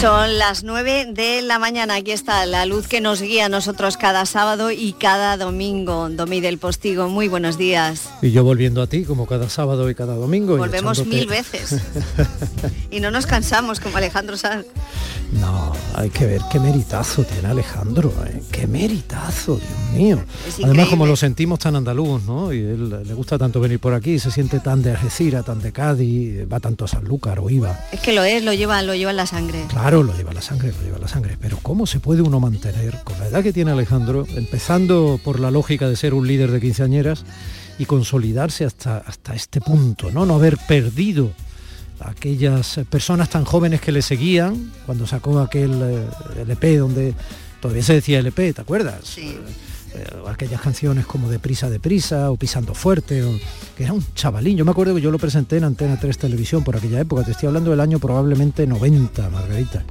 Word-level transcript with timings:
Son 0.00 0.38
las 0.38 0.64
9 0.64 1.08
de 1.12 1.42
la 1.42 1.58
mañana, 1.58 1.96
aquí 1.96 2.12
está 2.12 2.46
la 2.46 2.64
luz 2.64 2.88
que 2.88 3.02
nos 3.02 3.20
guía 3.20 3.44
a 3.44 3.48
nosotros 3.50 3.98
cada 3.98 4.24
sábado 4.24 4.70
y 4.70 4.94
cada 4.94 5.36
domingo. 5.36 6.08
Domi 6.08 6.40
del 6.40 6.56
Postigo, 6.56 7.10
muy 7.10 7.28
buenos 7.28 7.58
días. 7.58 8.08
Y 8.22 8.30
yo 8.30 8.42
volviendo 8.42 8.80
a 8.80 8.86
ti 8.86 9.04
como 9.04 9.26
cada 9.26 9.50
sábado 9.50 9.90
y 9.90 9.94
cada 9.94 10.14
domingo. 10.14 10.56
Volvemos 10.56 11.04
mil 11.04 11.26
veces. 11.26 11.82
y 12.90 13.00
no 13.00 13.10
nos 13.10 13.26
cansamos 13.26 13.78
como 13.78 13.98
Alejandro 13.98 14.38
Sanz. 14.38 14.64
No, 15.32 15.72
hay 15.94 16.10
que 16.10 16.26
ver 16.26 16.40
qué 16.50 16.58
meritazo 16.58 17.22
tiene 17.22 17.48
Alejandro, 17.48 18.12
¿eh? 18.26 18.42
qué 18.50 18.66
meritazo, 18.66 19.56
Dios 19.56 19.92
mío. 19.94 20.24
Además 20.64 20.88
como 20.88 21.06
lo 21.06 21.14
sentimos 21.14 21.60
tan 21.60 21.76
andaluz, 21.76 22.24
¿no? 22.24 22.52
Y 22.52 22.58
él 22.58 23.06
le 23.06 23.14
gusta 23.14 23.38
tanto 23.38 23.60
venir 23.60 23.78
por 23.78 23.94
aquí, 23.94 24.18
se 24.18 24.30
siente 24.30 24.58
tan 24.58 24.82
de 24.82 24.90
Algeciras, 24.90 25.44
tan 25.44 25.60
de 25.60 25.70
Cádiz, 25.70 26.50
va 26.52 26.58
tanto 26.58 26.84
a 26.84 26.88
Sanlúcar 26.88 27.38
o 27.38 27.48
iba. 27.48 27.78
Es 27.92 28.00
que 28.00 28.12
lo 28.12 28.24
es, 28.24 28.42
lo 28.42 28.52
lleva, 28.52 28.82
lo 28.82 28.94
lleva 28.94 29.12
en 29.12 29.18
la 29.18 29.26
sangre. 29.26 29.64
Claro, 29.68 30.02
lo 30.02 30.16
lleva 30.16 30.32
la 30.32 30.42
sangre, 30.42 30.72
lo 30.72 30.84
lleva 30.84 30.98
la 30.98 31.08
sangre. 31.08 31.36
Pero 31.40 31.58
¿cómo 31.62 31.86
se 31.86 32.00
puede 32.00 32.22
uno 32.22 32.40
mantener 32.40 32.98
con 33.04 33.18
la 33.20 33.28
edad 33.28 33.42
que 33.42 33.52
tiene 33.52 33.70
Alejandro, 33.70 34.26
empezando 34.34 35.20
por 35.22 35.38
la 35.38 35.52
lógica 35.52 35.88
de 35.88 35.96
ser 35.96 36.12
un 36.12 36.26
líder 36.26 36.50
de 36.50 36.60
quinceañeras 36.60 37.24
y 37.78 37.86
consolidarse 37.86 38.64
hasta, 38.64 38.98
hasta 38.98 39.34
este 39.34 39.60
punto, 39.60 40.10
¿no? 40.10 40.26
No 40.26 40.34
haber 40.34 40.58
perdido 40.58 41.30
aquellas 42.00 42.80
personas 42.88 43.28
tan 43.30 43.44
jóvenes 43.44 43.80
que 43.80 43.92
le 43.92 44.02
seguían 44.02 44.72
cuando 44.86 45.06
sacó 45.06 45.38
aquel 45.40 45.72
eh, 45.82 46.42
LP 46.42 46.78
donde 46.78 47.14
todavía 47.60 47.82
se 47.82 47.94
decía 47.94 48.18
LP, 48.18 48.54
¿te 48.54 48.60
acuerdas? 48.60 49.00
Sí. 49.04 49.38
Eh, 49.94 50.06
aquellas 50.28 50.60
canciones 50.60 51.04
como 51.04 51.28
de 51.28 51.40
prisa 51.40 51.68
de 51.68 51.80
prisa 51.80 52.30
o 52.30 52.36
pisando 52.36 52.74
fuerte 52.74 53.24
o, 53.24 53.32
que 53.76 53.82
era 53.82 53.92
un 53.92 54.04
chavalín 54.14 54.56
yo 54.56 54.64
me 54.64 54.70
acuerdo 54.70 54.94
que 54.94 55.00
yo 55.00 55.10
lo 55.10 55.18
presenté 55.18 55.56
en 55.56 55.64
Antena 55.64 55.98
3 55.98 56.16
Televisión 56.16 56.62
por 56.62 56.76
aquella 56.76 57.00
época 57.00 57.24
te 57.24 57.32
estoy 57.32 57.48
hablando 57.48 57.72
del 57.72 57.80
año 57.80 57.98
probablemente 57.98 58.68
90 58.68 59.30
Margarita 59.30 59.82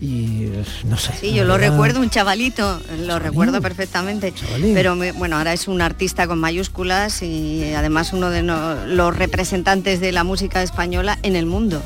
y 0.00 0.48
no 0.84 0.96
sé. 0.96 1.12
Sí, 1.20 1.32
yo 1.32 1.44
lo 1.44 1.56
recuerdo, 1.56 2.00
un 2.00 2.10
chavalito, 2.10 2.80
lo 3.06 3.18
recuerdo 3.18 3.62
perfectamente. 3.62 4.32
Pero 4.74 4.96
bueno, 4.96 5.36
ahora 5.38 5.52
es 5.52 5.68
un 5.68 5.80
artista 5.80 6.26
con 6.26 6.38
mayúsculas 6.38 7.22
y 7.22 7.72
además 7.74 8.12
uno 8.12 8.30
de 8.30 8.42
los 8.42 9.16
representantes 9.16 10.00
de 10.00 10.12
la 10.12 10.24
música 10.24 10.62
española 10.62 11.18
en 11.22 11.36
el 11.36 11.46
mundo. 11.46 11.82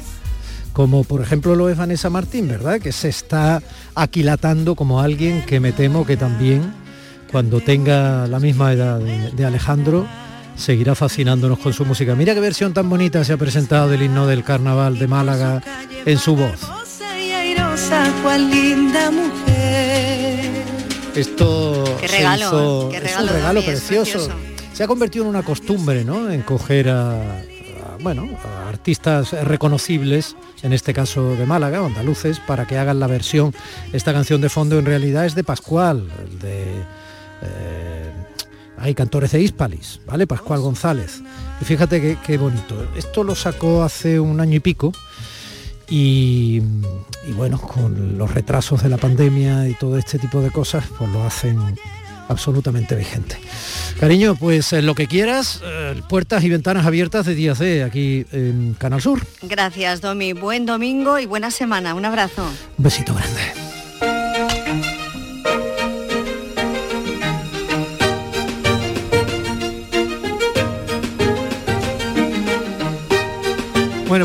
Como 0.72 1.05
por 1.05 1.20
ejemplo 1.20 1.55
lo 1.56 1.69
es 1.69 1.77
Vanessa 1.77 2.11
Martín, 2.11 2.48
¿verdad? 2.48 2.80
Que 2.80 2.92
se 2.92 3.08
está 3.08 3.62
aquilatando 3.94 4.74
como 4.74 5.00
alguien 5.00 5.42
que 5.42 5.61
me 5.61 5.72
temo 5.72 6.06
que 6.06 6.17
también 6.17 6.72
cuando 7.30 7.61
tenga 7.61 8.27
la 8.27 8.41
misma 8.41 8.72
edad 8.72 8.98
de 8.98 9.45
Alejandro 9.45 10.06
seguirá 10.56 10.95
fascinándonos 10.95 11.58
con 11.58 11.72
su 11.72 11.84
música. 11.84 12.14
Mira 12.14 12.34
qué 12.34 12.41
versión 12.41 12.72
tan 12.72 12.89
bonita 12.89 13.24
se 13.24 13.33
ha 13.33 13.36
presentado 13.36 13.89
del 13.89 14.02
himno 14.02 14.27
del 14.27 14.45
carnaval 14.45 14.98
de 14.98 15.06
Málaga 15.06 15.62
en 16.06 16.19
su 16.19 16.36
voz 16.36 16.61
linda 18.38 19.10
mujer. 19.10 20.50
Esto 21.14 21.84
regalo, 22.00 22.91
es 22.92 23.16
un 23.19 23.28
regalo 23.28 23.62
precioso. 23.62 24.28
Se 24.72 24.84
ha 24.84 24.86
convertido 24.86 25.24
en 25.24 25.30
una 25.30 25.42
costumbre, 25.42 26.05
¿no? 26.05 26.30
En 26.30 26.42
coger 26.42 26.88
a, 26.88 27.42
bueno, 28.00 28.28
a 28.44 28.68
artistas 28.68 29.33
reconocibles, 29.44 30.36
en 30.62 30.72
este 30.72 30.94
caso 30.94 31.34
de 31.34 31.46
Málaga, 31.46 31.84
andaluces, 31.84 32.38
para 32.38 32.66
que 32.66 32.78
hagan 32.78 33.00
la 33.00 33.08
versión. 33.08 33.52
Esta 33.92 34.12
canción 34.12 34.41
de 34.41 34.48
fondo 34.48 34.78
en 34.78 34.86
realidad 34.86 35.27
es 35.27 35.34
de 35.34 35.42
Pascual, 35.42 36.08
de 36.41 36.62
eh, 37.42 38.12
hay 38.78 38.94
cantores 38.94 39.33
de 39.33 39.42
Hispalis, 39.42 40.00
¿vale? 40.06 40.27
Pascual 40.27 40.61
González. 40.61 41.20
Y 41.61 41.64
fíjate 41.64 42.18
qué 42.24 42.38
bonito. 42.38 42.86
Esto 42.96 43.24
lo 43.24 43.34
sacó 43.34 43.83
hace 43.83 44.20
un 44.20 44.41
año 44.41 44.56
y 44.56 44.61
pico 44.61 44.92
y, 45.91 46.62
bueno, 47.36 47.60
con 47.60 48.16
los 48.16 48.33
retrasos 48.33 48.83
de 48.83 48.88
la 48.88 48.96
pandemia 48.96 49.69
y 49.69 49.74
todo 49.74 49.98
este 49.98 50.19
tipo 50.19 50.41
de 50.41 50.50
cosas, 50.50 50.84
pues 50.96 51.10
lo 51.10 51.24
hacen 51.24 51.58
absolutamente 52.28 52.95
vigente. 52.95 53.36
Cariño, 53.98 54.36
pues 54.36 54.73
eh, 54.73 54.83
lo 54.83 54.95
que 54.95 55.08
quieras, 55.08 55.61
eh, 55.64 56.00
puertas 56.08 56.45
y 56.45 56.48
ventanas 56.48 56.86
abiertas 56.86 57.27
de 57.27 57.34
día 57.34 57.56
C 57.56 57.83
aquí 57.83 58.24
en 58.30 58.74
Canal 58.79 59.02
Sur. 59.02 59.27
Gracias, 59.42 60.00
Domi. 60.00 60.33
Buen 60.33 60.64
domingo 60.64 61.18
y 61.18 61.27
buena 61.27 61.50
semana. 61.50 61.95
Un 61.95 62.05
abrazo. 62.05 62.45
Un 62.79 62.84
besito 62.84 63.12
grande. 63.12 63.60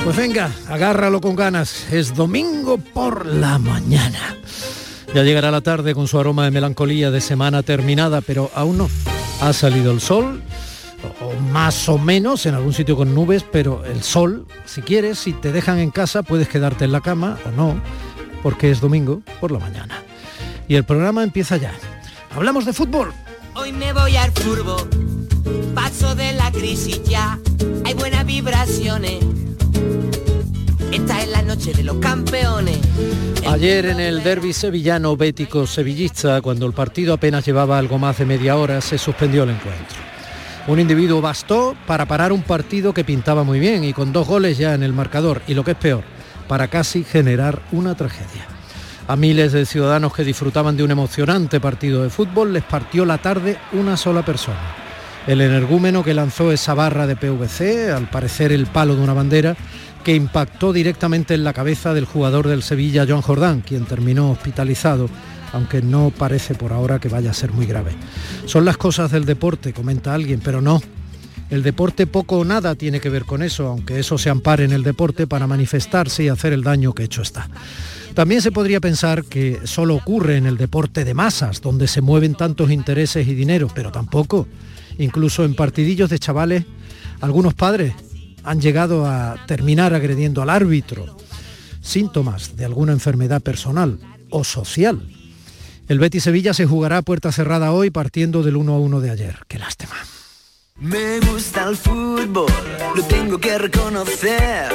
Pues 0.05 0.17
venga, 0.17 0.51
agárralo 0.69 1.19
con 1.19 1.35
ganas. 1.35 1.91
Es 1.91 2.13
domingo 2.13 2.77
por 2.77 3.25
la 3.25 3.57
mañana. 3.57 4.37
Ya 5.15 5.23
llegará 5.23 5.49
la 5.49 5.61
tarde 5.61 5.95
con 5.95 6.07
su 6.07 6.19
aroma 6.19 6.45
de 6.45 6.51
melancolía 6.51 7.09
de 7.09 7.21
semana 7.21 7.63
terminada, 7.63 8.21
pero 8.21 8.51
aún 8.53 8.77
no. 8.77 8.89
Ha 9.41 9.51
salido 9.51 9.91
el 9.91 9.99
sol, 9.99 10.43
o 11.21 11.33
más 11.51 11.89
o 11.89 11.97
menos 11.97 12.45
en 12.45 12.53
algún 12.53 12.71
sitio 12.71 12.95
con 12.95 13.15
nubes, 13.15 13.43
pero 13.51 13.83
el 13.83 14.03
sol, 14.03 14.45
si 14.65 14.83
quieres, 14.83 15.17
si 15.17 15.33
te 15.33 15.51
dejan 15.51 15.79
en 15.79 15.89
casa, 15.89 16.21
puedes 16.21 16.49
quedarte 16.49 16.85
en 16.85 16.91
la 16.91 17.01
cama 17.01 17.39
o 17.43 17.49
no, 17.49 17.81
porque 18.43 18.69
es 18.69 18.81
domingo 18.81 19.23
por 19.41 19.51
la 19.51 19.57
mañana. 19.57 20.03
Y 20.67 20.75
el 20.75 20.83
programa 20.83 21.23
empieza 21.23 21.57
ya. 21.57 21.73
Hablamos 22.35 22.65
de 22.65 22.73
fútbol. 22.73 23.11
Hoy 23.55 23.71
me 23.71 23.91
voy 23.91 24.15
al 24.17 24.31
furbo, 24.33 24.87
paso 25.73 26.13
de 26.13 26.33
la 26.33 26.51
crisis 26.51 27.01
ya, 27.05 27.39
hay 27.83 27.95
buenas 27.95 28.23
vibraciones 28.23 29.23
esta 30.91 31.21
es 31.21 31.29
la 31.29 31.41
noche 31.41 31.73
de 31.73 31.83
los 31.83 31.97
campeones. 31.97 32.79
Ayer 33.47 33.85
en 33.85 33.99
el 33.99 34.23
derby 34.23 34.53
sevillano 34.53 35.15
bético 35.17 35.67
sevillista, 35.67 36.41
cuando 36.41 36.65
el 36.65 36.73
partido 36.73 37.13
apenas 37.13 37.45
llevaba 37.45 37.77
algo 37.77 37.97
más 37.97 38.17
de 38.17 38.25
media 38.25 38.55
hora, 38.55 38.81
se 38.81 38.97
suspendió 38.97 39.43
el 39.43 39.51
encuentro. 39.51 39.97
Un 40.67 40.79
individuo 40.79 41.21
bastó 41.21 41.75
para 41.85 42.05
parar 42.05 42.31
un 42.31 42.41
partido 42.41 42.93
que 42.93 43.03
pintaba 43.03 43.43
muy 43.43 43.59
bien 43.59 43.83
y 43.83 43.93
con 43.93 44.11
dos 44.11 44.27
goles 44.27 44.57
ya 44.57 44.73
en 44.73 44.83
el 44.83 44.93
marcador 44.93 45.41
y 45.47 45.53
lo 45.53 45.63
que 45.63 45.71
es 45.71 45.77
peor, 45.77 46.03
para 46.47 46.69
casi 46.69 47.03
generar 47.03 47.61
una 47.71 47.95
tragedia. 47.95 48.47
A 49.07 49.15
miles 49.15 49.51
de 49.51 49.67
ciudadanos 49.67 50.13
que 50.13 50.23
disfrutaban 50.23 50.75
de 50.75 50.83
un 50.83 50.91
emocionante 50.91 51.59
partido 51.59 52.01
de 52.01 52.09
fútbol 52.09 52.53
les 52.53 52.63
partió 52.63 53.05
la 53.05 53.19
tarde 53.19 53.57
una 53.73 53.97
sola 53.97 54.25
persona. 54.25 54.84
El 55.27 55.41
energúmeno 55.41 56.03
que 56.03 56.13
lanzó 56.13 56.51
esa 56.51 56.75
barra 56.75 57.07
de 57.07 57.15
PVC, 57.15 57.91
al 57.91 58.09
parecer 58.09 58.51
el 58.51 58.67
palo 58.67 58.95
de 58.95 59.01
una 59.01 59.13
bandera, 59.13 59.57
que 60.03 60.13
impactó 60.13 60.71
directamente 60.71 61.33
en 61.33 61.43
la 61.43 61.53
cabeza 61.53 61.95
del 61.95 62.05
jugador 62.05 62.47
del 62.47 62.61
Sevilla, 62.61 63.07
Joan 63.07 63.23
Jordán, 63.23 63.61
quien 63.61 63.85
terminó 63.85 64.29
hospitalizado, 64.29 65.09
aunque 65.51 65.81
no 65.81 66.11
parece 66.15 66.53
por 66.53 66.73
ahora 66.73 66.99
que 66.99 67.09
vaya 67.09 67.31
a 67.31 67.33
ser 67.33 67.51
muy 67.53 67.65
grave. 67.65 67.93
Son 68.45 68.65
las 68.65 68.77
cosas 68.77 69.09
del 69.09 69.25
deporte, 69.25 69.73
comenta 69.73 70.13
alguien, 70.13 70.41
pero 70.43 70.61
no. 70.61 70.79
El 71.49 71.63
deporte 71.63 72.05
poco 72.05 72.37
o 72.37 72.45
nada 72.45 72.75
tiene 72.75 72.99
que 72.99 73.09
ver 73.09 73.25
con 73.25 73.41
eso, 73.41 73.67
aunque 73.67 73.99
eso 73.99 74.19
se 74.19 74.29
ampare 74.29 74.63
en 74.65 74.73
el 74.73 74.83
deporte 74.83 75.25
para 75.25 75.47
manifestarse 75.47 76.23
y 76.23 76.29
hacer 76.29 76.53
el 76.53 76.63
daño 76.63 76.93
que 76.93 77.03
hecho 77.03 77.23
está. 77.23 77.49
También 78.13 78.43
se 78.43 78.51
podría 78.51 78.79
pensar 78.79 79.25
que 79.25 79.59
solo 79.63 79.95
ocurre 79.95 80.37
en 80.37 80.45
el 80.45 80.57
deporte 80.57 81.03
de 81.03 81.15
masas, 81.15 81.61
donde 81.61 81.87
se 81.87 82.01
mueven 82.01 82.35
tantos 82.35 82.69
intereses 82.69 83.27
y 83.27 83.33
dinero, 83.33 83.69
pero 83.73 83.91
tampoco. 83.91 84.47
Incluso 84.97 85.43
en 85.43 85.55
partidillos 85.55 86.09
de 86.09 86.19
chavales, 86.19 86.65
algunos 87.21 87.53
padres 87.53 87.93
han 88.43 88.61
llegado 88.61 89.05
a 89.05 89.35
terminar 89.47 89.93
agrediendo 89.93 90.41
al 90.41 90.49
árbitro, 90.49 91.17
síntomas 91.81 92.55
de 92.55 92.65
alguna 92.65 92.93
enfermedad 92.93 93.41
personal 93.41 93.99
o 94.29 94.43
social. 94.43 95.01
El 95.87 95.99
Betis 95.99 96.23
Sevilla 96.23 96.53
se 96.53 96.65
jugará 96.65 96.97
a 96.97 97.01
puerta 97.01 97.31
cerrada 97.31 97.71
hoy 97.71 97.89
partiendo 97.89 98.43
del 98.43 98.55
1 98.55 98.73
a 98.73 98.79
1 98.79 99.01
de 99.01 99.11
ayer. 99.11 99.39
Qué 99.47 99.59
lástima. 99.59 99.95
Me 100.77 101.19
gusta 101.19 101.69
el 101.69 101.77
fútbol, 101.77 102.51
lo 102.95 103.03
tengo 103.03 103.37
que 103.37 103.57
reconocer 103.57 104.71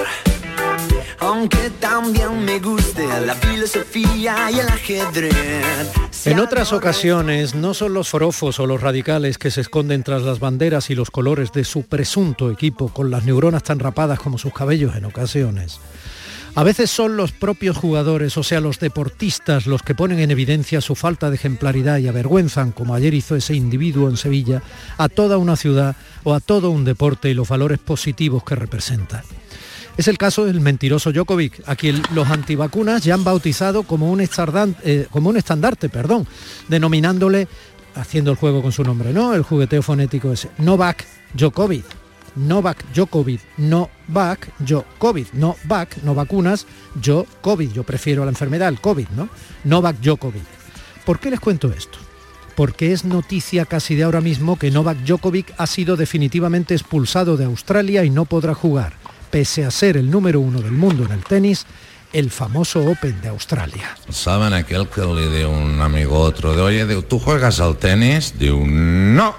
aunque 1.18 1.70
también 1.80 2.44
me 2.44 2.58
guste 2.58 3.06
la 3.24 3.34
filosofía 3.34 4.50
y 4.50 4.58
el 4.58 4.68
ajedrez. 4.68 5.91
En 6.24 6.38
otras 6.38 6.72
ocasiones 6.72 7.54
no 7.54 7.74
son 7.74 7.94
los 7.94 8.08
forofos 8.08 8.60
o 8.60 8.66
los 8.66 8.80
radicales 8.80 9.38
que 9.38 9.50
se 9.50 9.62
esconden 9.62 10.02
tras 10.02 10.22
las 10.22 10.41
banderas 10.41 10.91
y 10.91 10.94
los 10.94 11.10
colores 11.10 11.52
de 11.52 11.64
su 11.64 11.84
presunto 11.84 12.50
equipo 12.50 12.88
con 12.88 13.10
las 13.10 13.24
neuronas 13.24 13.62
tan 13.62 13.78
rapadas 13.78 14.18
como 14.18 14.38
sus 14.38 14.52
cabellos 14.52 14.97
en 14.97 15.04
ocasiones. 15.04 15.80
A 16.56 16.64
veces 16.64 16.91
son 16.91 17.16
los 17.16 17.30
propios 17.30 17.76
jugadores, 17.76 18.36
o 18.36 18.42
sea, 18.42 18.60
los 18.60 18.80
deportistas, 18.80 19.66
los 19.66 19.82
que 19.82 19.94
ponen 19.94 20.18
en 20.18 20.32
evidencia 20.32 20.80
su 20.80 20.96
falta 20.96 21.30
de 21.30 21.36
ejemplaridad 21.36 21.98
y 21.98 22.08
avergüenzan, 22.08 22.72
como 22.72 22.94
ayer 22.94 23.14
hizo 23.14 23.36
ese 23.36 23.54
individuo 23.54 24.08
en 24.08 24.16
Sevilla, 24.16 24.62
a 24.98 25.08
toda 25.08 25.38
una 25.38 25.54
ciudad 25.54 25.94
o 26.24 26.34
a 26.34 26.41
todo 26.41 26.70
un 26.70 26.84
deporte 26.84 27.30
y 27.30 27.34
los 27.34 27.48
valores 27.48 27.78
positivos 27.78 28.42
que 28.42 28.56
representa. 28.56 29.22
Es 30.00 30.08
el 30.08 30.16
caso 30.16 30.47
del 30.47 30.62
mentiroso 30.62 31.12
Djokovic, 31.12 31.60
a 31.66 31.76
quien 31.76 32.00
los 32.14 32.26
antivacunas 32.30 33.04
ya 33.04 33.12
han 33.12 33.22
bautizado 33.22 33.82
como 33.82 34.10
un, 34.10 34.22
eh, 34.22 35.06
como 35.10 35.28
un 35.28 35.36
estandarte, 35.36 35.91
perdón, 35.91 36.26
denominándole, 36.68 37.47
haciendo 37.94 38.30
el 38.30 38.38
juego 38.38 38.62
con 38.62 38.72
su 38.72 38.82
nombre, 38.82 39.12
¿no? 39.12 39.34
El 39.34 39.42
jugueteo 39.42 39.82
fonético 39.82 40.32
ese, 40.32 40.48
Novak 40.56 41.04
Djokovic, 41.34 41.84
Novak 42.36 42.82
Djokovic, 42.94 43.42
no 43.58 43.91
back, 44.08 44.50
yo 44.60 44.86
COVID, 44.97 45.26
no 45.34 45.56
back, 45.64 45.98
no 46.03 46.14
vacunas, 46.14 46.66
yo 47.03 47.26
COVID, 47.42 47.70
yo 47.70 47.84
prefiero 47.84 48.24
la 48.24 48.30
enfermedad, 48.30 48.70
el 48.70 48.80
COVID, 48.80 49.08
¿no? 49.14 49.28
Novak 49.64 50.00
Djokovic. 50.00 50.46
¿Por 51.04 51.18
qué 51.18 51.30
les 51.30 51.41
cuento 51.41 51.70
esto? 51.76 51.98
Porque 52.56 52.94
es 52.94 53.04
noticia 53.04 53.66
casi 53.66 53.96
de 53.96 54.04
ahora 54.04 54.22
mismo 54.22 54.58
que 54.58 54.70
Novak 54.70 54.96
Djokovic 55.04 55.53
ha 55.58 55.66
sido 55.66 55.98
definitivamente 55.98 56.72
expulsado 56.72 57.36
de 57.36 57.44
Australia 57.44 58.03
y 58.03 58.08
no 58.08 58.24
podrá 58.24 58.54
jugar, 58.54 58.94
pese 59.30 59.65
a 59.65 59.71
ser 59.71 59.97
el 59.97 60.10
número 60.10 60.41
uno 60.41 60.60
del 60.60 60.72
mundo 60.72 61.04
en 61.04 61.12
el 61.12 61.24
tenis, 61.24 61.65
el 62.12 62.30
famoso 62.30 62.84
Open 62.84 63.21
de 63.21 63.28
Australia. 63.28 63.97
¿Saben 64.09 64.53
aquel 64.53 64.88
que 64.88 65.03
le 65.03 65.30
dio 65.36 65.50
un 65.50 65.80
amigo 65.80 66.16
a 66.16 66.21
otro 66.21 66.56
de, 66.56 66.62
oye, 66.62 67.03
¿tú 67.03 67.18
juegas 67.18 67.60
al 67.60 67.77
tenis? 67.77 68.38
De 68.38 68.50
un 68.50 69.15
no. 69.15 69.34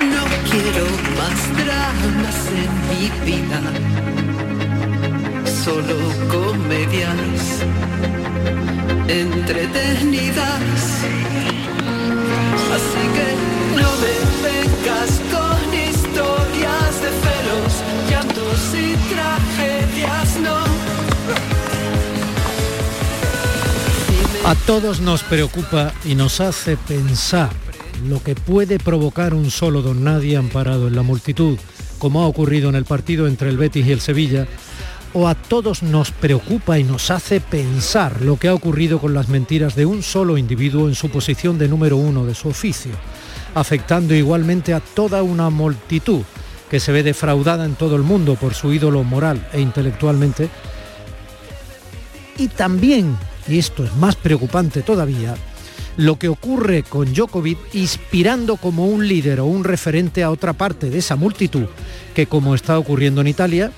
No 0.00 0.24
quiero 0.50 0.86
más 1.16 1.56
dramas 1.56 2.48
en 2.50 2.70
mi 2.90 3.10
vida, 3.24 3.60
solo 5.64 5.96
comedias 6.28 7.62
entretenidas. 9.08 10.62
A 24.44 24.54
todos 24.54 25.00
nos 25.00 25.22
preocupa 25.22 25.94
y 26.04 26.14
nos 26.14 26.38
hace 26.42 26.76
pensar 26.76 27.48
lo 28.06 28.22
que 28.22 28.34
puede 28.34 28.78
provocar 28.78 29.32
un 29.32 29.50
solo 29.50 29.80
don 29.80 30.04
nadie 30.04 30.36
amparado 30.36 30.86
en 30.86 30.94
la 30.94 31.02
multitud, 31.02 31.56
como 31.98 32.22
ha 32.22 32.26
ocurrido 32.26 32.68
en 32.68 32.74
el 32.74 32.84
partido 32.84 33.26
entre 33.26 33.48
el 33.48 33.56
Betis 33.56 33.86
y 33.86 33.92
el 33.92 34.02
Sevilla, 34.02 34.46
o 35.14 35.28
a 35.28 35.34
todos 35.34 35.82
nos 35.82 36.10
preocupa 36.10 36.78
y 36.78 36.84
nos 36.84 37.10
hace 37.10 37.40
pensar 37.40 38.20
lo 38.20 38.36
que 38.36 38.48
ha 38.48 38.54
ocurrido 38.54 38.98
con 38.98 39.14
las 39.14 39.30
mentiras 39.30 39.76
de 39.76 39.86
un 39.86 40.02
solo 40.02 40.36
individuo 40.36 40.88
en 40.88 40.94
su 40.94 41.08
posición 41.08 41.56
de 41.56 41.68
número 41.68 41.96
uno 41.96 42.26
de 42.26 42.34
su 42.34 42.48
oficio, 42.48 42.92
afectando 43.54 44.14
igualmente 44.14 44.74
a 44.74 44.80
toda 44.80 45.22
una 45.22 45.48
multitud 45.48 46.20
que 46.70 46.80
se 46.80 46.92
ve 46.92 47.02
defraudada 47.02 47.64
en 47.64 47.76
todo 47.76 47.96
el 47.96 48.02
mundo 48.02 48.34
por 48.34 48.52
su 48.52 48.74
ídolo 48.74 49.04
moral 49.04 49.48
e 49.54 49.60
intelectualmente, 49.62 50.50
y 52.38 52.48
también, 52.48 53.16
y 53.48 53.58
esto 53.58 53.84
es 53.84 53.94
más 53.96 54.16
preocupante 54.16 54.82
todavía, 54.82 55.34
lo 55.96 56.18
que 56.18 56.28
ocurre 56.28 56.82
con 56.82 57.12
Djokovic 57.12 57.58
inspirando 57.74 58.56
como 58.56 58.86
un 58.86 59.06
líder 59.06 59.40
o 59.40 59.46
un 59.46 59.64
referente 59.64 60.22
a 60.22 60.30
otra 60.30 60.52
parte 60.52 60.90
de 60.90 60.98
esa 60.98 61.16
multitud 61.16 61.66
que 62.14 62.26
como 62.26 62.54
está 62.54 62.78
ocurriendo 62.78 63.20
en 63.20 63.28
Italia, 63.28 63.70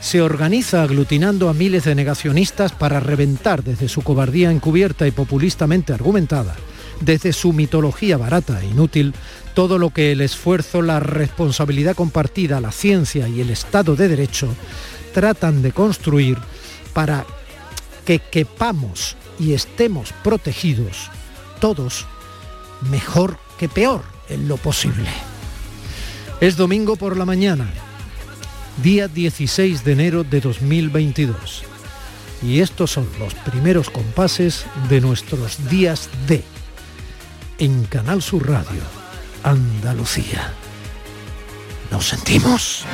se 0.00 0.20
organiza 0.20 0.82
aglutinando 0.82 1.48
a 1.48 1.54
miles 1.54 1.84
de 1.84 1.94
negacionistas 1.94 2.72
para 2.72 3.00
reventar 3.00 3.64
desde 3.64 3.88
su 3.88 4.02
cobardía 4.02 4.50
encubierta 4.50 5.06
y 5.06 5.12
populistamente 5.12 5.92
argumentada, 5.92 6.54
desde 7.00 7.32
su 7.32 7.52
mitología 7.52 8.18
barata 8.18 8.60
e 8.60 8.66
inútil, 8.66 9.14
todo 9.54 9.78
lo 9.78 9.90
que 9.90 10.12
el 10.12 10.20
esfuerzo, 10.20 10.82
la 10.82 11.00
responsabilidad 11.00 11.96
compartida, 11.96 12.60
la 12.60 12.72
ciencia 12.72 13.28
y 13.28 13.40
el 13.40 13.50
Estado 13.50 13.96
de 13.96 14.08
Derecho 14.08 14.48
tratan 15.14 15.62
de 15.62 15.72
construir 15.72 16.38
para 16.92 17.24
que 18.04 18.18
quepamos 18.18 19.16
y 19.38 19.52
estemos 19.52 20.12
protegidos 20.22 21.10
todos 21.60 22.06
mejor 22.90 23.38
que 23.58 23.68
peor 23.68 24.02
en 24.28 24.48
lo 24.48 24.56
posible. 24.56 25.08
Es 26.40 26.56
domingo 26.56 26.96
por 26.96 27.16
la 27.16 27.24
mañana, 27.24 27.68
día 28.82 29.08
16 29.08 29.84
de 29.84 29.92
enero 29.92 30.24
de 30.24 30.40
2022. 30.40 31.62
Y 32.42 32.60
estos 32.60 32.90
son 32.90 33.08
los 33.18 33.34
primeros 33.34 33.88
compases 33.88 34.66
de 34.88 35.00
nuestros 35.00 35.68
días 35.70 36.10
de 36.26 36.44
en 37.58 37.84
Canal 37.84 38.20
Sur 38.20 38.48
Radio, 38.48 38.82
Andalucía. 39.42 40.52
¿Nos 41.90 42.08
sentimos? 42.08 42.84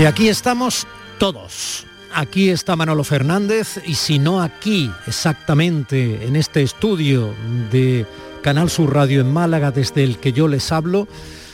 Y 0.00 0.06
aquí 0.06 0.30
estamos 0.30 0.86
todos. 1.18 1.84
Aquí 2.14 2.48
está 2.48 2.74
Manolo 2.74 3.04
Fernández 3.04 3.82
y 3.84 3.96
si 3.96 4.18
no 4.18 4.40
aquí 4.40 4.90
exactamente 5.06 6.24
en 6.24 6.36
este 6.36 6.62
estudio 6.62 7.34
de 7.70 8.06
Canal 8.40 8.70
Sur 8.70 8.94
Radio 8.94 9.20
en 9.20 9.30
Málaga 9.30 9.72
desde 9.72 10.02
el 10.02 10.16
que 10.16 10.32
yo 10.32 10.48
les 10.48 10.72
hablo, 10.72 11.06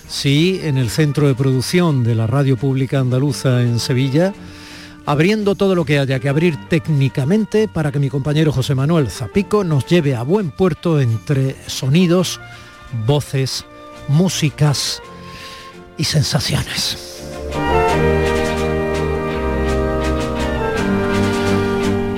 sí 0.06 0.60
en 0.62 0.78
el 0.78 0.90
centro 0.90 1.26
de 1.26 1.34
producción 1.34 2.04
de 2.04 2.14
la 2.14 2.28
Radio 2.28 2.56
Pública 2.56 3.00
Andaluza 3.00 3.62
en 3.62 3.81
Sevilla, 3.81 4.32
abriendo 5.06 5.56
todo 5.56 5.75
lo 5.75 5.84
que 5.84 5.99
haya 5.99 6.20
que 6.20 6.28
abrir 6.28 6.56
técnicamente 6.69 7.66
para 7.66 7.90
que 7.90 7.99
mi 7.99 8.10
compañero 8.10 8.52
José 8.52 8.76
Manuel 8.76 9.10
Zapico 9.10 9.64
nos 9.64 9.87
lleve 9.87 10.14
a 10.14 10.22
buen 10.22 10.52
puerto 10.52 11.00
entre 11.00 11.56
sonidos, 11.66 12.40
voces, 13.06 13.64
músicas 14.06 15.02
y 15.99 16.04
sensaciones. 16.04 17.16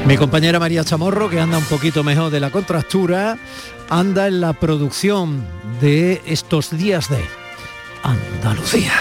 Mi 0.08 0.16
compañera 0.16 0.58
María 0.58 0.84
Chamorro, 0.84 1.28
que 1.28 1.38
anda 1.38 1.58
un 1.58 1.64
poquito 1.64 2.02
mejor 2.02 2.30
de 2.30 2.40
la 2.40 2.48
contractura, 2.48 3.36
anda 3.90 4.26
en 4.26 4.40
la 4.40 4.54
producción 4.54 5.44
de 5.82 6.22
estos 6.24 6.70
días 6.70 7.10
de 7.10 7.22
Andalucía. 8.02 8.94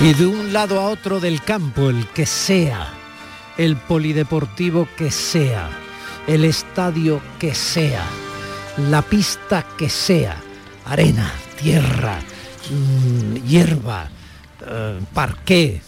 Y 0.00 0.14
de 0.14 0.26
un 0.26 0.52
lado 0.52 0.78
a 0.80 0.88
otro 0.88 1.18
del 1.18 1.42
campo, 1.42 1.90
el 1.90 2.06
que 2.10 2.26
sea, 2.26 2.94
el 3.58 3.74
polideportivo 3.74 4.86
que 4.96 5.10
sea, 5.10 5.68
el 6.28 6.44
estadio 6.44 7.20
que 7.40 7.56
sea, 7.56 8.04
la 8.88 9.02
pista 9.02 9.66
que 9.76 9.90
sea, 9.90 10.36
arena, 10.84 11.28
tierra, 11.60 12.20
mm, 12.70 13.34
hierba, 13.48 14.08
eh, 14.64 15.00
parqué, 15.12 15.82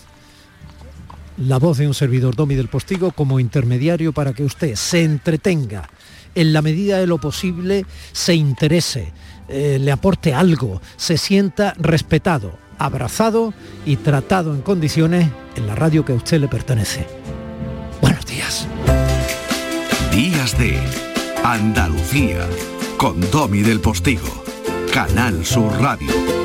la 1.38 1.58
voz 1.58 1.78
de 1.78 1.86
un 1.86 1.94
servidor 1.94 2.34
Domi 2.34 2.54
del 2.54 2.68
Postigo 2.68 3.12
como 3.12 3.40
intermediario 3.40 4.12
para 4.12 4.32
que 4.32 4.44
usted 4.44 4.74
se 4.74 5.04
entretenga, 5.04 5.88
en 6.34 6.52
la 6.52 6.62
medida 6.62 6.98
de 6.98 7.06
lo 7.06 7.18
posible 7.18 7.86
se 8.12 8.34
interese, 8.34 9.12
eh, 9.48 9.78
le 9.80 9.92
aporte 9.92 10.34
algo, 10.34 10.80
se 10.96 11.16
sienta 11.16 11.74
respetado, 11.78 12.58
abrazado 12.78 13.54
y 13.86 13.96
tratado 13.96 14.54
en 14.54 14.62
condiciones 14.62 15.28
en 15.56 15.66
la 15.66 15.74
radio 15.74 16.04
que 16.04 16.12
a 16.12 16.16
usted 16.16 16.40
le 16.40 16.48
pertenece. 16.48 17.06
Buenos 18.00 18.26
días. 18.26 18.66
Días 20.12 20.58
de 20.58 20.78
Andalucía 21.44 22.46
con 22.96 23.20
Domi 23.30 23.62
del 23.62 23.80
Postigo, 23.80 24.44
Canal 24.92 25.44
Sur 25.44 25.72
Radio. 25.80 26.37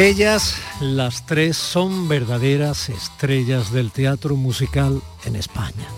Ellas, 0.00 0.56
las 0.80 1.26
tres, 1.26 1.58
son 1.58 2.08
verdaderas 2.08 2.88
estrellas 2.88 3.70
del 3.70 3.92
teatro 3.92 4.34
musical 4.34 5.02
en 5.26 5.36
España. 5.36 5.88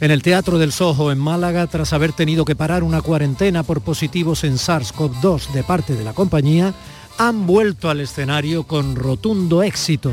En 0.00 0.10
el 0.10 0.24
Teatro 0.24 0.58
del 0.58 0.72
Soho 0.72 1.12
en 1.12 1.18
Málaga, 1.18 1.68
tras 1.68 1.92
haber 1.92 2.12
tenido 2.12 2.44
que 2.44 2.56
parar 2.56 2.82
una 2.82 3.00
cuarentena 3.00 3.62
por 3.62 3.80
positivos 3.80 4.42
en 4.42 4.54
SARS-CoV-2 4.54 5.52
de 5.52 5.62
parte 5.62 5.94
de 5.94 6.02
la 6.02 6.14
compañía, 6.14 6.74
han 7.16 7.46
vuelto 7.46 7.90
al 7.90 8.00
escenario 8.00 8.64
con 8.64 8.96
rotundo 8.96 9.62
éxito. 9.62 10.12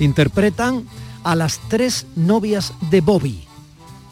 Interpretan 0.00 0.88
a 1.22 1.36
las 1.36 1.60
tres 1.68 2.04
novias 2.16 2.72
de 2.90 3.00
Bobby. 3.00 3.44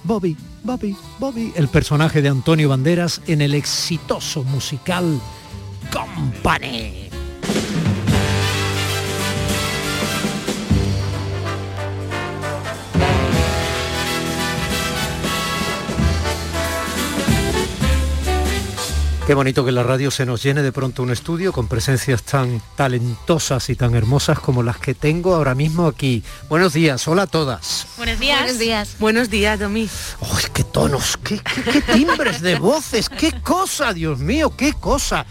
Bobby, 0.05 0.37
Bobby, 0.63 0.97
Bobby, 1.19 1.53
el 1.57 1.67
personaje 1.67 2.23
de 2.23 2.29
Antonio 2.29 2.69
Banderas 2.69 3.21
en 3.27 3.41
el 3.41 3.55
exitoso 3.55 4.45
musical 4.45 5.21
Company. 5.93 7.08
Qué 19.29 19.35
bonito 19.35 19.63
que 19.63 19.73
la 19.73 19.83
radio 19.83 20.11
se 20.11 20.25
nos 20.25 20.43
llene 20.43 20.63
de 20.63 20.73
pronto 20.73 21.03
un 21.03 21.11
estudio 21.11 21.53
con 21.53 21.69
presencias 21.69 22.23
tan 22.23 22.63
talentosas 22.77 23.69
y 23.69 23.77
tan 23.77 23.95
hermosas 23.95 24.39
como 24.39 24.63
las 24.63 24.79
que 24.79 24.95
tengo 24.95 25.35
ahora 25.35 25.55
mismo 25.55 25.87
aquí. 25.87 26.23
Buenos 26.49 26.73
días, 26.73 27.07
hola 27.07 27.25
a 27.25 27.27
todas. 27.27 27.87
Buenos 27.99 28.19
días. 28.19 28.39
Buenos 28.41 28.59
días. 28.59 28.97
Buenos 28.99 29.29
días, 29.29 29.61
Domi. 29.61 29.87
¡Ay, 30.23 30.45
qué 30.55 30.65
tonos! 30.65 31.19
Qué, 31.19 31.41
qué, 31.41 31.63
qué 31.73 31.83
timbres 31.93 32.41
de 32.41 32.55
voces! 32.59 33.11
¡Qué 33.11 33.33
cosa, 33.43 33.93
Dios 33.93 34.19
mío! 34.19 34.57
¡Qué 34.57 34.73
cosa! 34.73 35.27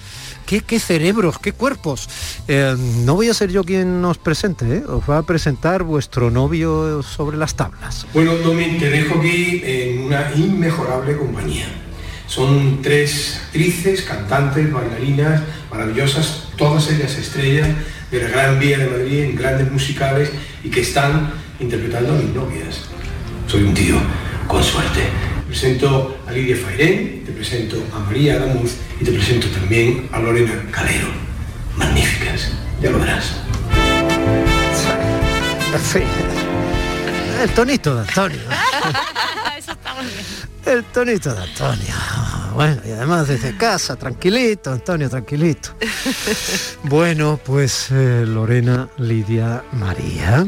Qué, 0.45 0.61
qué, 0.61 0.79
cerebros, 0.79 1.39
qué 1.39 1.53
cuerpos. 1.53 2.07
Eh, 2.47 2.75
no 2.77 3.15
voy 3.15 3.29
a 3.29 3.33
ser 3.33 3.49
yo 3.49 3.63
quien 3.63 3.99
nos 3.99 4.19
presente, 4.19 4.75
¿eh? 4.75 4.83
os 4.87 5.09
va 5.09 5.17
a 5.17 5.23
presentar 5.23 5.81
vuestro 5.81 6.29
novio 6.29 7.01
sobre 7.01 7.35
las 7.35 7.55
tablas. 7.55 8.05
Bueno, 8.13 8.35
Domi, 8.35 8.77
te 8.77 8.91
dejo 8.91 9.17
aquí 9.17 9.59
en 9.63 10.03
una 10.03 10.31
inmejorable 10.35 11.17
compañía. 11.17 11.87
Son 12.27 12.81
tres 12.81 13.41
actrices, 13.46 14.01
cantantes, 14.01 14.72
bailarinas, 14.72 15.41
maravillosas, 15.72 16.50
todas 16.57 16.89
ellas 16.91 17.17
estrellas 17.17 17.69
de 18.12 18.22
la 18.22 18.29
Gran 18.29 18.60
Vía 18.60 18.77
de 18.77 18.88
Madrid 18.88 19.24
en 19.24 19.36
grandes 19.36 19.72
musicales 19.72 20.29
y 20.63 20.69
que 20.69 20.81
están 20.81 21.31
interpretando 21.60 22.13
a 22.13 22.15
mis 22.17 22.34
novias. 22.34 22.81
Soy 23.48 23.63
un 23.63 23.74
tío 23.74 23.96
con 24.48 24.63
suerte. 24.63 25.01
Te 25.01 25.48
presento 25.48 26.17
a 26.27 26.31
Lidia 26.31 26.57
Fairén, 26.57 27.24
te 27.25 27.31
presento 27.31 27.81
a 27.96 28.00
María 28.00 28.36
Adamuz 28.36 28.75
y 29.00 29.05
te 29.05 29.12
presento 29.13 29.48
también 29.48 30.10
a 30.12 30.19
Lorena 30.19 30.62
Calero. 30.72 31.07
Magníficas, 31.77 32.51
ya 32.81 32.89
lo 32.89 33.00
verás. 33.00 33.34
Sí. 35.91 36.00
El 37.41 37.50
tonito 37.51 37.96
de 37.96 38.01
Antonio. 38.01 38.41
Eso 39.57 39.72
está 39.72 39.93
muy 39.93 40.05
bien. 40.05 40.37
El 40.67 40.83
tonito 40.83 41.33
de 41.33 41.43
Antonio. 41.43 41.95
Bueno, 42.53 42.81
y 42.86 42.91
además 42.91 43.27
desde 43.27 43.55
casa, 43.55 43.95
tranquilito, 43.95 44.71
Antonio, 44.71 45.09
tranquilito. 45.09 45.69
Bueno, 46.83 47.39
pues 47.43 47.88
eh, 47.91 48.25
Lorena, 48.25 48.89
Lidia, 48.97 49.63
María. 49.74 50.45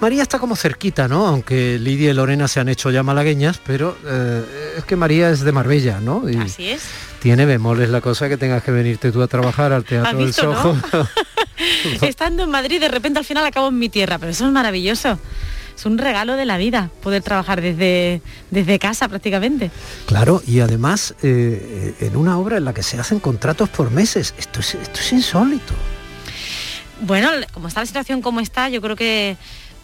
María 0.00 0.22
está 0.22 0.38
como 0.38 0.56
cerquita, 0.56 1.08
¿no? 1.08 1.26
Aunque 1.26 1.78
Lidia 1.78 2.10
y 2.10 2.14
Lorena 2.14 2.48
se 2.48 2.60
han 2.60 2.68
hecho 2.68 2.90
ya 2.90 3.02
malagueñas, 3.02 3.60
pero 3.66 3.96
eh, 4.06 4.74
es 4.78 4.84
que 4.84 4.96
María 4.96 5.30
es 5.30 5.40
de 5.40 5.52
Marbella, 5.52 6.00
¿no? 6.00 6.28
Y 6.28 6.36
Así 6.36 6.68
es. 6.70 6.82
tiene 7.20 7.46
bemoles 7.46 7.88
la 7.90 8.00
cosa 8.00 8.28
que 8.28 8.36
tengas 8.36 8.62
que 8.62 8.70
venirte 8.70 9.12
tú 9.12 9.22
a 9.22 9.26
trabajar 9.26 9.72
al 9.72 9.84
Teatro 9.84 10.10
¿Has 10.10 10.16
del 10.18 10.26
no? 10.26 10.32
Soho. 10.32 10.76
Estando 12.02 12.44
en 12.44 12.50
Madrid, 12.50 12.80
de 12.80 12.88
repente 12.88 13.18
al 13.18 13.24
final 13.24 13.44
acabo 13.44 13.68
en 13.68 13.78
mi 13.78 13.88
tierra, 13.88 14.18
pero 14.18 14.32
eso 14.32 14.46
es 14.46 14.52
maravilloso. 14.52 15.18
Es 15.76 15.84
un 15.84 15.98
regalo 15.98 16.36
de 16.36 16.46
la 16.46 16.56
vida 16.56 16.90
poder 17.02 17.22
trabajar 17.22 17.60
desde, 17.60 18.22
desde 18.50 18.78
casa 18.78 19.08
prácticamente. 19.08 19.70
Claro, 20.06 20.42
y 20.46 20.60
además 20.60 21.14
eh, 21.22 21.94
en 22.00 22.16
una 22.16 22.38
obra 22.38 22.56
en 22.56 22.64
la 22.64 22.72
que 22.72 22.82
se 22.82 22.98
hacen 22.98 23.20
contratos 23.20 23.68
por 23.68 23.90
meses. 23.90 24.34
Esto 24.38 24.60
es, 24.60 24.74
esto 24.74 25.00
es 25.00 25.12
insólito. 25.12 25.74
Bueno, 27.02 27.28
como 27.52 27.68
está 27.68 27.80
la 27.80 27.86
situación 27.86 28.22
como 28.22 28.40
está, 28.40 28.70
yo 28.70 28.80
creo 28.80 28.96
que 28.96 29.36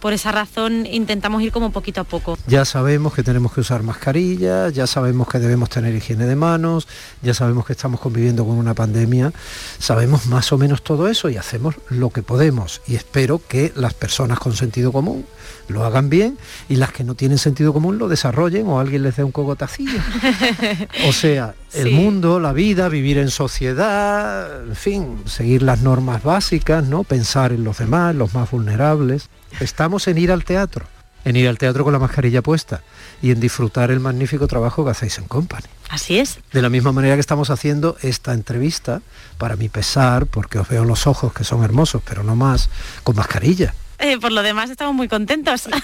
por 0.03 0.13
esa 0.13 0.33
razón 0.33 0.85
intentamos 0.85 1.43
ir 1.43 1.53
como 1.53 1.71
poquito 1.71 2.01
a 2.01 2.05
poco. 2.05 2.37
Ya 2.49 2.65
sabemos 2.65 3.15
que 3.15 3.23
tenemos 3.23 3.53
que 3.53 3.61
usar 3.61 3.85
mascarillas, 3.85 4.73
ya 4.73 4.89
sabemos 4.89 5.29
que 5.29 5.39
debemos 5.39 5.71
tener 5.71 5.95
higiene 5.95 6.27
de 6.27 6.35
manos, 6.35 6.89
ya 7.23 7.35
sabemos 7.35 7.65
que 7.67 7.73
estamos 7.73 8.01
conviviendo 8.01 8.45
con 8.45 8.57
una 8.57 8.75
pandemia, 8.75 9.33
sabemos 9.79 10.27
más 10.27 10.53
o 10.53 10.59
menos 10.59 10.83
todo 10.83 11.07
eso 11.07 11.31
y 11.31 11.37
hacemos 11.37 11.77
lo 11.89 12.11
que 12.11 12.25
podemos. 12.25 12.83
Y 12.89 12.97
espero 12.97 13.41
que 13.47 13.73
las 13.77 13.95
personas 13.95 14.41
con 14.41 14.55
sentido 14.57 14.91
común 14.91 15.25
lo 15.69 15.85
hagan 15.85 16.11
bien 16.11 16.37
y 16.69 16.77
las 16.77 16.91
que 16.93 17.05
no 17.05 17.15
tienen 17.15 17.39
sentido 17.39 17.73
común 17.73 17.99
lo 17.99 18.09
desarrollen 18.09 18.67
o 18.67 18.81
alguien 18.81 19.05
les 19.05 19.15
dé 19.17 19.23
un 19.23 19.31
cogotacillo. 19.31 20.01
o 21.09 21.13
sea, 21.13 21.55
el 21.75 21.89
Sí. 21.89 21.95
mundo, 21.95 22.41
la 22.41 22.53
vida, 22.53 22.89
vivir 22.89 23.19
en 23.19 23.31
sociedad, 23.31 24.65
en 24.65 24.75
fin, 24.77 25.19
seguir 25.27 25.63
las 25.63 25.81
normas 25.81 26.25
básicas, 26.25 26.85
¿no? 26.85 27.05
Pensar 27.05 27.53
en 27.53 27.63
los 27.63 27.79
demás, 27.79 28.15
los 28.17 28.35
más 28.35 28.51
vulnerables. 28.51 29.29
Estamos 29.61 30.09
en 30.09 30.19
ir 30.19 30.33
al 30.33 30.45
teatro, 30.45 30.87
en 31.25 31.37
ir 31.37 31.49
al 31.49 31.59
teatro 31.59 31.85
con 31.85 31.93
la 31.93 31.99
mascarilla 31.99 32.43
puesta 32.43 32.83
y 33.21 33.31
en 33.31 33.41
disfrutar 33.41 33.91
el 33.91 34.01
magnífico 34.01 34.47
trabajo 34.47 34.85
que 34.85 34.91
hacéis 34.91 35.19
en 35.19 35.25
Company. 35.25 35.67
Así 35.89 36.19
es. 36.19 36.39
De 36.53 36.63
la 36.63 36.69
misma 36.69 36.93
manera 36.93 37.15
que 37.15 37.21
estamos 37.21 37.51
haciendo 37.51 37.97
esta 38.03 38.33
entrevista, 38.33 39.03
para 39.39 39.57
mi 39.57 39.69
pesar, 39.69 40.27
porque 40.27 40.59
os 40.59 40.69
veo 40.69 40.85
los 40.85 41.07
ojos 41.07 41.33
que 41.33 41.45
son 41.45 41.63
hermosos, 41.65 42.03
pero 42.05 42.23
no 42.25 42.35
más, 42.35 42.71
con 43.03 43.17
mascarilla. 43.17 43.75
Eh, 43.99 44.19
por 44.19 44.33
lo 44.33 44.43
demás 44.43 44.69
estamos 44.69 44.95
muy 44.95 45.09
contentos. 45.09 45.69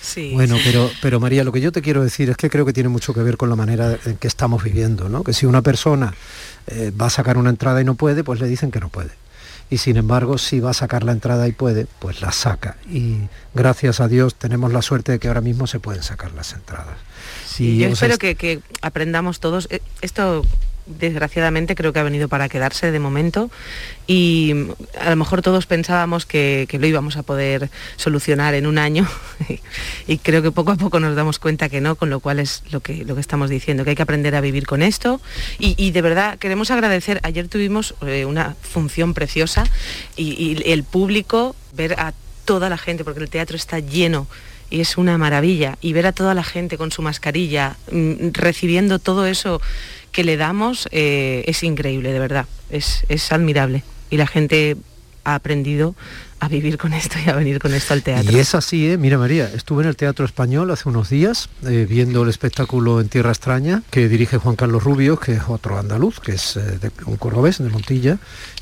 Sí. 0.00 0.30
Bueno, 0.32 0.56
pero, 0.64 0.88
pero 1.02 1.18
María, 1.18 1.42
lo 1.42 1.50
que 1.50 1.60
yo 1.60 1.72
te 1.72 1.82
quiero 1.82 2.04
decir 2.04 2.30
es 2.30 2.36
que 2.36 2.48
creo 2.48 2.64
que 2.64 2.72
tiene 2.72 2.88
mucho 2.88 3.12
que 3.12 3.20
ver 3.20 3.36
con 3.36 3.50
la 3.50 3.56
manera 3.56 3.98
en 4.04 4.16
que 4.16 4.28
estamos 4.28 4.62
viviendo, 4.62 5.08
¿no? 5.08 5.24
Que 5.24 5.32
si 5.32 5.44
una 5.44 5.60
persona 5.60 6.14
eh, 6.68 6.92
va 6.98 7.06
a 7.06 7.10
sacar 7.10 7.36
una 7.36 7.50
entrada 7.50 7.80
y 7.80 7.84
no 7.84 7.96
puede, 7.96 8.22
pues 8.22 8.38
le 8.38 8.46
dicen 8.46 8.70
que 8.70 8.78
no 8.78 8.90
puede. 8.90 9.10
Y 9.70 9.78
sin 9.78 9.96
embargo, 9.98 10.38
si 10.38 10.60
va 10.60 10.70
a 10.70 10.74
sacar 10.74 11.04
la 11.04 11.12
entrada 11.12 11.46
y 11.46 11.52
puede, 11.52 11.86
pues 11.98 12.22
la 12.22 12.32
saca. 12.32 12.76
Y 12.90 13.18
gracias 13.54 14.00
a 14.00 14.08
Dios 14.08 14.34
tenemos 14.34 14.72
la 14.72 14.80
suerte 14.80 15.12
de 15.12 15.18
que 15.18 15.28
ahora 15.28 15.42
mismo 15.42 15.66
se 15.66 15.78
pueden 15.78 16.02
sacar 16.02 16.32
las 16.32 16.54
entradas. 16.54 16.96
Sí, 17.46 17.72
Y 17.72 17.78
yo 17.78 17.88
espero 17.88 18.16
que, 18.16 18.34
que 18.34 18.60
aprendamos 18.80 19.40
todos. 19.40 19.68
Eh, 19.70 19.82
Esto 20.00 20.44
desgraciadamente 20.88 21.74
creo 21.74 21.92
que 21.92 21.98
ha 21.98 22.02
venido 22.02 22.28
para 22.28 22.48
quedarse 22.48 22.90
de 22.90 22.98
momento 22.98 23.50
y 24.06 24.54
a 25.00 25.10
lo 25.10 25.16
mejor 25.16 25.42
todos 25.42 25.66
pensábamos 25.66 26.26
que, 26.26 26.66
que 26.68 26.78
lo 26.78 26.86
íbamos 26.86 27.16
a 27.16 27.22
poder 27.22 27.70
solucionar 27.96 28.54
en 28.54 28.66
un 28.66 28.78
año 28.78 29.06
y 30.06 30.18
creo 30.18 30.42
que 30.42 30.50
poco 30.50 30.72
a 30.72 30.76
poco 30.76 31.00
nos 31.00 31.14
damos 31.14 31.38
cuenta 31.38 31.68
que 31.68 31.80
no, 31.80 31.96
con 31.96 32.10
lo 32.10 32.20
cual 32.20 32.38
es 32.38 32.62
lo 32.70 32.80
que, 32.80 33.04
lo 33.04 33.14
que 33.14 33.20
estamos 33.20 33.50
diciendo, 33.50 33.84
que 33.84 33.90
hay 33.90 33.96
que 33.96 34.02
aprender 34.02 34.34
a 34.34 34.40
vivir 34.40 34.66
con 34.66 34.82
esto 34.82 35.20
y, 35.58 35.90
de 35.90 36.02
verdad 36.02 36.38
queremos 36.38 36.70
agradecer, 36.70 37.20
ayer 37.22 37.48
tuvimos 37.48 37.94
eh, 38.06 38.24
una 38.24 38.56
función 38.60 39.14
preciosa 39.14 39.64
y, 40.16 40.32
y 40.42 40.72
el 40.72 40.84
público, 40.84 41.54
ver 41.72 41.94
a 41.98 42.12
toda 42.44 42.70
la 42.70 42.78
gente, 42.78 43.04
porque 43.04 43.20
el 43.20 43.28
teatro 43.28 43.56
está 43.56 43.78
lleno 43.78 44.26
y 44.70 44.80
es 44.80 44.96
una 44.96 45.18
maravilla. 45.18 45.76
Y 45.80 45.92
ver 45.92 46.06
a 46.06 46.12
toda 46.12 46.34
la 46.34 46.44
gente 46.44 46.78
con 46.78 46.92
su 46.92 47.02
mascarilla, 47.02 47.76
mm, 47.90 48.30
recibiendo 48.32 48.98
todo 48.98 49.26
eso 49.26 49.60
que 50.12 50.24
le 50.24 50.36
damos, 50.36 50.88
eh, 50.90 51.44
es 51.46 51.62
increíble, 51.62 52.12
de 52.12 52.18
verdad. 52.18 52.46
Es, 52.70 53.04
es 53.08 53.32
admirable. 53.32 53.82
Y 54.10 54.16
la 54.16 54.26
gente 54.26 54.76
ha 55.24 55.34
aprendido 55.34 55.94
a 56.40 56.48
vivir 56.48 56.78
con 56.78 56.92
esto 56.92 57.16
y 57.24 57.28
a 57.28 57.34
venir 57.34 57.58
con 57.58 57.74
esto 57.74 57.94
al 57.94 58.02
teatro. 58.02 58.30
Y 58.32 58.38
es 58.38 58.54
así, 58.54 58.90
¿eh? 58.90 58.96
Mira 58.96 59.18
María, 59.18 59.50
estuve 59.52 59.82
en 59.82 59.88
el 59.88 59.96
Teatro 59.96 60.24
Español 60.24 60.70
hace 60.70 60.88
unos 60.88 61.10
días 61.10 61.48
eh, 61.66 61.86
viendo 61.88 62.22
el 62.22 62.28
espectáculo 62.28 63.00
En 63.00 63.08
Tierra 63.08 63.30
Extraña 63.30 63.82
que 63.90 64.08
dirige 64.08 64.38
Juan 64.38 64.56
Carlos 64.56 64.84
Rubio, 64.84 65.18
que 65.18 65.32
es 65.32 65.42
otro 65.48 65.78
andaluz, 65.78 66.20
que 66.20 66.32
es 66.32 66.56
eh, 66.56 66.78
de 66.78 66.90
un 67.06 67.16
cordobés, 67.16 67.58
de 67.58 67.68
Montilla, 67.68 68.18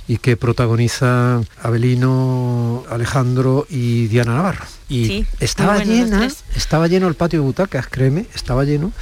y 0.08 0.18
que 0.18 0.36
protagoniza 0.36 1.42
Abelino, 1.62 2.84
Alejandro 2.90 3.66
y 3.68 4.06
Diana 4.06 4.34
Navarro. 4.34 4.64
Y 4.88 5.06
Sí, 5.06 5.26
estaba 5.40 5.84
llena, 5.84 6.28
estaba 6.54 6.86
lleno 6.88 7.08
el 7.08 7.14
patio 7.14 7.40
de 7.40 7.44
butacas, 7.44 7.88
créeme, 7.88 8.26
estaba 8.34 8.64
lleno. 8.64 8.92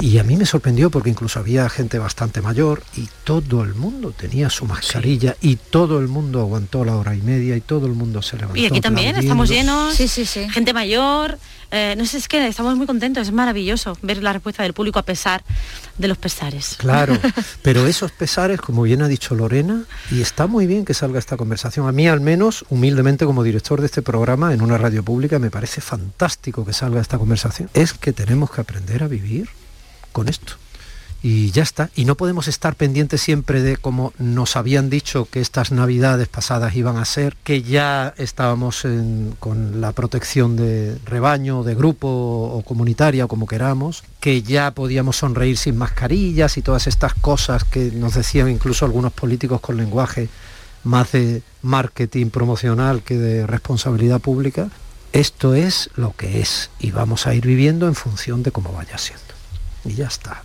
Y 0.00 0.18
a 0.18 0.24
mí 0.24 0.36
me 0.36 0.46
sorprendió 0.46 0.90
porque 0.90 1.10
incluso 1.10 1.38
había 1.38 1.68
gente 1.68 1.98
bastante 1.98 2.40
mayor 2.40 2.82
y 2.96 3.08
todo 3.24 3.62
el 3.62 3.74
mundo 3.74 4.12
tenía 4.16 4.48
su 4.48 4.64
mascarilla 4.64 5.36
y 5.42 5.56
todo 5.56 5.98
el 5.98 6.08
mundo 6.08 6.40
aguantó 6.40 6.84
la 6.86 6.96
hora 6.96 7.14
y 7.14 7.20
media 7.20 7.54
y 7.56 7.60
todo 7.60 7.86
el 7.86 7.92
mundo 7.92 8.22
se 8.22 8.36
levantó. 8.36 8.58
Y 8.58 8.64
aquí 8.66 8.80
también 8.80 9.16
estamos 9.16 9.48
llenos, 9.50 9.94
Sí, 9.94 10.08
sí, 10.08 10.24
sí. 10.24 10.48
gente 10.48 10.72
mayor. 10.72 11.38
eh, 11.70 11.94
no 11.98 12.06
sé, 12.06 12.16
es 12.16 12.28
que 12.28 12.48
estamos 12.48 12.76
muy 12.76 12.86
contentos, 12.86 13.28
es 13.28 13.32
maravilloso 13.32 13.96
ver 14.02 14.22
la 14.22 14.32
respuesta 14.32 14.62
del 14.62 14.72
público 14.72 14.98
a 14.98 15.02
pesar 15.04 15.44
de 15.98 16.08
los 16.08 16.16
pesares. 16.18 16.76
Claro, 16.78 17.16
pero 17.62 17.86
esos 17.86 18.10
pesares, 18.10 18.60
como 18.60 18.82
bien 18.82 19.02
ha 19.02 19.08
dicho 19.08 19.34
Lorena, 19.34 19.84
y 20.10 20.20
está 20.22 20.46
muy 20.46 20.66
bien 20.66 20.84
que 20.86 20.94
salga 20.94 21.18
esta 21.18 21.36
conversación. 21.36 21.86
A 21.86 21.92
mí 21.92 22.08
al 22.08 22.20
menos, 22.20 22.64
humildemente 22.70 23.26
como 23.26 23.42
director 23.44 23.80
de 23.80 23.86
este 23.86 24.00
programa 24.02 24.52
en 24.54 24.62
una 24.62 24.78
radio 24.78 25.02
pública, 25.04 25.38
me 25.38 25.50
parece 25.50 25.80
fantástico 25.82 26.64
que 26.64 26.72
salga 26.72 27.00
esta 27.02 27.18
conversación. 27.18 27.68
Es 27.74 27.92
que 27.92 28.12
tenemos 28.14 28.50
que 28.50 28.62
aprender 28.62 29.02
a 29.04 29.06
vivir 29.08 29.48
con 30.12 30.28
esto. 30.28 30.54
Y 31.22 31.50
ya 31.50 31.62
está. 31.62 31.90
Y 31.94 32.06
no 32.06 32.14
podemos 32.14 32.48
estar 32.48 32.76
pendientes 32.76 33.20
siempre 33.20 33.60
de 33.60 33.76
como 33.76 34.14
nos 34.18 34.56
habían 34.56 34.88
dicho 34.88 35.28
que 35.30 35.42
estas 35.42 35.70
navidades 35.70 36.28
pasadas 36.28 36.74
iban 36.76 36.96
a 36.96 37.04
ser, 37.04 37.36
que 37.44 37.62
ya 37.62 38.14
estábamos 38.16 38.86
en- 38.86 39.34
con 39.38 39.82
la 39.82 39.92
protección 39.92 40.56
de 40.56 40.96
rebaño, 41.04 41.62
de 41.62 41.74
grupo 41.74 42.08
o 42.08 42.62
comunitaria 42.62 43.26
o 43.26 43.28
como 43.28 43.46
queramos, 43.46 44.02
que 44.18 44.40
ya 44.40 44.70
podíamos 44.70 45.16
sonreír 45.16 45.58
sin 45.58 45.76
mascarillas 45.76 46.56
y 46.56 46.62
todas 46.62 46.86
estas 46.86 47.12
cosas 47.12 47.64
que 47.64 47.90
nos 47.90 48.14
decían 48.14 48.48
incluso 48.48 48.86
algunos 48.86 49.12
políticos 49.12 49.60
con 49.60 49.76
lenguaje 49.76 50.30
más 50.84 51.12
de 51.12 51.42
marketing 51.60 52.30
promocional 52.30 53.02
que 53.02 53.18
de 53.18 53.46
responsabilidad 53.46 54.20
pública. 54.22 54.70
Esto 55.12 55.54
es 55.54 55.90
lo 55.96 56.16
que 56.16 56.40
es 56.40 56.70
y 56.80 56.92
vamos 56.92 57.26
a 57.26 57.34
ir 57.34 57.44
viviendo 57.44 57.86
en 57.88 57.94
función 57.94 58.42
de 58.42 58.52
cómo 58.52 58.72
vaya 58.72 58.96
siendo 58.96 59.29
y 59.84 59.94
ya 59.94 60.06
está. 60.06 60.44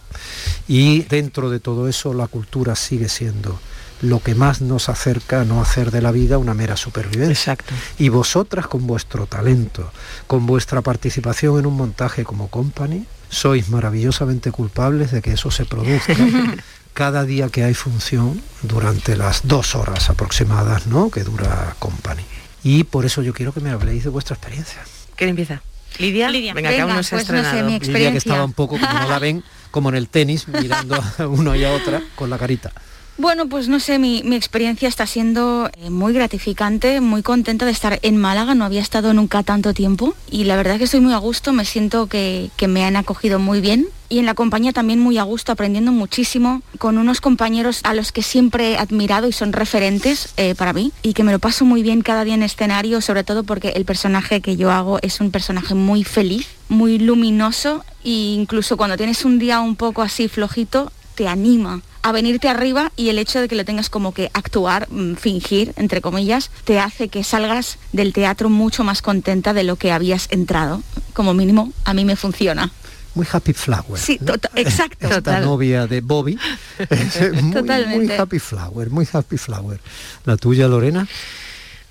Y 0.67 1.03
dentro 1.03 1.49
de 1.49 1.59
todo 1.59 1.87
eso 1.87 2.13
la 2.13 2.27
cultura 2.27 2.75
sigue 2.75 3.09
siendo 3.09 3.59
lo 4.01 4.21
que 4.21 4.35
más 4.35 4.61
nos 4.61 4.89
acerca 4.89 5.41
a 5.41 5.45
no 5.45 5.61
hacer 5.61 5.91
de 5.91 6.01
la 6.01 6.11
vida 6.11 6.37
una 6.37 6.53
mera 6.53 6.77
supervivencia. 6.77 7.53
Exacto. 7.53 7.73
Y 7.97 8.09
vosotras 8.09 8.67
con 8.67 8.85
vuestro 8.87 9.25
talento, 9.25 9.91
con 10.27 10.45
vuestra 10.45 10.81
participación 10.81 11.59
en 11.59 11.65
un 11.65 11.75
montaje 11.75 12.23
como 12.23 12.49
company, 12.49 13.05
sois 13.29 13.69
maravillosamente 13.69 14.51
culpables 14.51 15.11
de 15.11 15.21
que 15.21 15.33
eso 15.33 15.51
se 15.51 15.65
produzca 15.65 16.15
cada 16.93 17.23
día 17.23 17.49
que 17.49 17.63
hay 17.63 17.73
función 17.73 18.41
durante 18.61 19.15
las 19.15 19.47
dos 19.47 19.75
horas 19.75 20.09
aproximadas 20.09 20.87
¿no? 20.87 21.09
que 21.09 21.23
dura 21.23 21.75
company. 21.79 22.23
Y 22.63 22.83
por 22.83 23.05
eso 23.05 23.21
yo 23.21 23.33
quiero 23.33 23.53
que 23.53 23.59
me 23.59 23.69
habléis 23.69 24.03
de 24.03 24.09
vuestra 24.09 24.35
experiencia. 24.35 24.81
¿Quién 25.15 25.31
empieza? 25.31 25.61
Lidia. 25.99 26.29
Lidia. 26.29 26.53
Venga, 26.53 26.69
que 26.69 26.75
Venga, 26.75 26.83
aún 26.85 26.95
no 26.97 27.03
se 27.03 27.15
ha 27.15 27.17
pues 27.19 27.29
no 27.29 27.35
sé, 27.35 27.39
estrenado. 27.41 27.65
mi 27.65 27.71
Lidia 27.73 27.79
que 27.79 27.85
experiencia. 27.85 28.17
estaba 28.29 28.45
un 28.45 28.53
poco, 28.53 28.77
como 28.79 28.93
no 28.99 29.09
la 29.09 29.19
ven, 29.19 29.43
como 29.71 29.89
en 29.89 29.95
el 29.95 30.07
tenis, 30.09 30.47
mirando 30.47 30.95
a 31.17 31.27
uno 31.27 31.55
y 31.55 31.63
a 31.63 31.71
otra 31.73 32.01
con 32.15 32.29
la 32.29 32.37
carita. 32.37 32.71
Bueno, 33.17 33.47
pues 33.47 33.69
no 33.69 33.79
sé, 33.79 33.97
mi, 33.97 34.23
mi 34.25 34.35
experiencia 34.35 34.89
está 34.89 35.07
siendo 35.07 35.69
eh, 35.77 35.89
muy 35.89 36.11
gratificante, 36.11 36.99
muy 36.99 37.23
contenta 37.23 37.65
de 37.65 37.71
estar 37.71 37.97
en 38.01 38.17
Málaga, 38.17 38.55
no 38.55 38.65
había 38.65 38.81
estado 38.81 39.13
nunca 39.13 39.41
tanto 39.41 39.73
tiempo 39.73 40.13
y 40.29 40.43
la 40.43 40.57
verdad 40.57 40.77
que 40.77 40.83
estoy 40.83 40.99
muy 40.99 41.13
a 41.13 41.17
gusto, 41.17 41.53
me 41.53 41.63
siento 41.63 42.07
que, 42.07 42.49
que 42.57 42.67
me 42.67 42.83
han 42.83 42.97
acogido 42.97 43.39
muy 43.39 43.61
bien 43.61 43.87
y 44.09 44.19
en 44.19 44.25
la 44.25 44.33
compañía 44.33 44.73
también 44.73 44.99
muy 44.99 45.17
a 45.17 45.23
gusto, 45.23 45.53
aprendiendo 45.53 45.93
muchísimo 45.93 46.61
con 46.77 46.97
unos 46.97 47.21
compañeros 47.21 47.79
a 47.83 47.93
los 47.93 48.11
que 48.11 48.21
siempre 48.21 48.73
he 48.73 48.77
admirado 48.77 49.29
y 49.29 49.31
son 49.31 49.53
referentes 49.53 50.33
eh, 50.35 50.53
para 50.53 50.73
mí 50.73 50.91
y 51.01 51.13
que 51.13 51.23
me 51.23 51.31
lo 51.31 51.39
paso 51.39 51.63
muy 51.63 51.83
bien 51.83 52.01
cada 52.01 52.25
día 52.25 52.35
en 52.35 52.43
escenario, 52.43 52.99
sobre 52.99 53.23
todo 53.23 53.45
porque 53.45 53.69
el 53.69 53.85
personaje 53.85 54.41
que 54.41 54.57
yo 54.57 54.71
hago 54.71 54.99
es 55.01 55.21
un 55.21 55.31
personaje 55.31 55.73
muy 55.73 56.03
feliz, 56.03 56.49
muy 56.67 56.99
luminoso 56.99 57.85
e 58.03 58.09
incluso 58.09 58.75
cuando 58.75 58.97
tienes 58.97 59.23
un 59.23 59.39
día 59.39 59.61
un 59.61 59.77
poco 59.77 60.01
así 60.01 60.27
flojito, 60.27 60.91
te 61.15 61.29
anima 61.29 61.81
a 62.05 62.11
venirte 62.11 62.47
arriba 62.47 62.91
y 62.95 63.09
el 63.09 63.17
hecho 63.17 63.41
de 63.41 63.47
que 63.47 63.55
lo 63.55 63.65
tengas 63.65 63.89
como 63.89 64.13
que 64.13 64.29
actuar, 64.31 64.87
mm, 64.91 65.15
fingir, 65.15 65.73
entre 65.75 66.01
comillas, 66.01 66.51
te 66.63 66.79
hace 66.79 67.07
que 67.07 67.23
salgas 67.23 67.79
del 67.93 68.13
teatro 68.13 68.47
mucho 68.47 68.83
más 68.83 69.01
contenta 69.01 69.53
de 69.53 69.63
lo 69.63 69.75
que 69.75 69.91
habías 69.91 70.27
entrado. 70.29 70.83
Como 71.13 71.33
mínimo, 71.33 71.73
a 71.83 71.95
mí 71.95 72.05
me 72.05 72.15
funciona. 72.15 72.71
Muy 73.15 73.25
happy 73.31 73.53
flower. 73.53 73.99
Sí, 73.99 74.19
¿no? 74.21 74.35
exacto. 74.55 74.97
Esta 75.07 75.15
Total. 75.15 75.45
novia 75.45 75.87
de 75.87 76.01
Bobby. 76.01 76.37
es 76.77 77.21
muy, 77.33 77.41
muy 77.41 77.53
Totalmente. 77.53 78.17
happy 78.19 78.37
flower, 78.37 78.91
muy 78.91 79.07
happy 79.11 79.37
flower. 79.39 79.79
La 80.25 80.37
tuya, 80.37 80.67
Lorena. 80.67 81.07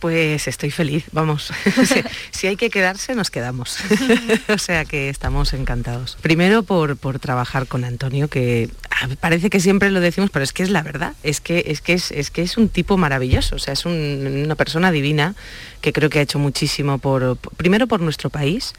Pues 0.05 0.49
estoy 0.49 0.71
feliz, 0.71 1.05
vamos. 1.13 1.51
si, 1.87 2.05
si 2.31 2.47
hay 2.47 2.57
que 2.57 2.69
quedarse, 2.69 3.15
nos 3.15 3.31
quedamos. 3.31 3.79
o 4.49 4.59
sea 4.59 4.85
que 4.85 5.09
estamos 5.09 5.55
encantados. 5.55 6.19
Primero 6.21 6.63
por, 6.63 6.99
por 6.99 7.19
trabajar 7.19 7.67
con 7.67 7.85
Antonio, 7.85 8.29
que 8.29 8.69
ah, 8.91 9.09
parece 9.19 9.49
que 9.49 9.61
siempre 9.61 9.91
lo 9.91 10.01
decimos, 10.01 10.29
pero 10.31 10.43
es 10.43 10.53
que 10.53 10.63
es 10.63 10.69
la 10.69 10.83
verdad. 10.83 11.15
Es 11.23 11.41
que 11.41 11.65
es, 11.69 11.81
que 11.81 11.95
es, 11.95 12.11
es, 12.11 12.31
que 12.31 12.43
es 12.43 12.59
un 12.59 12.69
tipo 12.69 12.99
maravilloso, 12.99 13.57
o 13.57 13.59
sea, 13.59 13.73
es 13.73 13.87
un- 13.87 14.43
una 14.45 14.57
persona 14.57 14.91
divina 14.91 15.35
que 15.81 15.95
creo 15.95 16.11
que 16.11 16.19
ha 16.19 16.23
hecho 16.23 16.39
muchísimo 16.39 16.99
por, 16.99 17.39
primero 17.57 17.87
por 17.87 18.03
nuestro 18.03 18.29
país 18.29 18.75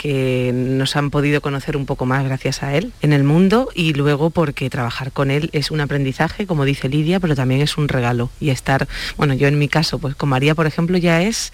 que 0.00 0.50
nos 0.54 0.96
han 0.96 1.10
podido 1.10 1.42
conocer 1.42 1.76
un 1.76 1.84
poco 1.84 2.06
más 2.06 2.24
gracias 2.24 2.62
a 2.62 2.74
él 2.74 2.90
en 3.02 3.12
el 3.12 3.22
mundo 3.22 3.68
y 3.74 3.92
luego 3.92 4.30
porque 4.30 4.70
trabajar 4.70 5.12
con 5.12 5.30
él 5.30 5.50
es 5.52 5.70
un 5.70 5.82
aprendizaje, 5.82 6.46
como 6.46 6.64
dice 6.64 6.88
Lidia, 6.88 7.20
pero 7.20 7.36
también 7.36 7.60
es 7.60 7.76
un 7.76 7.86
regalo. 7.86 8.30
Y 8.40 8.48
estar, 8.48 8.88
bueno, 9.18 9.34
yo 9.34 9.46
en 9.46 9.58
mi 9.58 9.68
caso, 9.68 9.98
pues 9.98 10.14
con 10.14 10.30
María, 10.30 10.54
por 10.54 10.66
ejemplo, 10.66 10.96
ya 10.96 11.20
es 11.20 11.52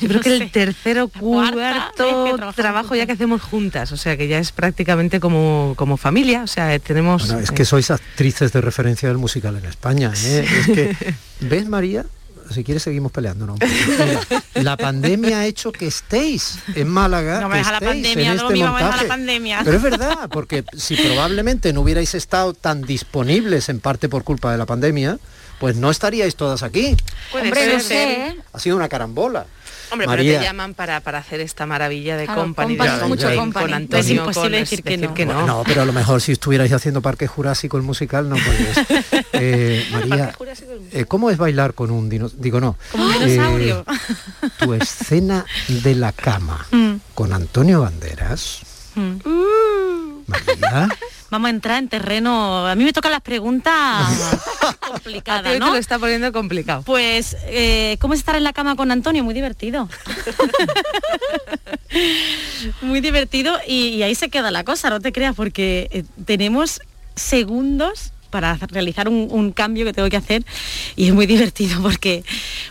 yo 0.00 0.08
creo 0.08 0.14
No 0.14 0.20
que 0.22 0.32
el 0.34 0.38
sé, 0.40 0.46
tercero, 0.46 1.06
cuarto 1.06 2.36
trabajo 2.56 2.96
ya 2.96 3.06
que 3.06 3.12
hacemos 3.12 3.42
juntas, 3.42 3.92
o 3.92 3.96
sea 3.96 4.16
que 4.16 4.26
ya 4.26 4.40
es 4.40 4.50
prácticamente 4.50 5.20
como, 5.20 5.74
como 5.76 5.96
familia, 5.96 6.42
o 6.42 6.48
sea, 6.48 6.76
tenemos... 6.80 7.28
Bueno, 7.28 7.42
es 7.42 7.50
eh, 7.50 7.54
que 7.54 7.64
sois 7.64 7.92
actrices 7.92 8.52
de 8.52 8.60
referencia 8.60 9.08
del 9.08 9.18
musical 9.18 9.56
en 9.56 9.66
España. 9.66 10.12
¿eh? 10.16 10.44
Es 10.58 10.66
que, 10.66 11.14
¿ves, 11.42 11.68
María? 11.68 12.06
Si 12.50 12.64
quieres 12.64 12.82
seguimos 12.82 13.12
peleando, 13.12 13.46
¿no? 13.46 13.56
La 14.54 14.76
pandemia 14.76 15.40
ha 15.40 15.46
hecho 15.46 15.72
que 15.72 15.86
estéis 15.86 16.58
en 16.74 16.88
Málaga, 16.88 17.40
No 17.40 17.48
me 17.48 17.58
deja 17.58 17.72
la 17.72 17.80
pandemia, 17.80 18.34
no 18.34 18.48
este 18.50 18.54
me 18.54 18.60
la 18.60 19.04
pandemia. 19.08 19.60
Pero 19.64 19.76
es 19.76 19.82
verdad, 19.82 20.28
porque 20.30 20.64
si 20.76 20.96
probablemente 20.96 21.72
no 21.72 21.82
hubierais 21.82 22.14
estado 22.14 22.54
tan 22.54 22.82
disponibles 22.82 23.68
en 23.68 23.80
parte 23.80 24.08
por 24.08 24.24
culpa 24.24 24.52
de 24.52 24.58
la 24.58 24.66
pandemia, 24.66 25.18
pues 25.58 25.76
no 25.76 25.90
estaríais 25.90 26.36
todas 26.36 26.62
aquí. 26.62 26.96
puede 27.32 27.46
Hombre, 27.46 27.60
ser. 27.64 27.74
no 27.74 27.80
sé. 27.80 28.36
Ha 28.52 28.58
sido 28.58 28.76
una 28.76 28.88
carambola. 28.88 29.46
Hombre, 29.90 30.06
María. 30.06 30.30
pero 30.32 30.40
te 30.40 30.44
llaman 30.46 30.74
para, 30.74 31.00
para 31.00 31.18
hacer 31.18 31.40
esta 31.40 31.66
maravilla 31.66 32.16
de 32.16 32.24
Claro, 32.26 32.42
company, 32.42 32.76
company, 32.76 32.98
de 33.00 33.06
mucho 33.08 33.26
Con 33.28 33.36
company. 33.36 33.72
Antonio, 33.72 34.00
Es 34.04 34.10
imposible 34.10 34.42
con- 34.58 34.60
decir 34.60 34.82
que 34.82 34.96
no. 35.26 35.34
Bueno, 35.34 35.62
pero 35.66 35.82
a 35.82 35.84
lo 35.84 35.92
mejor 35.92 36.20
si 36.20 36.32
estuvierais 36.32 36.72
haciendo 36.72 37.00
Parque 37.02 37.26
Jurásico 37.26 37.76
el 37.76 37.82
musical, 37.82 38.28
no 38.28 38.36
podéis. 38.36 39.26
Eh, 39.38 39.86
María, 39.92 40.34
eh, 40.92 41.04
¿cómo 41.04 41.30
es 41.30 41.36
bailar 41.36 41.74
con 41.74 41.90
un 41.90 42.08
dinosaurio? 42.08 42.42
Digo, 42.42 42.60
no. 42.60 42.76
Como 42.90 43.04
un 43.06 43.12
dinosaurio. 43.12 43.84
Eh, 44.42 44.48
tu 44.58 44.72
escena 44.74 45.44
de 45.68 45.94
la 45.94 46.12
cama 46.12 46.66
Mm. 46.70 46.94
con 47.14 47.32
Antonio 47.32 47.82
Banderas. 47.82 48.60
Mm. 48.94 49.16
María, 50.26 50.88
Vamos 51.30 51.48
a 51.48 51.50
entrar 51.50 51.78
en 51.78 51.88
terreno. 51.88 52.66
A 52.66 52.74
mí 52.74 52.84
me 52.84 52.92
tocan 52.92 53.12
las 53.12 53.20
preguntas 53.20 53.74
A 54.62 54.72
complicadas, 54.88 55.52
te 55.52 55.58
¿no? 55.58 55.72
lo 55.72 55.76
está 55.76 55.98
poniendo 55.98 56.32
complicado. 56.32 56.82
Pues, 56.82 57.36
eh, 57.46 57.96
¿cómo 58.00 58.14
es 58.14 58.20
estar 58.20 58.36
en 58.36 58.44
la 58.44 58.52
cama 58.52 58.76
con 58.76 58.90
Antonio? 58.90 59.24
Muy 59.24 59.34
divertido. 59.34 59.88
Muy 62.82 63.00
divertido 63.00 63.58
y, 63.66 63.88
y 63.88 64.02
ahí 64.02 64.14
se 64.14 64.28
queda 64.28 64.50
la 64.50 64.64
cosa, 64.64 64.90
no 64.90 65.00
te 65.00 65.12
creas, 65.12 65.34
porque 65.34 65.88
eh, 65.90 66.04
tenemos 66.24 66.80
segundos 67.14 68.12
para 68.30 68.54
realizar 68.54 69.08
un, 69.08 69.52
cambio 69.52 69.84
que 69.84 69.92
tengo 69.92 70.08
que 70.08 70.16
hacer 70.16 70.44
y 70.96 71.08
es 71.08 71.14
muy 71.14 71.26
divertido 71.26 71.80
porque 71.80 72.24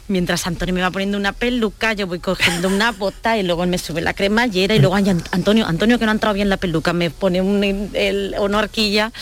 mientras 0.08 0.46
Antonio 0.48 0.74
me 0.74 0.82
va 0.82 0.92
poniendo 0.92 1.18
una 1.18 1.34
peluca, 1.34 1.94
yo 1.94 2.08
voy 2.08 2.20
cogiendo 2.20 2.68
una 2.68 2.92
bota 2.92 3.38
y 3.38 3.44
luego 3.44 3.66
me 3.66 3.78
sube 3.78 4.02
la 4.02 4.14
cremallera 4.14 4.76
y 4.76 4.80
luego 4.80 4.96
Antonio, 4.96 5.66
Antonio 5.66 6.00
que 6.00 6.06
no 6.06 6.12
ha 6.12 6.14
entrado 6.14 6.34
bien 6.34 6.50
la 6.50 6.58
peluca, 6.58 6.94
me 6.94 7.10
pone 7.10 7.42
un, 7.42 7.64
el, 7.94 8.36
una 8.40 8.60
horquilla. 8.60 9.12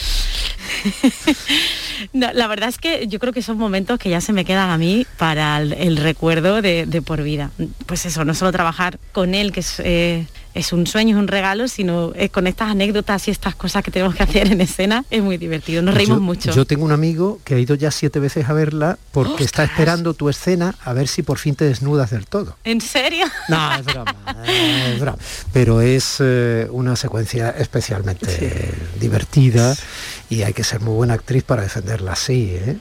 La 2.11 2.47
verdad 2.47 2.69
es 2.69 2.77
que 2.77 3.07
yo 3.07 3.19
creo 3.19 3.33
que 3.33 3.41
son 3.41 3.57
momentos 3.57 3.99
que 3.99 4.09
ya 4.09 4.19
se 4.19 4.33
me 4.33 4.45
quedan 4.45 4.69
a 4.69 4.77
mí 4.77 5.05
para 5.17 5.61
el, 5.61 5.97
recuerdo 5.97 6.61
de, 6.61 6.85
de 6.85 7.01
por 7.01 7.23
vida. 7.23 7.51
Pues 7.85 8.05
eso, 8.05 8.25
no 8.25 8.33
solo 8.33 8.51
trabajar 8.51 8.99
con 9.11 9.35
él, 9.35 9.51
que 9.51 9.61
es, 9.61 9.79
eh, 9.79 10.25
es 10.53 10.73
un 10.73 10.87
sueño, 10.87 11.17
es 11.17 11.21
un 11.21 11.27
regalo, 11.27 11.67
sino 11.67 12.13
eh, 12.15 12.29
con 12.29 12.47
estas 12.47 12.69
anécdotas 12.69 13.27
y 13.27 13.31
estas 13.31 13.55
cosas 13.55 13.83
que 13.83 13.91
tenemos 13.91 14.15
que 14.15 14.23
hacer 14.23 14.51
en 14.51 14.61
escena, 14.61 15.05
es 15.09 15.21
muy 15.21 15.37
divertido, 15.37 15.81
nos 15.81 15.95
reímos 15.95 16.17
yo, 16.17 16.21
mucho. 16.21 16.51
Yo 16.51 16.65
tengo 16.65 16.85
un 16.85 16.91
amigo 16.91 17.39
que 17.43 17.55
ha 17.55 17.59
ido 17.59 17.75
ya 17.75 17.91
siete 17.91 18.19
veces 18.19 18.49
a 18.49 18.53
verla 18.53 18.97
porque 19.11 19.43
está 19.43 19.63
esperando 19.63 20.13
tu 20.13 20.29
escena 20.29 20.75
a 20.83 20.93
ver 20.93 21.07
si 21.07 21.23
por 21.23 21.37
fin 21.37 21.55
te 21.55 21.65
desnudas 21.65 22.11
del 22.11 22.25
todo. 22.25 22.57
¿En 22.63 22.81
serio? 22.81 23.25
No, 23.49 23.75
es 23.75 23.85
broma, 23.85 24.15
es 24.47 24.99
broma. 24.99 25.17
Pero 25.51 25.81
es 25.81 26.17
eh, 26.19 26.67
una 26.71 26.95
secuencia 26.95 27.49
especialmente 27.49 28.73
divertida 28.99 29.75
y 30.29 30.43
hay 30.43 30.53
que 30.53 30.63
ser 30.63 30.79
muy 30.79 30.93
buena 30.93 31.15
actriz 31.15 31.43
para 31.43 31.61
defenderla 31.61 32.13
así, 32.13 32.55
¿eh? 32.55 32.77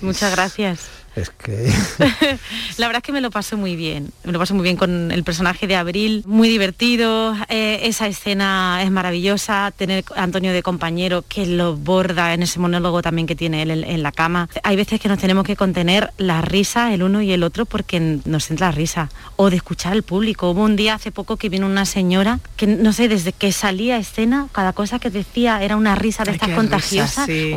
Muchas 0.00 0.32
gracias. 0.32 0.80
Es 1.16 1.30
que 1.30 1.72
La 2.76 2.86
verdad 2.86 2.98
es 2.98 3.02
que 3.02 3.12
me 3.12 3.22
lo 3.22 3.30
paso 3.30 3.56
muy 3.56 3.74
bien. 3.74 4.12
Me 4.22 4.32
lo 4.32 4.38
paso 4.38 4.54
muy 4.54 4.62
bien 4.64 4.76
con 4.76 5.10
el 5.10 5.24
personaje 5.24 5.66
de 5.66 5.74
Abril, 5.74 6.22
muy 6.26 6.48
divertido. 6.48 7.34
eh, 7.48 7.80
esa 7.84 8.06
escena 8.06 8.80
es 8.82 8.90
maravillosa. 8.90 9.72
Tener 9.76 10.04
a 10.14 10.22
Antonio 10.22 10.52
de 10.52 10.62
compañero 10.62 11.24
que 11.26 11.46
lo 11.46 11.74
borda 11.74 12.34
en 12.34 12.42
ese 12.42 12.60
monólogo 12.60 13.00
también 13.00 13.26
que 13.26 13.34
tiene 13.34 13.62
él 13.62 13.70
en, 13.70 13.84
en 13.84 14.02
la 14.02 14.12
cama. 14.12 14.48
Hay 14.62 14.76
veces 14.76 15.00
que 15.00 15.08
nos 15.08 15.18
tenemos 15.18 15.44
que 15.44 15.56
contener 15.56 16.10
la 16.18 16.42
risa 16.42 16.92
el 16.92 17.02
uno 17.02 17.22
y 17.22 17.32
el 17.32 17.42
otro 17.42 17.64
porque 17.64 18.20
nos 18.24 18.50
entra 18.50 18.70
risa. 18.70 19.08
O 19.36 19.48
de 19.48 19.56
escuchar 19.56 19.92
al 19.92 20.02
público. 20.02 20.50
Hubo 20.50 20.62
un 20.62 20.76
día 20.76 20.94
hace 20.94 21.10
poco 21.10 21.38
que 21.38 21.48
vino 21.48 21.66
una 21.66 21.86
señora 21.86 22.40
que 22.56 22.66
no 22.66 22.92
sé, 22.92 23.08
desde 23.08 23.32
que 23.32 23.52
salía 23.52 23.96
a 23.96 23.98
escena, 23.98 24.48
cada 24.52 24.72
cosa 24.72 24.98
que 24.98 25.10
decía 25.10 25.62
era 25.62 25.76
una 25.76 25.94
risa 25.94 26.24
de 26.24 26.32
estas 26.32 26.50
contagiosas. 26.50 27.26
risa, 27.26 27.54
sí. 27.54 27.56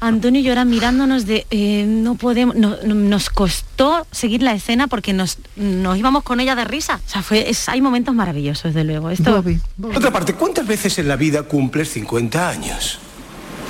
Antonio 0.00 0.40
y 0.40 0.44
yo 0.44 0.50
ahora 0.52 0.64
mirándonos 0.64 1.26
de 1.26 1.46
eh, 1.50 1.84
no 1.86 2.14
podemos, 2.14 2.54
no- 2.56 2.76
no- 2.84 2.94
nos 2.94 3.30
costó 3.30 4.06
seguir 4.10 4.42
la 4.42 4.52
escena 4.54 4.86
porque 4.86 5.12
nos, 5.12 5.38
nos 5.56 5.96
íbamos 5.98 6.22
con 6.22 6.40
ella 6.40 6.54
de 6.54 6.64
risa. 6.64 7.00
O 7.06 7.10
sea, 7.10 7.22
fue, 7.22 7.48
es- 7.50 7.68
hay 7.68 7.80
momentos 7.80 8.14
maravillosos, 8.14 8.74
de 8.74 8.84
luego. 8.84 9.10
Esto, 9.10 9.32
Bobby, 9.42 9.60
otra 9.94 10.10
parte, 10.12 10.34
¿cuántas 10.34 10.66
veces 10.66 10.98
en 10.98 11.08
la 11.08 11.16
vida 11.16 11.42
cumples 11.44 11.90
50 11.92 12.48
años? 12.48 12.98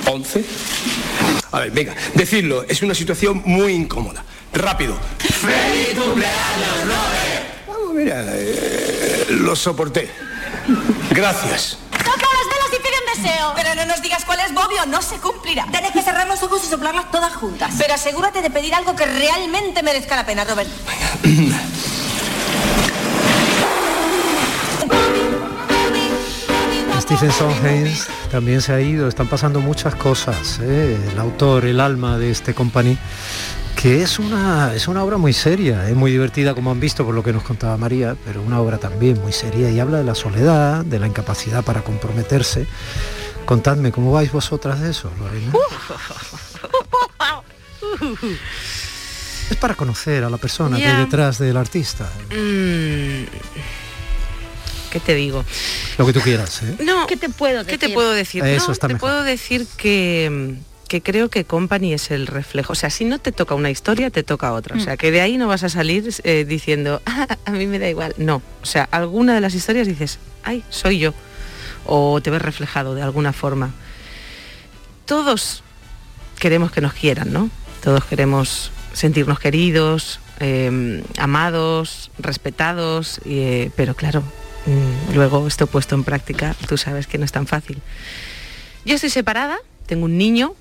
¿11? 0.06 0.44
A 1.52 1.60
ver, 1.60 1.70
venga, 1.72 1.94
decidlo, 2.14 2.64
es 2.68 2.82
una 2.82 2.94
situación 2.94 3.42
muy 3.44 3.72
incómoda. 3.72 4.24
Rápido. 4.52 4.96
¡Feliz 5.18 5.88
cumpleaños, 5.98 6.84
Robert! 6.84 7.66
Vamos, 7.68 7.94
mira, 7.94 8.24
eh, 8.28 9.26
lo 9.30 9.54
soporté. 9.54 10.10
Gracias. 11.10 11.78
¡Toca 11.90 12.06
las 12.06 12.46
velas 12.46 12.70
y 12.72 12.82
pide 12.82 12.92
un 13.04 13.09
deseo! 13.20 13.52
Pero 13.54 13.74
no 13.74 13.86
nos 13.86 14.02
digas 14.02 14.24
cuál 14.24 14.40
es, 14.40 14.52
Bobby, 14.54 14.76
o 14.82 14.86
no 14.86 15.02
se 15.02 15.16
cumplirá. 15.18 15.66
Tienes 15.70 15.92
que 15.92 16.02
cerrar 16.02 16.26
los 16.26 16.42
ojos 16.42 16.62
y 16.64 16.68
soplarlas 16.68 17.10
todas 17.10 17.34
juntas. 17.34 17.74
Pero 17.78 17.94
asegúrate 17.94 18.42
de 18.42 18.50
pedir 18.50 18.74
algo 18.74 18.94
que 18.96 19.06
realmente 19.06 19.82
merezca 19.82 20.16
la 20.16 20.26
pena, 20.26 20.44
Robert. 20.44 20.68
Stephen 27.00 27.32
Sondheim 27.32 27.92
también 28.30 28.62
se 28.62 28.72
ha 28.72 28.80
ido, 28.80 29.08
están 29.08 29.26
pasando 29.26 29.60
muchas 29.60 29.96
cosas. 29.96 30.60
¿eh? 30.62 30.96
El 31.10 31.18
autor, 31.18 31.64
el 31.64 31.80
alma 31.80 32.18
de 32.18 32.30
este 32.30 32.54
company, 32.54 32.96
que 33.76 34.02
es 34.02 34.18
una, 34.18 34.74
es 34.74 34.88
una 34.88 35.02
obra 35.02 35.16
muy 35.16 35.32
seria, 35.32 35.88
es 35.88 35.96
muy 35.96 36.10
divertida 36.12 36.54
como 36.54 36.70
han 36.70 36.80
visto 36.80 37.04
por 37.04 37.14
lo 37.14 37.22
que 37.22 37.32
nos 37.32 37.42
contaba 37.42 37.76
María, 37.78 38.14
pero 38.26 38.42
una 38.42 38.60
obra 38.60 38.76
también 38.78 39.18
muy 39.20 39.32
seria 39.32 39.70
y 39.70 39.80
habla 39.80 39.98
de 39.98 40.04
la 40.04 40.14
soledad, 40.14 40.84
de 40.84 40.98
la 40.98 41.06
incapacidad 41.06 41.64
para 41.64 41.82
comprometerse. 41.82 42.66
Contadme, 43.46 43.90
¿cómo 43.90 44.12
vais 44.12 44.30
vosotras 44.30 44.80
de 44.80 44.90
eso, 44.90 45.10
Lorena? 45.18 45.52
es 49.50 49.56
para 49.56 49.74
conocer 49.74 50.24
a 50.24 50.30
la 50.30 50.36
persona 50.36 50.76
que 50.76 50.86
hay 50.86 51.04
detrás 51.04 51.38
del 51.38 51.56
artista. 51.56 52.04
Mm. 52.30 53.24
¿Qué 54.90 55.00
te 55.00 55.14
digo? 55.14 55.44
Lo 55.98 56.06
que 56.06 56.12
tú 56.12 56.20
quieras, 56.20 56.62
¿eh? 56.62 56.76
No, 56.84 57.06
¿Qué 57.06 57.16
te 57.16 57.28
puedo 57.28 57.64
decir? 57.64 57.78
¿Qué 57.78 57.86
te 57.86 57.94
puedo 57.94 58.12
decir? 58.12 58.44
Eso 58.44 58.66
No, 58.66 58.72
está 58.72 58.88
te 58.88 58.94
mejor. 58.94 59.08
puedo 59.08 59.22
decir 59.22 59.66
que, 59.76 60.56
que 60.90 61.02
creo 61.02 61.30
que 61.30 61.44
Company 61.44 61.92
es 61.92 62.10
el 62.10 62.26
reflejo. 62.26 62.72
O 62.72 62.74
sea, 62.74 62.90
si 62.90 63.04
no 63.04 63.20
te 63.20 63.30
toca 63.30 63.54
una 63.54 63.70
historia, 63.70 64.10
te 64.10 64.24
toca 64.24 64.52
otra. 64.52 64.76
O 64.76 64.80
sea, 64.80 64.96
que 64.96 65.12
de 65.12 65.20
ahí 65.20 65.36
no 65.36 65.46
vas 65.46 65.62
a 65.62 65.68
salir 65.68 66.12
eh, 66.24 66.44
diciendo, 66.44 67.00
"Ah, 67.06 67.28
a 67.44 67.52
mí 67.52 67.68
me 67.68 67.78
da 67.78 67.88
igual. 67.88 68.12
No. 68.16 68.42
O 68.60 68.66
sea, 68.66 68.88
alguna 68.90 69.32
de 69.32 69.40
las 69.40 69.54
historias 69.54 69.86
dices, 69.86 70.18
ay, 70.42 70.64
soy 70.68 70.98
yo. 70.98 71.14
O 71.86 72.20
te 72.20 72.30
ves 72.30 72.42
reflejado 72.42 72.96
de 72.96 73.02
alguna 73.02 73.32
forma. 73.32 73.70
Todos 75.04 75.62
queremos 76.40 76.72
que 76.72 76.80
nos 76.80 76.92
quieran, 76.92 77.32
¿no? 77.32 77.50
Todos 77.84 78.04
queremos 78.06 78.72
sentirnos 78.92 79.38
queridos, 79.38 80.18
eh, 80.40 81.04
amados, 81.18 82.10
respetados, 82.18 83.20
eh, 83.26 83.70
pero 83.76 83.94
claro, 83.94 84.24
mm, 84.66 85.14
luego 85.14 85.46
esto 85.46 85.68
puesto 85.68 85.94
en 85.94 86.02
práctica, 86.02 86.56
tú 86.68 86.76
sabes 86.76 87.06
que 87.06 87.16
no 87.16 87.24
es 87.24 87.30
tan 87.30 87.46
fácil. 87.46 87.80
Yo 88.84 88.96
estoy 88.96 89.10
separada, 89.10 89.56
tengo 89.86 90.06
un 90.06 90.18
niño 90.18 90.56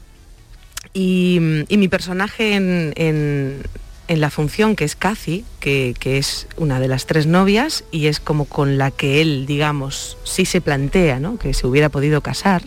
y, 0.93 1.37
mi 1.69 1.87
personaje 1.87 2.55
en, 2.55 2.93
en- 2.95 3.63
la 4.07 4.31
función, 4.31 4.75
que 4.75 4.85
es 4.85 4.95
Cathy, 4.95 5.45
que, 5.59 5.93
que 5.99 6.17
es 6.17 6.47
una 6.57 6.79
de 6.79 6.87
las 6.87 7.05
tres 7.05 7.27
novias 7.27 7.83
y 7.91 8.07
es 8.07 8.19
como 8.19 8.45
con 8.45 8.79
la 8.79 8.89
que 8.89 9.21
él, 9.21 9.45
digamos, 9.45 10.17
sí 10.23 10.45
se 10.45 10.61
plantea, 10.61 11.19
¿no? 11.19 11.37
Que 11.37 11.53
se 11.53 11.67
hubiera 11.67 11.89
podido 11.89 12.21
casar. 12.21 12.63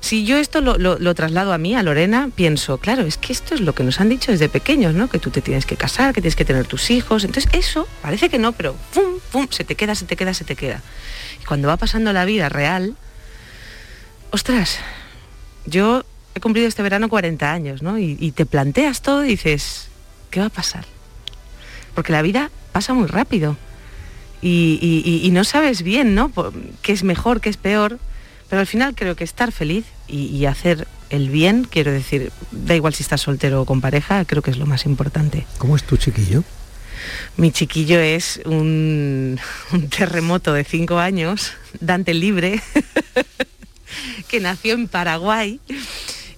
Si 0.00 0.24
yo 0.24 0.38
esto 0.38 0.62
lo, 0.62 0.78
lo- 0.78 1.14
traslado 1.14 1.52
a 1.52 1.58
mí, 1.58 1.74
a 1.74 1.82
Lorena, 1.82 2.30
pienso, 2.34 2.78
claro, 2.78 3.02
es 3.02 3.18
que 3.18 3.32
esto 3.32 3.54
es 3.54 3.60
lo 3.60 3.74
que 3.74 3.82
nos 3.84 4.00
han 4.00 4.08
dicho 4.08 4.30
desde 4.32 4.48
pequeños, 4.48 4.94
¿no? 4.94 5.08
Que 5.10 5.18
tú 5.18 5.30
te 5.30 5.42
tienes 5.42 5.66
que 5.66 5.76
casar, 5.76 6.14
que 6.14 6.22
tienes 6.22 6.36
que 6.36 6.44
tener 6.46 6.64
tus 6.66 6.90
hijos. 6.90 7.24
Entonces 7.24 7.50
eso, 7.52 7.86
parece 8.00 8.30
que 8.30 8.38
no, 8.38 8.52
pero 8.52 8.74
¡pum, 8.94 9.20
pum! 9.32 9.46
Se 9.50 9.64
te 9.64 9.74
queda, 9.74 9.94
se 9.94 10.06
te 10.06 10.16
queda, 10.16 10.32
se 10.32 10.44
te 10.44 10.56
queda. 10.56 10.80
Y 11.42 11.44
cuando 11.44 11.68
va 11.68 11.76
pasando 11.76 12.12
la 12.14 12.24
vida 12.24 12.48
real, 12.48 12.94
ostras, 14.30 14.78
yo 15.66 16.04
he 16.36 16.40
cumplido 16.40 16.68
este 16.68 16.82
verano 16.82 17.08
40 17.08 17.50
años, 17.50 17.82
¿no? 17.82 17.98
Y, 17.98 18.16
y 18.20 18.32
te 18.32 18.44
planteas 18.46 19.00
todo 19.00 19.24
y 19.24 19.28
dices, 19.28 19.88
¿qué 20.30 20.40
va 20.40 20.46
a 20.46 20.50
pasar? 20.50 20.84
Porque 21.94 22.12
la 22.12 22.20
vida 22.22 22.50
pasa 22.72 22.92
muy 22.92 23.06
rápido. 23.06 23.56
Y, 24.42 24.78
y- 24.82 25.02
y- 25.10 25.26
y 25.26 25.30
no 25.30 25.44
sabes 25.44 25.80
bien, 25.82 26.14
¿no? 26.14 26.28
Por- 26.28 26.52
¿Qué 26.82 26.92
es 26.92 27.02
mejor, 27.04 27.40
qué 27.40 27.48
es 27.48 27.56
peor? 27.56 27.98
Pero 28.50 28.60
al 28.60 28.66
final 28.66 28.94
creo 28.94 29.16
que 29.16 29.24
estar 29.24 29.50
feliz 29.50 29.86
y, 30.06 30.26
y 30.26 30.44
hacer 30.46 30.86
el 31.08 31.30
bien, 31.30 31.64
quiero 31.68 31.90
decir, 31.90 32.30
da 32.52 32.74
igual 32.76 32.92
si 32.92 33.02
estás 33.02 33.22
soltero 33.22 33.62
o 33.62 33.64
con 33.64 33.80
pareja, 33.80 34.24
creo 34.26 34.42
que 34.42 34.50
es 34.50 34.58
lo 34.58 34.66
más 34.66 34.84
importante. 34.84 35.46
¿Cómo 35.56 35.74
es 35.74 35.84
tu 35.84 35.96
chiquillo? 35.96 36.44
Mi 37.38 37.50
chiquillo 37.50 37.98
es 37.98 38.40
un, 38.44 39.40
un 39.72 39.88
terremoto 39.88 40.52
de 40.52 40.64
cinco 40.64 40.98
años, 40.98 41.52
Dante 41.80 42.12
Libre, 42.12 42.60
que 44.28 44.40
nació 44.40 44.74
en 44.74 44.86
Paraguay 44.88 45.60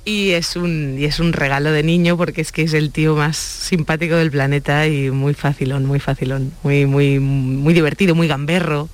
y 0.09 0.31
es, 0.31 0.57
un, 0.57 0.97
y 0.99 1.05
es 1.05 1.21
un 1.21 1.35
regalo 1.35 1.71
de 1.71 1.83
niño 1.83 2.17
porque 2.17 2.41
es 2.41 2.51
que 2.51 2.63
es 2.63 2.73
el 2.73 2.93
tío 2.93 3.15
más 3.15 3.37
simpático 3.37 4.17
del 4.17 4.31
planeta 4.31 4.87
y 4.87 5.11
muy 5.11 5.35
facilón, 5.35 5.85
muy 5.85 6.01
facilón, 6.01 6.55
muy, 6.63 6.87
muy, 6.87 7.19
muy 7.19 7.75
divertido, 7.75 8.15
muy 8.15 8.27
gamberro 8.27 8.89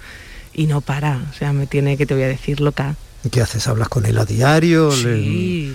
y 0.52 0.66
no 0.66 0.80
para, 0.80 1.20
o 1.30 1.32
sea, 1.32 1.52
me 1.52 1.68
tiene, 1.68 1.96
que 1.96 2.04
te 2.04 2.14
voy 2.14 2.24
a 2.24 2.28
decir, 2.28 2.60
loca. 2.60 2.96
¿Y 3.22 3.28
¿Qué 3.28 3.40
haces? 3.40 3.68
¿Hablas 3.68 3.88
con 3.88 4.06
él 4.06 4.18
a 4.18 4.24
diario? 4.24 4.90
Le-. 5.04 5.74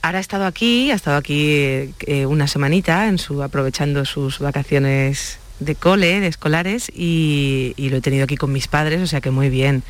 Ahora 0.00 0.16
ha 0.16 0.20
estado 0.22 0.46
aquí, 0.46 0.90
ha 0.90 0.94
estado 0.94 1.18
aquí 1.18 1.50
eh, 1.50 1.90
eh, 2.06 2.24
una 2.24 2.48
semanita 2.48 3.06
en 3.08 3.18
su, 3.18 3.42
aprovechando 3.42 4.06
sus 4.06 4.38
vacaciones 4.38 5.40
de 5.60 5.74
cole, 5.74 6.20
de 6.20 6.26
escolares, 6.28 6.90
y, 6.94 7.74
y 7.76 7.90
lo 7.90 7.98
he 7.98 8.00
tenido 8.00 8.24
aquí 8.24 8.38
con 8.38 8.50
mis 8.50 8.66
padres, 8.68 9.02
o 9.02 9.06
sea 9.06 9.20
que 9.20 9.30
muy 9.30 9.50
bien. 9.50 9.82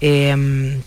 Em, 0.00 0.82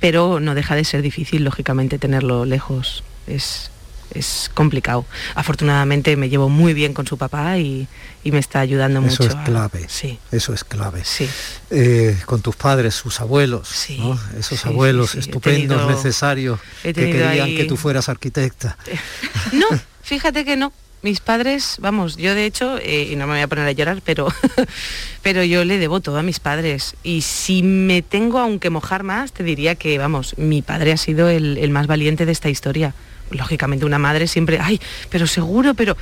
pero 0.00 0.40
no 0.40 0.54
deja 0.54 0.74
de 0.74 0.84
ser 0.84 1.02
difícil, 1.02 1.44
lógicamente, 1.44 1.98
tenerlo 1.98 2.44
lejos. 2.44 3.04
Es, 3.26 3.70
es 4.12 4.50
complicado. 4.54 5.04
Afortunadamente 5.34 6.16
me 6.16 6.28
llevo 6.28 6.48
muy 6.48 6.74
bien 6.74 6.94
con 6.94 7.06
su 7.06 7.16
papá 7.16 7.58
y, 7.58 7.86
y 8.24 8.32
me 8.32 8.38
está 8.38 8.60
ayudando 8.60 8.98
Eso 9.00 9.08
mucho. 9.08 9.24
es 9.24 9.34
a- 9.34 9.44
clave. 9.44 9.86
sí. 9.88 10.18
Eso 10.32 10.52
es 10.52 10.64
clave. 10.64 11.02
Sí. 11.04 11.28
Eh, 11.70 12.18
con 12.26 12.40
tus 12.42 12.56
padres, 12.56 12.94
sus 12.94 13.20
abuelos, 13.20 13.68
¿no? 13.98 14.18
esos 14.38 14.58
sí, 14.60 14.68
abuelos 14.68 15.10
sí, 15.10 15.22
sí. 15.22 15.28
Estupendos, 15.30 15.78
tenido- 15.78 15.96
necesarios, 15.96 16.58
que 16.82 16.92
querían 16.92 17.28
ahí- 17.28 17.56
que 17.56 17.64
tú 17.64 17.76
fueras 17.76 18.08
arquitecta. 18.08 18.76
No, 19.52 19.66
fíjate 20.02 20.44
que 20.44 20.56
no. 20.56 20.72
Mis 21.02 21.20
padres, 21.20 21.76
vamos, 21.80 22.16
yo 22.16 22.34
de 22.34 22.44
hecho, 22.44 22.76
eh, 22.78 23.08
y 23.10 23.16
no 23.16 23.26
me 23.26 23.34
voy 23.34 23.42
a 23.42 23.48
poner 23.48 23.66
a 23.66 23.72
llorar, 23.72 24.02
pero, 24.04 24.28
pero 25.22 25.42
yo 25.44 25.64
le 25.64 25.78
debo 25.78 26.00
todo 26.00 26.18
a 26.18 26.22
mis 26.22 26.40
padres. 26.40 26.94
Y 27.02 27.22
si 27.22 27.62
me 27.62 28.02
tengo 28.02 28.38
aunque 28.38 28.68
mojar 28.68 29.02
más, 29.02 29.32
te 29.32 29.42
diría 29.42 29.76
que, 29.76 29.96
vamos, 29.96 30.36
mi 30.36 30.60
padre 30.60 30.92
ha 30.92 30.98
sido 30.98 31.30
el, 31.30 31.56
el 31.56 31.70
más 31.70 31.86
valiente 31.86 32.26
de 32.26 32.32
esta 32.32 32.50
historia. 32.50 32.92
Lógicamente 33.30 33.86
una 33.86 33.98
madre 33.98 34.26
siempre, 34.26 34.58
ay, 34.60 34.80
pero 35.08 35.26
seguro, 35.26 35.74
pero... 35.74 35.96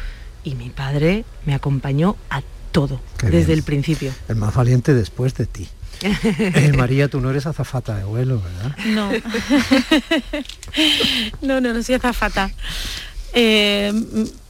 Y 0.45 0.55
mi 0.55 0.71
padre 0.71 1.25
me 1.47 1.55
acompañó 1.55 2.17
a 2.31 2.43
todo, 2.73 3.01
Qué 3.19 3.27
desde 3.27 3.47
bien. 3.47 3.59
el 3.59 3.65
principio. 3.65 4.13
El 4.29 4.37
más 4.37 4.55
valiente 4.55 4.95
después 4.95 5.35
de 5.35 5.47
ti. 5.47 5.69
Eh, 6.01 6.73
María, 6.77 7.09
tú 7.09 7.21
no 7.21 7.29
eres 7.31 7.47
azafata 7.47 7.97
de 7.97 8.05
vuelo, 8.05 8.41
¿verdad? 8.41 8.77
No. 8.87 9.11
no, 11.43 11.61
no, 11.61 11.75
no 11.75 11.83
soy 11.83 11.97
azafata. 11.97 12.53
Eh, 13.33 13.93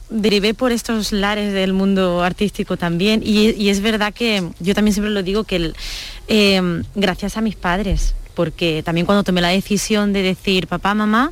derivé 0.09 0.53
por 0.53 0.71
estos 0.71 1.11
lares 1.11 1.53
del 1.53 1.73
mundo 1.73 2.23
artístico 2.23 2.77
también 2.77 3.21
y, 3.23 3.69
es 3.69 3.81
verdad 3.81 4.13
que 4.13 4.43
yo 4.59 4.73
también 4.73 4.93
siempre 4.93 5.11
lo 5.13 5.23
digo 5.23 5.43
que 5.43 5.55
el- 5.57 5.75
eh, 6.27 6.83
gracias 6.95 7.37
a 7.37 7.41
mis 7.41 7.55
padres, 7.55 8.15
porque 8.33 8.81
también 8.83 9.05
cuando 9.05 9.23
tomé 9.23 9.41
la 9.41 9.49
decisión 9.49 10.13
de 10.13 10.21
decir, 10.23 10.67
papá, 10.67 10.93
mamá, 10.93 11.31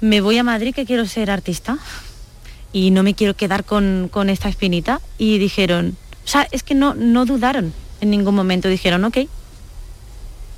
me 0.00 0.20
voy 0.20 0.38
a 0.38 0.42
Madrid 0.44 0.74
que 0.74 0.84
quiero 0.86 1.06
ser 1.06 1.30
artista 1.30 1.78
y 2.72 2.90
no 2.90 3.02
me 3.02 3.14
quiero 3.14 3.34
quedar 3.34 3.64
con, 3.64 4.08
con 4.10 4.30
esta 4.30 4.48
espinita 4.48 5.00
y 5.18 5.38
dijeron, 5.38 5.96
o 6.24 6.28
sea, 6.28 6.46
es 6.52 6.62
que 6.62 6.74
no, 6.74 6.94
no 6.94 7.24
dudaron 7.24 7.72
en 8.00 8.10
ningún 8.10 8.34
momento, 8.34 8.68
dijeron, 8.68 9.04
ok, 9.04 9.18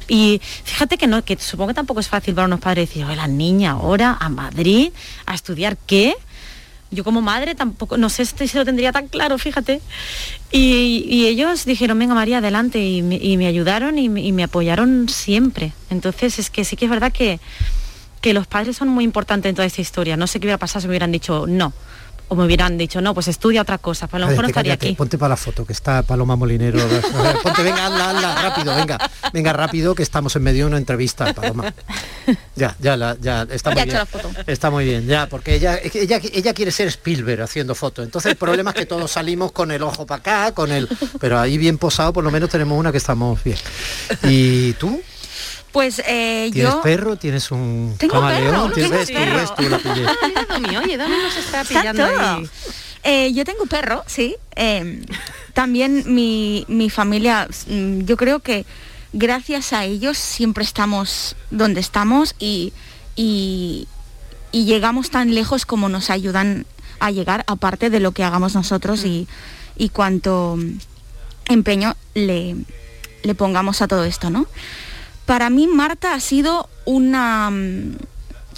y 0.07 0.41
fíjate 0.65 0.99
que 0.99 1.07
no, 1.07 1.25
que 1.25 1.39
supongo 1.39 1.69
que 1.69 1.75
tampoco 1.75 2.01
es 2.01 2.09
fácil 2.09 2.35
para 2.35 2.47
unos 2.47 2.61
padres 2.61 2.89
decir, 2.91 3.05
"Oye, 3.07 3.17
la 3.17 3.27
niña 3.27 3.71
ahora 3.73 4.17
a 4.21 4.29
Madrid 4.29 4.93
a 5.25 5.35
estudiar 5.35 5.79
qué. 5.87 6.15
Yo 6.91 7.03
como 7.03 7.23
madre 7.23 7.55
tampoco, 7.55 7.97
no 7.97 8.09
sé 8.09 8.25
si 8.25 8.57
lo 8.57 8.65
tendría 8.65 8.93
tan 8.93 9.09
claro, 9.09 9.39
fíjate. 9.39 9.81
Y, 10.53 11.27
ellos 11.27 11.65
dijeron, 11.65 11.99
venga 11.99 12.15
María, 12.15 12.39
adelante, 12.39 12.79
y 12.85 13.03
me, 13.03 13.47
ayudaron 13.47 13.99
y 13.99 14.09
me, 14.09 14.23
y 14.23 14.33
me 14.33 14.45
apoyaron 14.45 15.09
siempre. 15.09 15.73
Entonces 15.91 16.39
es 16.39 16.51
que 16.51 16.65
sí 16.65 16.77
que 16.77 16.85
es 16.85 16.91
verdad 16.91 17.13
que, 17.13 17.41
que 18.21 18.33
los 18.33 18.47
padres 18.47 18.77
son 18.77 18.89
muy 18.89 19.05
importantes 19.05 19.51
en 19.51 19.55
toda 19.55 19.67
esta 19.67 19.81
historia. 19.81 20.17
No 20.17 20.27
sé 20.27 20.41
qué 20.41 20.47
hubiera 20.47 20.59
pasado 20.59 20.81
si 20.81 20.87
me 20.87 20.93
hubieran 20.93 21.13
dicho 21.13 21.47
no. 21.47 21.73
O 22.29 22.35
me 22.35 22.45
hubieran 22.47 22.79
dicho, 22.79 23.01
no, 23.03 23.13
pues 23.13 23.29
estudia 23.29 23.63
otra 23.63 23.77
cosa, 23.79 24.07
pues 24.07 24.15
a 24.23 24.25
lo 24.25 24.31
mejor 24.31 24.45
no 24.45 24.49
estaría 24.49 24.73
cállate, 24.73 24.87
aquí. 24.87 24.95
Ponte 24.97 25.19
para 25.19 25.31
la 25.31 25.37
foto, 25.37 25.67
que 25.67 25.73
está 25.75 26.03
Paloma 26.03 26.37
Molinero. 26.37 26.79
Ponte, 27.43 27.63
venga, 27.63 27.87
hazla, 27.87 28.11
hazla, 28.11 28.43
rápido, 28.43 28.75
venga. 28.75 28.99
Venga, 29.33 29.53
rápido, 29.53 29.95
que 29.95 30.03
estamos 30.03 30.35
en 30.37 30.43
medio 30.43 30.65
de 30.65 30.69
una 30.69 30.79
entrevista, 30.79 31.33
Paloma. 31.35 31.75
Ya, 32.57 32.75
ya, 32.81 32.97
la- 32.97 33.17
ya, 33.21 33.47
está 33.51 33.71
muy 33.71 33.77
Ya 33.77 33.83
he 33.83 33.85
bien. 33.87 33.97
hecho 33.97 33.99
la 33.99 34.07
foto. 34.07 34.31
Está 34.51 34.71
muy 34.71 34.85
bien, 34.85 35.07
ya, 35.07 35.29
porque 35.29 35.55
ella, 35.55 35.79
ella, 35.83 36.19
ella 36.33 36.55
quiere 36.55 36.71
ser 36.71 36.89
Spielberg 36.89 37.43
haciendo 37.43 37.75
fotos. 37.75 38.05
Entonces 38.05 38.33
el 38.33 38.37
problema 38.39 38.71
es 38.71 38.77
que 38.77 38.87
todos 38.87 39.11
salimos 39.11 39.53
con 39.53 39.71
el 39.71 39.83
ojo 39.83 40.07
para 40.07 40.21
acá, 40.21 40.53
con 40.53 40.73
el. 40.73 40.89
Pero 41.21 41.39
ahí 41.39 41.59
bien 41.59 41.77
posado, 41.79 42.13
por 42.15 42.25
lo 42.25 42.31
menos 42.31 42.49
tenemos 42.49 42.79
una 42.79 42.91
que 42.91 42.99
estamos 42.99 43.43
bien. 43.45 43.59
¿Y 44.23 44.73
tú? 44.75 45.01
Pues 45.73 46.01
eh, 46.07 46.51
¿Tienes 46.53 46.73
yo... 46.73 46.83
perro? 46.83 47.17
¿Tienes 47.17 47.51
un 47.51 47.95
Tengo 47.99 48.15
camaleón? 48.15 48.71
perro, 48.73 48.89
¿Tienes- 48.89 49.07
tengo 49.07 49.55
tú, 49.57 49.63
la 49.69 49.79
Domi, 50.55 50.77
oye, 50.77 50.97
Domi 50.97 51.17
nos 51.17 51.37
está 51.37 51.63
Está 51.63 51.81
pillando 51.81 52.05
ahí. 52.05 52.49
Eh, 53.03 53.33
yo 53.35 53.45
tengo 53.45 53.67
perro, 53.67 54.03
sí. 54.07 54.37
Eh, 54.57 55.05
también 55.53 56.05
mi, 56.15 56.65
mi 56.69 56.91
familia, 56.91 57.49
mm, 57.67 58.01
yo 58.05 58.17
creo 58.17 58.41
que 58.41 58.65
gracias 59.13 59.73
a 59.73 59.85
ellos 59.85 60.17
siempre 60.17 60.65
estamos 60.65 61.37
donde 61.51 61.81
estamos 61.81 62.35
y, 62.39 62.73
y- 63.17 63.87
y 64.53 64.65
llegamos 64.65 65.11
tan 65.11 65.35
lejos 65.35 65.67
como 65.67 65.89
nos 65.89 66.11
ayudan 66.11 66.67
a 67.01 67.11
llegar, 67.11 67.45
aparte 67.49 67.91
de 67.91 68.01
lo 68.01 68.13
que 68.13 68.23
hagamos 68.25 68.55
nosotros 68.55 69.05
y, 69.05 69.27
y 69.77 69.89
cuánto 69.91 70.57
empeño 71.47 71.97
le, 72.15 72.57
le 73.23 73.35
pongamos 73.35 73.83
a 73.83 73.89
todo 73.89 74.05
esto, 74.05 74.31
¿no? 74.31 74.47
Para 75.27 75.51
mí 75.51 75.67
Marta 75.67 76.15
ha 76.15 76.21
sido 76.21 76.69
una, 76.85 77.51
mm, 77.51 77.97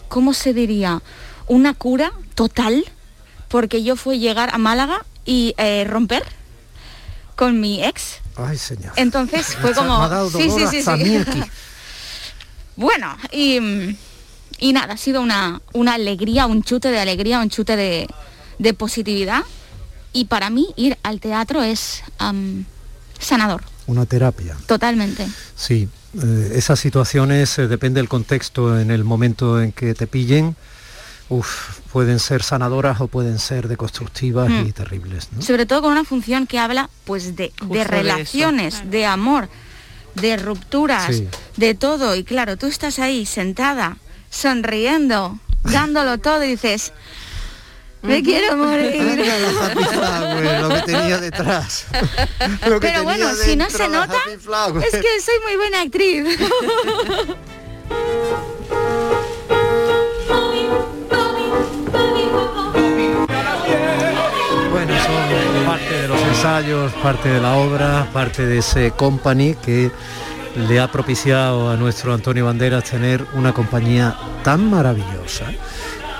¿cómo 0.08 0.34
se 0.34 0.52
diría? 0.52 1.02
Una 1.46 1.74
cura 1.74 2.12
total, 2.34 2.84
porque 3.48 3.82
yo 3.82 3.96
fui 3.96 4.18
llegar 4.18 4.50
a 4.52 4.58
Málaga 4.58 5.04
y 5.24 5.54
eh, 5.58 5.84
romper 5.84 6.24
con 7.36 7.60
mi 7.60 7.84
ex. 7.84 8.20
Ay, 8.36 8.58
señor. 8.58 8.92
Entonces 8.96 9.56
fue 9.56 9.72
como... 9.74 10.28
sí, 10.30 10.50
sí, 10.50 10.66
sí, 10.70 10.82
sí. 10.82 11.22
bueno, 12.76 13.16
y, 13.30 13.60
mm, 13.60 13.96
y, 14.58 14.72
nada, 14.72 14.94
ha 14.94 14.96
sido 14.96 15.20
una, 15.20 15.60
una, 15.72 15.94
alegría, 15.94 16.46
un 16.46 16.62
chute 16.62 16.90
de 16.90 16.98
alegría, 16.98 17.40
un 17.40 17.50
chute 17.50 17.76
de, 17.76 18.08
de 18.58 18.74
positividad. 18.74 19.44
Y 20.12 20.24
para 20.24 20.48
mí 20.48 20.66
ir 20.76 20.96
al 21.02 21.20
teatro 21.20 21.62
es 21.62 22.02
sanador. 23.20 23.62
Una 23.86 24.06
terapia. 24.06 24.56
Totalmente. 24.66 25.28
Sí, 25.54 25.90
eh, 26.22 26.52
esas 26.54 26.80
situaciones, 26.80 27.58
eh, 27.58 27.68
depende 27.68 28.00
del 28.00 28.08
contexto, 28.08 28.78
en 28.78 28.90
el 28.90 29.04
momento 29.04 29.60
en 29.60 29.72
que 29.72 29.94
te 29.94 30.06
pillen, 30.06 30.56
pueden 31.92 32.20
ser 32.20 32.42
sanadoras 32.42 33.00
o 33.00 33.08
pueden 33.08 33.38
ser 33.38 33.68
deconstructivas 33.68 34.48
y 34.48 34.68
mm. 34.68 34.72
terribles. 34.72 35.28
Sobre 35.40 35.66
todo 35.66 35.82
con 35.82 35.92
una 35.92 36.04
función 36.04 36.46
que 36.46 36.58
habla 36.58 36.88
pues 37.04 37.36
de, 37.36 37.52
relaciones, 37.84 38.88
de, 38.90 39.06
amor, 39.06 39.48
de 40.14 40.36
rupturas, 40.36 41.22
de 41.56 41.74
todo. 41.74 42.14
Y 42.14 42.24
claro, 42.24 42.56
tú 42.56 42.66
estás 42.66 42.98
ahí 42.98 43.26
sentada, 43.26 43.98
sonriendo, 44.30 45.38
dándolo 45.64 46.18
todo 46.18 46.44
y 46.44 46.48
dices, 46.50 46.92
me 48.06 48.22
quiero 48.22 48.56
morir. 48.56 49.24
lo 50.60 50.68
que 50.68 50.82
tenía 50.82 51.18
detrás. 51.18 51.86
Pero 52.80 53.04
bueno, 53.04 53.34
si 53.34 53.56
no 53.56 53.68
se 53.70 53.88
nota, 53.88 54.16
es 54.28 54.92
que 54.92 55.20
soy 55.20 55.40
muy 55.44 55.56
buena 55.56 55.82
actriz. 55.82 56.24
Bueno, 64.70 64.92
son 65.04 65.64
parte 65.64 66.02
de 66.02 66.08
los 66.08 66.20
ensayos, 66.20 66.92
parte 67.02 67.28
de 67.30 67.40
la 67.40 67.56
obra, 67.56 68.10
parte 68.12 68.44
de 68.44 68.58
ese 68.58 68.90
company 68.90 69.54
que 69.54 69.90
le 70.68 70.80
ha 70.80 70.92
propiciado 70.92 71.70
a 71.70 71.76
nuestro 71.76 72.12
Antonio 72.12 72.44
Banderas 72.44 72.84
tener 72.84 73.26
una 73.34 73.52
compañía 73.54 74.16
tan 74.42 74.68
maravillosa 74.70 75.46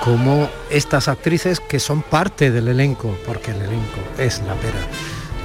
como 0.06 0.48
estas 0.70 1.08
actrices 1.08 1.58
que 1.58 1.80
son 1.80 2.00
parte 2.00 2.52
del 2.52 2.68
elenco, 2.68 3.18
porque 3.26 3.50
el 3.50 3.56
elenco 3.56 3.98
es 4.18 4.40
la 4.42 4.54
pera. 4.54 4.78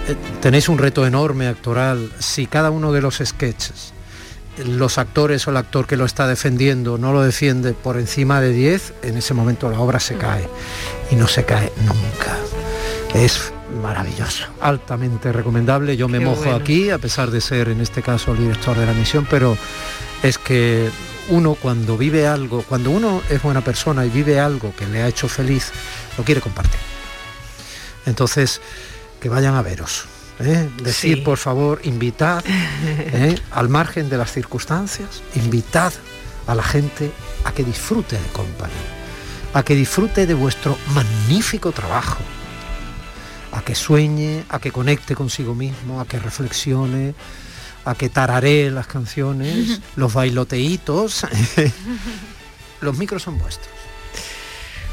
Eh, 0.08 0.16
tenéis 0.40 0.70
un 0.70 0.78
reto 0.78 1.08
enorme 1.08 1.48
actoral. 1.48 2.12
Si 2.20 2.46
cada 2.46 2.70
uno 2.70 2.92
de 2.92 3.02
los 3.02 3.24
sketches, 3.26 3.92
los 4.64 5.00
actores 5.00 5.48
o 5.48 5.50
el 5.50 5.58
actor 5.58 5.88
que 5.88 5.98
lo 5.98 6.06
está 6.06 6.28
defendiendo 6.28 7.00
no 7.00 7.12
lo 7.12 7.24
defiende 7.24 7.74
por 7.74 7.98
encima 7.98 8.40
de 8.40 8.52
10, 8.52 8.94
en 9.02 9.18
ese 9.18 9.34
momento 9.34 9.68
la 9.68 9.80
obra 9.80 10.00
se 10.00 10.16
cae. 10.16 10.48
Y 11.10 11.16
no 11.16 11.28
se 11.28 11.44
cae 11.44 11.74
nunca. 11.84 12.38
Es 13.16 13.52
maravilloso, 13.82 14.46
altamente 14.62 15.32
recomendable. 15.32 15.98
Yo 15.98 16.08
me 16.08 16.20
mojo 16.20 16.52
aquí, 16.52 16.92
a 16.92 17.00
pesar 17.00 17.32
de 17.32 17.42
ser 17.42 17.70
en 17.70 17.82
este 17.82 18.04
caso 18.04 18.34
el 18.34 18.38
director 18.38 18.78
de 18.78 18.86
la 18.86 18.94
misión, 18.94 19.26
pero 19.28 19.58
es 20.22 20.38
que 20.38 20.92
uno 21.30 21.56
cuando 21.56 21.98
vive 21.98 22.28
algo, 22.28 22.64
cuando 22.64 22.92
uno 22.92 23.22
es 23.30 23.42
buena 23.42 23.62
persona 23.62 24.06
y 24.06 24.10
vive 24.10 24.40
algo 24.40 24.74
que 24.76 24.86
le 24.86 25.02
ha 25.02 25.08
hecho 25.08 25.28
feliz, 25.28 25.72
lo 26.18 26.24
quiere 26.24 26.42
compartir. 26.42 26.80
Entonces, 28.06 28.62
que 29.20 29.30
vayan 29.30 29.56
a 29.56 29.62
veros. 29.62 30.06
¿eh? 30.40 30.70
Decir, 30.84 31.24
por 31.24 31.38
favor, 31.38 31.80
invitad, 31.84 32.44
¿eh? 32.48 33.40
al 33.52 33.70
margen 33.70 34.10
de 34.10 34.18
las 34.18 34.32
circunstancias, 34.32 35.22
invitad 35.36 35.94
a 36.48 36.56
la 36.56 36.64
gente 36.64 37.12
a 37.46 37.52
que 37.52 37.64
disfrute 37.64 38.18
de 38.18 38.28
compañía, 38.30 38.76
a 39.54 39.64
que 39.64 39.76
disfrute 39.76 40.26
de 40.26 40.34
vuestro 40.34 40.78
magnífico 40.94 41.72
trabajo, 41.72 42.20
a 43.52 43.62
que 43.62 43.76
sueñe, 43.76 44.44
a 44.50 44.60
que 44.60 44.72
conecte 44.72 45.16
consigo 45.16 45.54
mismo, 45.54 46.02
a 46.02 46.06
que 46.06 46.20
reflexione, 46.20 47.14
a 47.86 47.96
que 47.96 48.10
tararé 48.10 48.72
las 48.72 48.88
canciones, 48.88 49.82
los 49.96 50.14
bailoteitos. 50.14 51.26
los 52.82 52.98
micros 52.98 53.24
son 53.24 53.38
vuestros. 53.38 53.82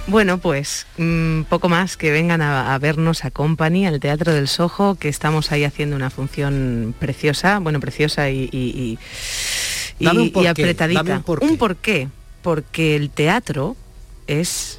Bueno, 0.09 0.39
pues 0.39 0.87
mm, 0.97 1.43
poco 1.43 1.69
más 1.69 1.99
que 1.99 2.11
vengan 2.11 2.41
a, 2.41 2.79
vernos 2.79 3.27
a 3.27 3.31
Company, 3.31 3.87
al 3.87 4.01
Teatro 4.01 4.33
del 4.33 4.49
Sojo, 4.49 4.95
que 4.95 5.11
estamos 5.11 5.53
ahí 5.53 5.65
haciendo 5.65 5.97
una 5.97 6.09
función 6.09 6.95
preciosa, 6.99 7.59
bueno, 7.59 7.79
preciosa 7.79 8.31
y, 8.31 8.49
y, 8.51 8.99
y, 9.99 10.47
apretadita. 10.47 11.23
un 11.43 11.59
porqué, 11.59 12.09
porque 12.41 12.97
el 12.97 13.11
teatro 13.11 13.77
es 14.27 14.78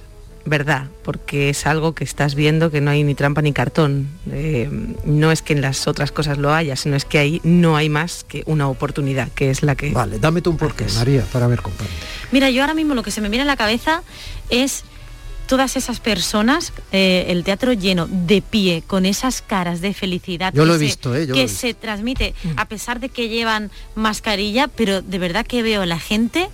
verdad, 0.50 0.88
porque 1.04 1.50
es 1.50 1.66
algo 1.66 1.94
que 1.94 2.04
estás 2.04 2.36
viendo 2.36 2.72
que 2.72 2.82
no 2.82 2.92
hay 2.92 3.04
ni 3.04 3.16
trampa 3.16 3.42
ni 3.42 3.54
cartón. 3.54 4.10
Eh, 4.32 4.70
no 5.06 5.32
es 5.32 5.42
que 5.42 5.54
en 5.54 5.62
las 5.62 5.88
otras 5.88 6.12
cosas 6.12 6.38
lo 6.38 6.54
haya, 6.54 6.76
sino 6.76 6.96
es 6.96 7.06
que 7.06 7.20
ahí 7.20 7.42
no 7.44 7.78
hay 7.78 7.90
más 7.90 8.26
que 8.28 8.44
una 8.46 8.68
oportunidad, 8.68 9.30
que 9.30 9.50
es 9.50 9.64
la 9.64 9.76
que... 9.76 9.92
Vale, 9.92 10.20
dame 10.20 10.42
tú 10.42 10.50
un 10.52 10.58
porqué, 10.58 10.86
María, 10.96 11.24
para 11.32 11.48
ver, 11.48 11.62
compadre. 11.62 11.92
Mira, 12.32 12.50
yo 12.50 12.62
ahora 12.62 12.74
mismo 12.74 12.96
lo 12.96 13.04
que 13.04 13.12
se 13.12 13.22
me 13.22 13.30
viene 13.30 13.44
a 13.44 13.46
la 13.46 13.58
cabeza 13.58 14.04
es 14.50 14.84
todas 15.50 15.76
esas 15.76 16.00
personas, 16.00 16.74
eh, 16.92 17.26
el 17.30 17.44
teatro 17.44 17.74
lleno, 17.74 18.08
de 18.08 18.44
pie, 18.44 18.84
con 18.86 19.08
esas 19.08 19.42
caras 19.42 19.82
de 19.82 19.96
felicidad 19.96 20.54
yo 20.54 20.62
que, 20.62 20.68
lo 20.68 20.76
he 20.76 20.78
visto, 20.78 21.16
eh, 21.16 21.28
que 21.28 21.48
se 21.48 21.74
transmite, 21.74 22.36
mm. 22.44 22.50
a 22.56 22.66
pesar 22.66 23.00
de 23.00 23.10
que 23.10 23.30
llevan 23.30 23.72
mascarilla, 23.96 24.68
pero 24.68 25.02
de 25.02 25.18
verdad 25.18 25.48
que 25.48 25.64
veo 25.64 25.88
la 25.88 26.00
gente 26.00 26.50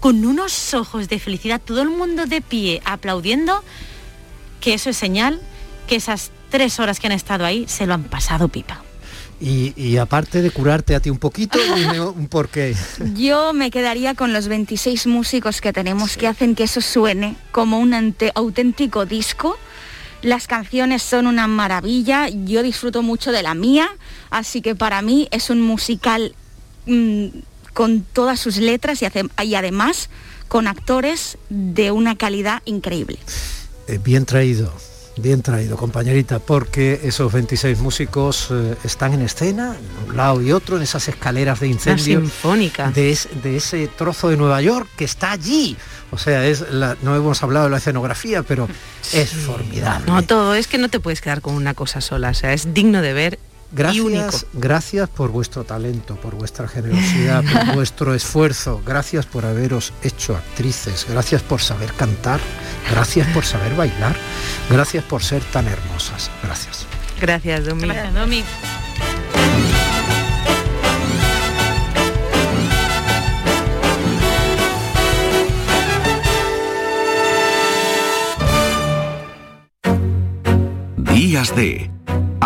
con 0.00 0.24
unos 0.24 0.74
ojos 0.74 1.08
de 1.08 1.18
felicidad, 1.18 1.60
todo 1.64 1.82
el 1.82 1.90
mundo 1.90 2.26
de 2.26 2.40
pie 2.40 2.80
aplaudiendo, 2.84 3.62
que 4.60 4.74
eso 4.74 4.90
es 4.90 4.96
señal 4.96 5.40
que 5.86 5.96
esas 5.96 6.30
tres 6.50 6.78
horas 6.78 7.00
que 7.00 7.06
han 7.06 7.12
estado 7.12 7.44
ahí 7.44 7.66
se 7.68 7.86
lo 7.86 7.94
han 7.94 8.04
pasado 8.04 8.48
pipa. 8.48 8.82
Y, 9.40 9.96
aparte 9.98 10.42
de 10.42 10.50
curarte 10.50 10.96
a 10.96 11.00
ti 11.00 11.10
un 11.10 11.18
poquito, 11.18 11.58
dime 11.76 12.00
un 12.00 12.26
porqué. 12.26 12.74
Yo 13.14 13.52
me 13.52 13.70
quedaría 13.70 14.14
con 14.14 14.32
los 14.32 14.48
26 14.48 15.06
músicos 15.06 15.60
que 15.60 15.72
tenemos 15.72 16.16
que 16.16 16.26
hacen 16.26 16.54
que 16.54 16.64
eso 16.64 16.80
suene 16.80 17.36
como 17.52 17.78
un 17.78 17.94
auténtico 18.34 19.06
disco. 19.06 19.56
Las 20.22 20.48
canciones 20.48 21.02
son 21.04 21.28
una 21.28 21.46
maravilla, 21.46 22.28
yo 22.28 22.64
disfruto 22.64 23.02
mucho 23.02 23.30
de 23.30 23.44
la 23.44 23.54
mía, 23.54 23.88
así 24.30 24.60
que 24.60 24.74
para 24.74 25.00
mí 25.02 25.28
es 25.30 25.48
un 25.50 25.62
musical 25.62 26.34
mm, 26.86 27.26
con 27.78 28.02
todas 28.02 28.40
sus 28.40 28.56
letras 28.56 29.02
y, 29.02 29.54
además 29.54 30.10
con 30.48 30.66
actores 30.66 31.38
de 31.48 31.92
una 31.92 32.16
calidad 32.16 32.60
increíble. 32.64 33.20
Eh, 33.86 34.00
bien 34.02 34.24
traído, 34.24 34.74
bien 35.16 35.42
traído, 35.42 35.76
compañerita, 35.76 36.40
porque 36.40 36.98
esos 37.04 37.32
26 37.32 37.78
músicos 37.78 38.48
eh, 38.50 38.74
están 38.82 39.14
en 39.14 39.22
escena, 39.22 39.76
un 40.08 40.16
lado 40.16 40.42
y 40.42 40.50
otro, 40.50 40.76
en 40.76 40.82
esas 40.82 41.06
escaleras 41.06 41.60
de 41.60 41.68
incendio. 41.68 42.18
sinfónica. 42.18 42.90
De, 42.90 43.16
de, 43.44 43.56
ese 43.56 43.86
trozo 43.86 44.28
de 44.28 44.36
Nueva 44.36 44.60
York 44.60 44.88
que 44.96 45.04
está 45.04 45.30
allí. 45.30 45.76
O 46.10 46.18
sea, 46.18 46.44
es 46.46 46.64
no 47.02 47.14
hemos 47.14 47.40
hablado 47.44 47.66
de 47.66 47.70
la 47.70 47.76
escenografía, 47.76 48.42
pero 48.42 48.68
es 49.12 49.30
formidable. 49.30 50.10
No, 50.10 50.22
todo, 50.22 50.56
es 50.56 50.66
que 50.66 50.78
no 50.78 50.88
te 50.88 50.98
puedes 50.98 51.20
quedar 51.20 51.42
con 51.42 51.54
una 51.54 51.74
cosa 51.74 52.00
sola, 52.00 52.30
o 52.30 52.34
sea, 52.34 52.52
es 52.52 52.74
digno 52.74 53.02
de 53.02 53.12
ver 53.12 53.38
Gracias, 53.70 54.46
gracias 54.54 55.08
por 55.10 55.30
vuestro 55.30 55.64
talento, 55.64 56.16
por 56.16 56.34
vuestra 56.34 56.66
generosidad, 56.68 57.44
por 57.44 57.74
vuestro 57.74 58.14
esfuerzo. 58.14 58.80
Gracias 58.84 59.26
por 59.26 59.44
haberos 59.44 59.92
hecho 60.02 60.36
actrices. 60.36 61.06
Gracias 61.08 61.42
por 61.42 61.60
saber 61.60 61.92
cantar. 61.92 62.40
Gracias 62.90 63.28
por 63.28 63.44
saber 63.44 63.76
bailar. 63.76 64.16
Gracias 64.70 65.04
por 65.04 65.22
ser 65.22 65.42
tan 65.44 65.68
hermosas. 65.68 66.30
Gracias. 66.42 66.86
Gracias, 67.20 67.66
Domi. 67.66 67.88
Gracias, 67.88 68.14
Domi. 68.14 68.44
Días 81.12 81.54
de 81.54 81.97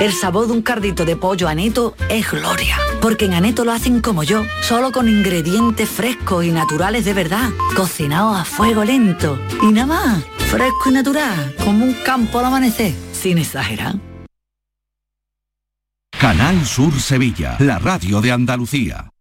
El 0.00 0.14
sabor 0.14 0.46
de 0.46 0.54
un 0.54 0.62
cardito 0.62 1.04
de 1.04 1.14
pollo 1.14 1.46
aneto 1.46 1.94
es 2.08 2.30
gloria, 2.30 2.78
porque 3.02 3.26
en 3.26 3.34
aneto 3.34 3.66
lo 3.66 3.72
hacen 3.72 4.00
como 4.00 4.22
yo, 4.22 4.44
solo 4.62 4.92
con 4.92 5.10
ingredientes 5.10 5.90
frescos 5.90 6.42
y 6.46 6.50
naturales 6.50 7.04
de 7.04 7.12
verdad, 7.12 7.50
cocinados 7.76 8.40
a 8.40 8.44
fuego 8.46 8.82
lento. 8.82 9.38
Y 9.62 9.66
nada 9.66 9.86
más, 9.86 10.24
fresco 10.50 10.88
y 10.88 10.92
natural, 10.92 11.54
como 11.62 11.84
un 11.84 11.92
campo 12.02 12.38
al 12.38 12.46
amanecer, 12.46 12.94
sin 13.12 13.36
exagerar. 13.36 13.96
Canal 16.18 16.64
Sur 16.64 16.98
Sevilla, 16.98 17.56
la 17.58 17.78
radio 17.78 18.22
de 18.22 18.32
Andalucía. 18.32 19.10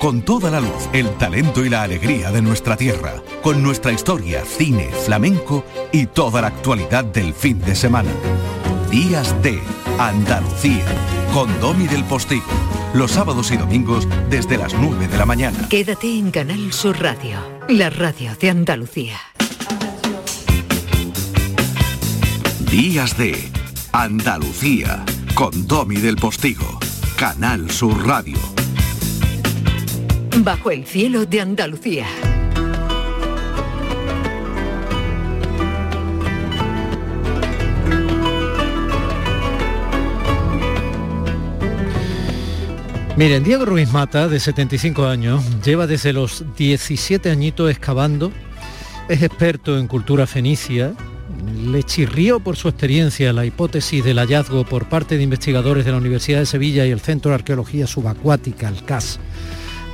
con 0.00 0.22
toda 0.22 0.50
la 0.50 0.62
luz, 0.62 0.88
el 0.94 1.10
talento 1.18 1.62
y 1.62 1.68
la 1.68 1.82
alegría 1.82 2.32
de 2.32 2.40
nuestra 2.40 2.74
tierra, 2.74 3.22
con 3.42 3.62
nuestra 3.62 3.92
historia, 3.92 4.46
cine, 4.46 4.88
flamenco 5.04 5.62
y 5.92 6.06
toda 6.06 6.40
la 6.40 6.46
actualidad 6.46 7.04
del 7.04 7.34
fin 7.34 7.60
de 7.60 7.76
semana. 7.76 8.10
Días 8.90 9.40
de 9.42 9.60
Andalucía, 9.98 10.86
con 11.34 11.48
Domi 11.60 11.86
del 11.86 12.02
Postigo, 12.04 12.46
los 12.94 13.10
sábados 13.10 13.50
y 13.50 13.58
domingos 13.58 14.08
desde 14.30 14.56
las 14.56 14.72
9 14.72 15.06
de 15.06 15.18
la 15.18 15.26
mañana. 15.26 15.68
Quédate 15.68 16.18
en 16.18 16.30
Canal 16.30 16.72
Sur 16.72 16.98
Radio, 16.98 17.36
la 17.68 17.90
radio 17.90 18.34
de 18.40 18.48
Andalucía. 18.48 19.18
Días 22.70 23.18
de 23.18 23.50
Andalucía, 23.92 25.04
con 25.34 25.66
Domi 25.66 25.96
del 25.96 26.16
Postigo, 26.16 26.80
Canal 27.16 27.70
Sur 27.70 28.06
Radio. 28.06 28.38
Bajo 30.42 30.70
el 30.70 30.86
cielo 30.86 31.26
de 31.26 31.38
Andalucía. 31.42 32.06
Miren, 43.18 43.44
Diego 43.44 43.66
Ruiz 43.66 43.92
Mata, 43.92 44.28
de 44.28 44.40
75 44.40 45.06
años, 45.06 45.44
lleva 45.62 45.86
desde 45.86 46.14
los 46.14 46.42
17 46.56 47.30
añitos 47.30 47.70
excavando, 47.70 48.32
es 49.10 49.22
experto 49.22 49.78
en 49.78 49.86
cultura 49.88 50.26
fenicia, 50.26 50.94
le 51.66 51.82
chirrió 51.82 52.40
por 52.40 52.56
su 52.56 52.68
experiencia 52.68 53.34
la 53.34 53.44
hipótesis 53.44 54.02
del 54.02 54.18
hallazgo 54.18 54.64
por 54.64 54.88
parte 54.88 55.18
de 55.18 55.22
investigadores 55.22 55.84
de 55.84 55.90
la 55.90 55.98
Universidad 55.98 56.38
de 56.38 56.46
Sevilla 56.46 56.86
y 56.86 56.92
el 56.92 57.00
Centro 57.00 57.30
de 57.30 57.34
Arqueología 57.34 57.86
Subacuática, 57.86 58.68
el 58.68 58.82
CAS, 58.86 59.20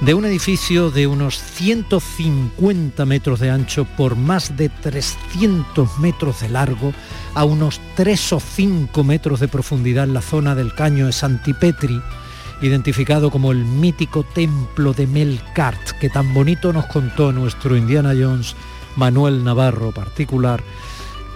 de 0.00 0.14
un 0.14 0.24
edificio 0.26 0.90
de 0.90 1.06
unos 1.06 1.38
150 1.38 3.06
metros 3.06 3.40
de 3.40 3.50
ancho 3.50 3.84
por 3.96 4.14
más 4.16 4.56
de 4.56 4.68
300 4.68 5.98
metros 5.98 6.40
de 6.40 6.50
largo, 6.50 6.92
a 7.34 7.44
unos 7.44 7.80
3 7.94 8.34
o 8.34 8.40
5 8.40 9.04
metros 9.04 9.40
de 9.40 9.48
profundidad 9.48 10.04
en 10.04 10.14
la 10.14 10.20
zona 10.20 10.54
del 10.54 10.74
caño 10.74 11.06
de 11.06 11.12
Santipetri, 11.12 12.00
identificado 12.60 13.30
como 13.30 13.52
el 13.52 13.64
mítico 13.64 14.22
templo 14.22 14.92
de 14.92 15.06
Melkart, 15.06 15.98
que 15.98 16.10
tan 16.10 16.32
bonito 16.34 16.72
nos 16.72 16.86
contó 16.86 17.32
nuestro 17.32 17.76
Indiana 17.76 18.12
Jones 18.18 18.54
Manuel 18.96 19.44
Navarro 19.44 19.92
particular, 19.92 20.62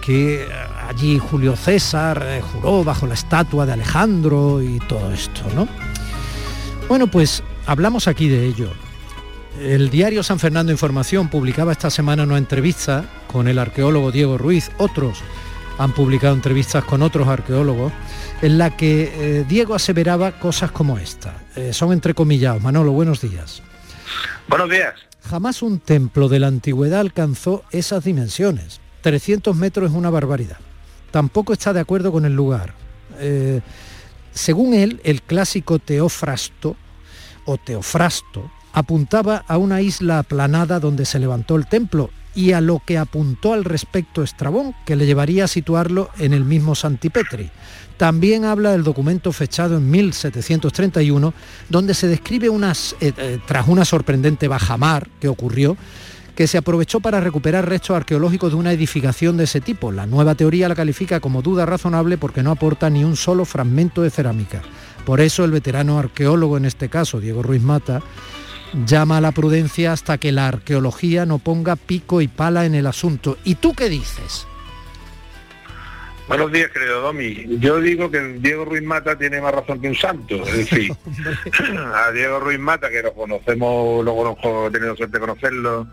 que 0.01 0.47
allí 0.87 1.19
Julio 1.19 1.55
César 1.55 2.23
eh, 2.25 2.41
juró 2.41 2.83
bajo 2.83 3.07
la 3.07 3.13
estatua 3.15 3.65
de 3.65 3.73
Alejandro 3.73 4.61
y 4.61 4.79
todo 4.87 5.11
esto, 5.11 5.43
¿no? 5.55 5.67
Bueno, 6.87 7.07
pues 7.07 7.43
hablamos 7.65 8.07
aquí 8.07 8.27
de 8.29 8.45
ello. 8.45 8.71
El 9.59 9.89
diario 9.89 10.23
San 10.23 10.39
Fernando 10.39 10.71
Información 10.71 11.29
publicaba 11.29 11.73
esta 11.73 11.89
semana 11.89 12.23
una 12.23 12.37
entrevista 12.37 13.05
con 13.27 13.47
el 13.47 13.59
arqueólogo 13.59 14.11
Diego 14.11 14.37
Ruiz, 14.37 14.71
otros 14.77 15.21
han 15.77 15.93
publicado 15.93 16.35
entrevistas 16.35 16.83
con 16.83 17.01
otros 17.01 17.27
arqueólogos, 17.27 17.91
en 18.41 18.57
la 18.57 18.75
que 18.77 19.11
eh, 19.13 19.45
Diego 19.47 19.73
aseveraba 19.73 20.33
cosas 20.33 20.71
como 20.71 20.99
esta. 20.99 21.43
Eh, 21.55 21.73
son 21.73 21.91
entrecomillados. 21.91 22.61
Manolo, 22.61 22.91
buenos 22.91 23.21
días. 23.21 23.63
Buenos 24.47 24.69
días. 24.69 24.93
Jamás 25.27 25.61
un 25.61 25.79
templo 25.79 26.29
de 26.29 26.39
la 26.39 26.47
antigüedad 26.47 26.99
alcanzó 26.99 27.63
esas 27.71 28.03
dimensiones. 28.03 28.79
300 29.01 29.55
metros 29.55 29.89
es 29.89 29.97
una 29.97 30.11
barbaridad. 30.11 30.57
Tampoco 31.09 31.53
está 31.53 31.73
de 31.73 31.79
acuerdo 31.79 32.11
con 32.11 32.25
el 32.25 32.35
lugar. 32.35 32.73
Eh, 33.19 33.61
según 34.33 34.73
él, 34.73 35.01
el 35.03 35.21
clásico 35.21 35.79
Teofrasto 35.79 36.75
o 37.45 37.57
Teofrasto 37.57 38.49
apuntaba 38.73 39.43
a 39.47 39.57
una 39.57 39.81
isla 39.81 40.19
aplanada 40.19 40.79
donde 40.79 41.05
se 41.05 41.19
levantó 41.19 41.55
el 41.55 41.67
templo 41.67 42.09
y 42.33 42.53
a 42.53 42.61
lo 42.61 42.81
que 42.85 42.97
apuntó 42.97 43.53
al 43.53 43.65
respecto 43.65 44.23
Estrabón, 44.23 44.73
que 44.85 44.95
le 44.95 45.05
llevaría 45.05 45.45
a 45.45 45.49
situarlo 45.49 46.09
en 46.17 46.33
el 46.33 46.45
mismo 46.45 46.75
Santipetri. 46.75 47.49
También 47.97 48.45
habla 48.45 48.71
del 48.71 48.83
documento 48.83 49.31
fechado 49.31 49.77
en 49.77 49.91
1731, 49.91 51.33
donde 51.69 51.93
se 51.93 52.07
describe 52.07 52.47
eh, 52.47 52.73
eh, 53.01 53.39
tras 53.45 53.67
una 53.67 53.85
sorprendente 53.85 54.47
bajamar 54.47 55.07
que 55.19 55.27
ocurrió, 55.27 55.77
que 56.35 56.47
se 56.47 56.57
aprovechó 56.57 57.01
para 57.01 57.19
recuperar 57.19 57.67
restos 57.67 57.95
arqueológicos 57.95 58.53
de 58.53 58.57
una 58.57 58.71
edificación 58.71 59.37
de 59.37 59.43
ese 59.43 59.61
tipo. 59.61 59.91
La 59.91 60.07
nueva 60.07 60.33
teoría 60.33 60.69
la 60.69 60.75
califica 60.75 61.19
como 61.19 61.41
duda 61.41 61.65
razonable 61.65 62.17
porque 62.17 62.41
no 62.41 62.51
aporta 62.51 62.89
ni 62.89 63.03
un 63.03 63.17
solo 63.17 63.45
fragmento 63.45 64.01
de 64.01 64.09
cerámica. 64.09 64.61
Por 65.05 65.21
eso 65.21 65.43
el 65.43 65.51
veterano 65.51 65.99
arqueólogo, 65.99 66.57
en 66.57 66.65
este 66.65 66.89
caso 66.89 67.19
Diego 67.19 67.43
Ruiz 67.43 67.61
Mata, 67.61 68.01
llama 68.85 69.17
a 69.17 69.21
la 69.21 69.31
prudencia 69.31 69.91
hasta 69.91 70.17
que 70.17 70.31
la 70.31 70.47
arqueología 70.47 71.25
no 71.25 71.39
ponga 71.39 71.75
pico 71.75 72.21
y 72.21 72.27
pala 72.27 72.65
en 72.65 72.75
el 72.75 72.87
asunto. 72.87 73.37
¿Y 73.43 73.55
tú 73.55 73.73
qué 73.73 73.89
dices? 73.89 74.47
Buenos 76.27 76.51
días, 76.51 76.71
querido 76.71 77.01
Domi. 77.01 77.45
Yo 77.59 77.81
digo 77.81 78.09
que 78.09 78.21
Diego 78.39 78.63
Ruiz 78.63 78.83
Mata 78.83 79.17
tiene 79.17 79.41
más 79.41 79.53
razón 79.53 79.81
que 79.81 79.89
un 79.89 79.95
santo. 79.95 80.35
Es 80.35 80.57
decir, 80.69 80.93
a 81.93 82.11
Diego 82.11 82.39
Ruiz 82.39 82.59
Mata, 82.59 82.89
que 82.89 83.01
lo 83.01 83.13
conocemos, 83.13 84.05
lo 84.05 84.15
conozco, 84.15 84.67
he 84.67 84.71
tenido 84.71 84.95
suerte 84.95 85.17
de 85.17 85.19
conocerlo, 85.19 85.87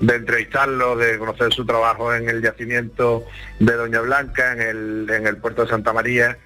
de 0.00 0.14
entrevistarlo, 0.14 0.96
de 0.96 1.18
conocer 1.18 1.52
su 1.52 1.66
trabajo 1.66 2.14
en 2.14 2.26
el 2.28 2.40
yacimiento 2.40 3.24
de 3.58 3.74
Doña 3.74 4.00
Blanca, 4.00 4.52
en 4.52 4.62
el, 4.62 5.10
en 5.10 5.26
el 5.26 5.36
puerto 5.36 5.62
de 5.62 5.68
Santa 5.68 5.92
María, 5.92 6.38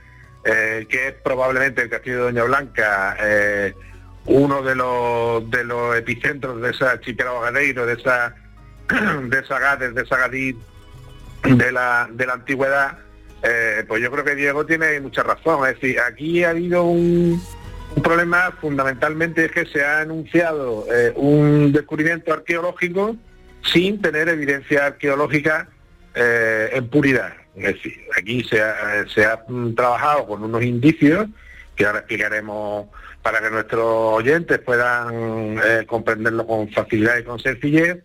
eh, 0.49 0.87
que 0.89 1.09
es 1.09 1.15
probablemente 1.15 1.83
el 1.83 1.91
castillo 1.91 2.19
de 2.19 2.23
Doña 2.23 2.45
Blanca, 2.45 3.17
eh, 3.21 3.75
uno 4.27 4.63
de 4.63 4.77
los 4.77 5.51
de 5.51 5.65
los 5.65 5.97
epicentros 5.97 6.63
de 6.63 6.71
esa 6.71 7.01
chiquera 7.01 7.33
de 7.51 7.93
esa 7.93 8.33
de 9.25 9.41
esa 9.41 9.59
gades, 9.59 9.93
de 9.97 10.03
esa 10.03 10.17
gadí 10.19 10.57
de 11.43 11.73
la, 11.73 12.09
de 12.13 12.27
la 12.27 12.35
antigüedad, 12.35 12.97
eh, 13.43 13.85
pues 13.89 14.01
yo 14.01 14.11
creo 14.13 14.25
que 14.25 14.37
Diego 14.37 14.65
tiene 14.65 15.01
mucha 15.01 15.25
razón. 15.25 15.67
Es 15.67 15.81
decir, 15.81 15.99
aquí 15.99 16.45
ha 16.45 16.51
habido 16.51 16.85
un, 16.85 17.43
problema 18.05 18.53
fundamentalmente 18.61 19.47
es 19.47 19.51
que 19.51 19.67
se 19.67 19.85
ha 19.85 20.01
anunciado 20.01 20.87
un 21.17 21.73
descubrimiento 21.73 22.33
arqueológico 22.33 23.17
sin 23.63 24.01
tener 24.01 24.29
evidencia 24.29 24.87
arqueológica 24.87 25.69
en 26.15 26.89
puridad. 26.89 27.33
Es 27.57 27.75
decir, 27.75 27.99
aquí 28.17 28.45
se 28.45 28.61
ha, 28.61 29.45
mm, 29.49 29.75
trabajado 29.75 30.27
con 30.27 30.43
unos 30.43 30.63
indicios 30.63 31.27
que 31.75 31.87
ahora 31.87 32.01
explicaremos 32.01 32.89
para 33.23 33.41
que 33.41 33.51
nuestros 33.51 33.85
oyentes 33.85 34.59
puedan 34.59 35.59
eh, 35.65 35.85
comprenderlo 35.87 36.47
con 36.47 36.71
facilidad 36.71 37.19
y 37.19 37.25
con 37.25 37.39
sencillez, 37.39 37.99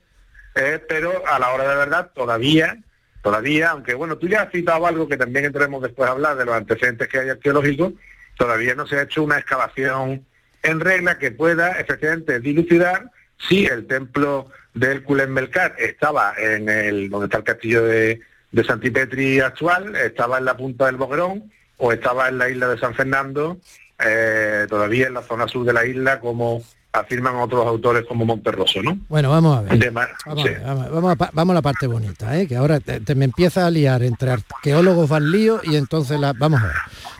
eh, 0.56 0.80
pero 0.88 1.24
a 1.28 1.38
la 1.38 1.54
hora 1.54 1.70
de 1.70 1.76
verdad 1.76 2.12
todavía, 2.14 2.78
todavía, 3.22 3.72
aunque 3.72 3.93
bueno, 3.93 4.18
tú 4.18 4.28
ya 4.28 4.43
has 4.43 4.52
citado 4.52 4.88
algo 4.88 5.08
que 5.08 5.18
también 5.18 5.45
entremos 5.45 5.82
después 5.82 6.10
a 6.10 6.14
hablar 6.14 6.38
de 6.38 6.45
los 6.45 6.56
antecedentes 6.56 7.08
que 7.08 7.20
hay 7.20 7.30
arqueológicos, 7.30 7.93
todavía 8.38 8.74
no 8.76 8.88
se 8.88 8.97
ha 8.97 9.04
hecho 9.04 9.24
una 9.24 9.38
excavación 9.38 10.26
en 10.64 10.80
regla 10.80 11.18
que 11.18 11.32
pueda 11.32 11.80
efectivamente 11.80 12.39
dilucidar 12.39 13.12
si 13.38 13.66
el 13.66 13.88
templo 13.88 14.49
de 14.74 14.91
Hércules 14.91 15.28
Melcar 15.28 15.76
estaba 15.78 16.34
en 16.38 16.70
el 16.70 17.10
donde 17.10 17.26
está 17.26 17.38
el 17.38 17.43
castillo 17.43 17.84
de, 17.84 18.22
de 18.52 18.64
Santipetri 18.64 19.39
actual, 19.39 19.95
estaba 19.95 20.38
en 20.38 20.45
la 20.45 20.58
punta 20.58 20.86
del 20.88 20.97
Boquerón 20.97 21.52
o 21.78 21.91
estaba 21.91 22.28
en 22.30 22.38
la 22.38 22.49
isla 22.49 22.68
de 22.68 22.78
San 22.80 22.93
Fernando, 22.93 23.58
eh, 24.04 24.66
todavía 24.70 25.08
en 25.08 25.14
la 25.14 25.24
zona 25.24 25.47
sur 25.47 25.66
de 25.66 25.74
la 25.74 25.86
isla, 25.86 26.20
como 26.20 26.62
afirman 26.93 27.36
otros 27.38 27.66
autores 27.66 28.04
como 28.06 28.26
Monterroso, 28.26 28.82
¿no? 28.84 28.97
Bueno, 29.08 29.30
vamos 29.30 29.58
a 29.58 29.62
ver. 29.62 29.80
De 29.80 29.89
mar- 29.91 30.14
Vamos, 30.26 30.43
sí. 30.43 30.49
a, 30.49 30.52
ver, 30.52 30.62
vamos, 30.66 30.91
vamos 30.91 31.12
a 31.14 31.16
pa- 31.16 31.30
vamos 31.32 31.54
a 31.54 31.56
la 31.56 31.62
parte 31.62 31.88
bonita, 31.88 32.38
¿eh? 32.38 32.47
que 32.47 32.58
ahora 32.58 32.82
te, 32.82 32.99
te 32.99 33.16
me 33.16 33.24
empieza 33.26 33.66
a 33.66 33.72
liar 33.72 34.04
entre 34.04 34.32
arqueólogos 34.32 35.08
van 35.08 35.32
lío 35.32 35.62
y 35.64 35.78
entonces 35.78 36.20
la, 36.20 36.34
vamos 36.34 36.62
a 36.62 36.68
ver. 36.68 36.76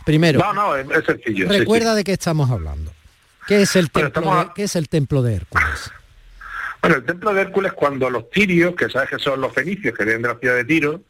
Primero, 0.06 0.40
No, 0.40 0.54
no, 0.54 0.76
es, 0.76 0.86
es 0.92 1.06
sencillo. 1.06 1.48
recuerda 1.48 1.92
sí. 1.92 1.98
de 1.98 2.04
qué 2.04 2.12
estamos 2.14 2.52
hablando. 2.52 2.92
¿Qué 3.48 3.62
es 3.62 3.76
el 3.78 3.90
Bueno, 3.94 4.12
templo, 4.12 4.36
de, 4.40 4.50
¿qué 4.56 4.64
es 4.64 4.76
el 4.76 4.90
templo 4.90 5.22
de 5.24 5.36
Hércules? 5.36 5.92
Bueno, 6.82 6.98
el 6.98 7.06
templo 7.06 7.34
de 7.34 7.42
Hércules, 7.42 7.74
cuando 7.74 8.10
los 8.10 8.30
tirios, 8.30 8.76
que 8.76 8.90
sabes 8.90 9.10
que 9.10 9.20
son 9.20 9.40
los 9.40 9.54
fenicios 9.54 9.96
que 9.98 10.04
vienen 10.04 10.24
de 10.24 10.28
la 10.30 10.36
ciudad 10.40 10.56
de 10.56 10.66
Tiro, 10.66 11.02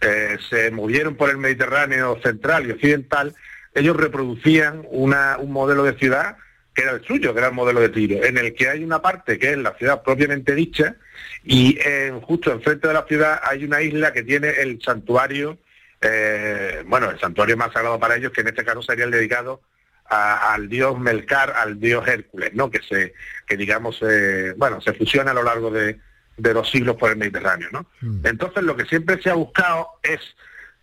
eh, 0.00 0.38
se 0.50 0.70
movieron 0.70 1.16
por 1.16 1.30
el 1.30 1.36
Mediterráneo 1.38 2.18
central 2.22 2.66
y 2.66 2.72
occidental, 2.72 3.34
ellos 3.74 3.96
reproducían 3.96 4.84
una- 4.90 5.36
un 5.38 5.52
modelo 5.52 5.82
de 5.84 5.94
ciudad 5.98 6.36
que 6.74 6.82
era 6.82 6.92
el 6.92 7.02
suyo, 7.04 7.32
que 7.32 7.38
era 7.38 7.48
el 7.48 7.54
modelo 7.54 7.80
de 7.80 7.88
Tiro, 7.88 8.22
en 8.22 8.36
el 8.36 8.54
que 8.54 8.68
hay 8.68 8.84
una 8.84 9.00
parte 9.00 9.38
que 9.38 9.52
es 9.52 9.56
la 9.56 9.72
ciudad 9.78 10.02
propiamente 10.02 10.54
dicha 10.54 10.96
y 11.42 11.78
eh, 11.82 12.12
justo 12.22 12.52
enfrente 12.52 12.86
de 12.88 12.92
la 12.94 13.04
ciudad 13.06 13.40
hay 13.44 13.64
una 13.64 13.80
isla 13.80 14.12
que 14.12 14.22
tiene 14.22 14.50
el 14.50 14.82
santuario, 14.82 15.58
eh, 16.02 16.82
bueno, 16.86 17.10
el 17.10 17.18
santuario 17.18 17.56
más 17.56 17.72
sagrado 17.72 17.98
para 17.98 18.16
ellos, 18.16 18.30
que 18.32 18.42
en 18.42 18.48
este 18.48 18.64
caso 18.64 18.82
sería 18.82 19.06
el 19.06 19.10
dedicado 19.10 19.62
a- 20.04 20.52
al 20.52 20.68
dios 20.68 20.98
Melcar, 21.00 21.54
al 21.56 21.80
dios 21.80 22.06
Hércules, 22.06 22.50
¿no? 22.52 22.70
Que 22.70 22.80
se, 22.82 23.14
que 23.46 23.56
digamos, 23.56 23.98
eh, 24.02 24.52
bueno, 24.58 24.80
se 24.82 24.92
fusiona 24.92 25.30
a 25.30 25.34
lo 25.34 25.42
largo 25.42 25.70
de, 25.70 25.98
de 26.36 26.54
los 26.54 26.70
siglos 26.70 26.96
por 26.96 27.10
el 27.10 27.16
Mediterráneo, 27.16 27.68
¿no? 27.72 27.86
Entonces 28.24 28.62
lo 28.62 28.76
que 28.76 28.84
siempre 28.84 29.20
se 29.22 29.30
ha 29.30 29.34
buscado 29.34 29.88
es, 30.02 30.20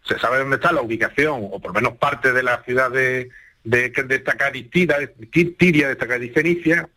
se 0.05 0.17
sabe 0.19 0.39
dónde 0.39 0.55
está 0.55 0.71
la 0.71 0.81
ubicación, 0.81 1.47
o 1.51 1.59
por 1.59 1.71
lo 1.71 1.73
menos 1.73 1.97
parte 1.97 2.33
de 2.33 2.43
la 2.43 2.63
ciudad 2.63 2.91
de, 2.91 3.29
de, 3.63 3.89
de 3.89 4.15
esta 4.15 4.35
Caristida, 4.35 4.97
de 4.97 5.07
Tiria, 5.07 5.87
de 5.87 5.93
esta 5.93 6.07
Fenicia, 6.07 6.89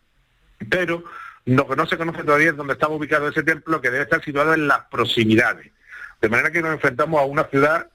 pero 0.69 1.03
lo 1.45 1.67
que 1.67 1.75
no 1.75 1.85
se 1.85 1.97
conoce 1.97 2.23
todavía 2.23 2.49
es 2.49 2.57
dónde 2.57 2.73
estaba 2.73 2.95
ubicado 2.95 3.27
ese 3.27 3.43
templo, 3.43 3.79
que 3.79 3.89
debe 3.89 4.03
estar 4.03 4.23
situado 4.23 4.53
en 4.53 4.67
las 4.67 4.81
proximidades. 4.91 5.71
De 6.21 6.29
manera 6.29 6.51
que 6.51 6.61
nos 6.61 6.73
enfrentamos 6.73 7.21
a 7.21 7.25
una 7.25 7.45
ciudad 7.45 7.87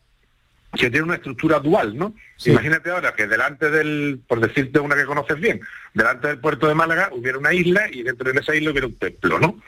que 0.72 0.90
tiene 0.90 1.02
una 1.02 1.16
estructura 1.16 1.58
dual, 1.60 1.96
¿no? 1.96 2.14
Imagínate 2.46 2.90
ahora 2.90 3.12
que 3.14 3.26
delante 3.26 3.70
del, 3.70 4.20
por 4.26 4.40
decirte 4.40 4.80
una 4.80 4.96
que 4.96 5.04
conoces 5.04 5.38
bien, 5.38 5.60
delante 5.92 6.28
del 6.28 6.38
puerto 6.38 6.66
de 6.66 6.74
Málaga 6.74 7.10
hubiera 7.12 7.38
una 7.38 7.52
isla 7.52 7.90
y 7.90 8.02
dentro 8.02 8.32
de 8.32 8.40
esa 8.40 8.54
isla 8.54 8.70
hubiera 8.70 8.86
un 8.86 8.98
templo, 8.98 9.38
¿no? 9.38 9.62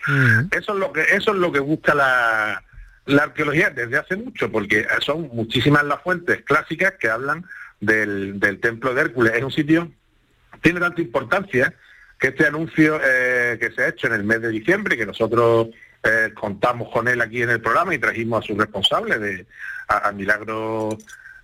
Eso 0.51 0.73
es 0.73 0.79
lo 0.79 0.93
que 0.93 1.03
eso 1.03 1.33
es 1.33 1.37
lo 1.37 1.53
que 1.53 1.61
busca 1.61 1.95
la, 1.95 2.63
la 3.07 3.23
arqueología 3.25 3.71
desde 3.71 3.99
hace 3.99 4.17
mucho, 4.17 4.51
porque 4.51 4.87
son 5.01 5.29
muchísimas 5.33 5.85
las 5.85 6.03
fuentes 6.03 6.43
clásicas 6.43 6.95
que 6.99 7.11
hablan 7.11 7.45
del, 7.81 8.41
del 8.41 8.61
templo 8.61 8.95
de 8.95 9.03
Hércules. 9.03 9.35
Es 9.35 9.43
un 9.43 9.53
sitio 9.53 9.91
tiene 10.65 10.81
tanta 10.81 11.03
importancia 11.03 11.75
que 12.19 12.29
este 12.29 12.47
anuncio 12.47 12.99
eh, 13.05 13.59
que 13.61 13.71
se 13.73 13.83
ha 13.83 13.89
hecho 13.89 14.07
en 14.07 14.15
el 14.15 14.25
mes 14.25 14.41
de 14.41 14.49
diciembre, 14.49 14.97
que 14.97 15.05
nosotros 15.05 15.69
eh, 16.03 16.31
contamos 16.35 16.91
con 16.91 17.07
él 17.07 17.21
aquí 17.21 17.43
en 17.43 17.51
el 17.51 17.61
programa 17.61 17.95
y 17.95 17.99
trajimos 17.99 18.43
a 18.43 18.47
su 18.47 18.59
responsable, 18.59 19.19
de, 19.19 19.47
a, 19.89 20.09
a 20.09 20.13
Milagro, 20.13 20.97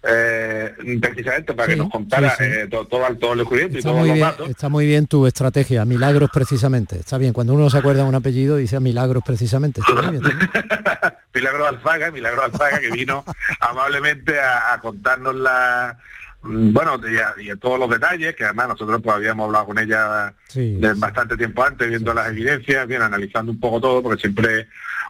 eh, 0.03 0.75
precisamente 1.01 1.53
para 1.53 1.69
que 1.69 1.77
nos 1.77 1.91
contara 1.91 2.31
sí, 2.31 2.45
sí. 2.45 2.51
eh, 2.51 2.69
todo, 2.69 2.87
todo, 2.87 3.05
todo 3.17 3.33
el 3.35 3.39
descubrimiento 3.41 3.77
y 3.77 3.79
Está 3.81 3.89
todos 3.91 4.01
muy, 4.01 4.09
los 4.09 4.15
bien, 4.15 4.27
datos. 4.29 4.49
está 4.49 4.69
muy 4.71 4.87
bien 4.87 5.07
tu 5.07 5.27
estrategia, 5.27 5.85
milagros 5.85 6.31
precisamente. 6.33 6.97
Está 7.01 7.19
bien, 7.19 7.33
cuando 7.33 7.53
uno 7.55 7.69
se 7.69 7.79
acuerda 7.79 8.03
de 8.05 8.09
un 8.09 8.15
apellido 8.15 8.57
dice 8.57 8.81
milagros 8.81 9.23
precisamente. 9.27 9.81
Está 9.83 9.93
muy 9.95 10.11
bien, 10.11 10.15
está 10.25 10.29
muy 10.29 10.39
bien. 10.39 11.15
Milagro 11.35 11.67
Alfaga, 11.69 12.11
Milagro 12.11 12.43
Alfaga, 12.45 12.81
que 12.81 12.91
vino 12.91 13.25
amablemente 13.61 14.41
a, 14.41 14.73
a 14.73 14.81
contarnos 14.81 15.35
la 15.37 15.97
bueno, 16.43 16.99
y, 17.09 17.17
a- 17.17 17.35
y 17.43 17.51
a 17.51 17.57
todos 17.57 17.79
los 17.79 17.91
detalles, 17.91 18.35
que 18.35 18.45
además 18.45 18.69
nosotros 18.69 19.01
pues 19.03 19.17
habíamos 19.17 19.47
hablado 19.47 19.67
con 19.67 19.79
ella 19.79 20.35
Sí, 20.49 20.77
de 20.77 20.95
bastante 20.95 21.37
tiempo 21.37 21.63
antes, 21.63 21.89
viendo 21.89 22.13
las 22.15 22.29
evidencias, 22.29 22.87
bien, 22.87 23.03
analizando 23.03 23.53
un 23.53 23.61
poco 23.61 23.81
todo, 23.81 24.03
porque 24.03 24.21
siempre 24.21 24.69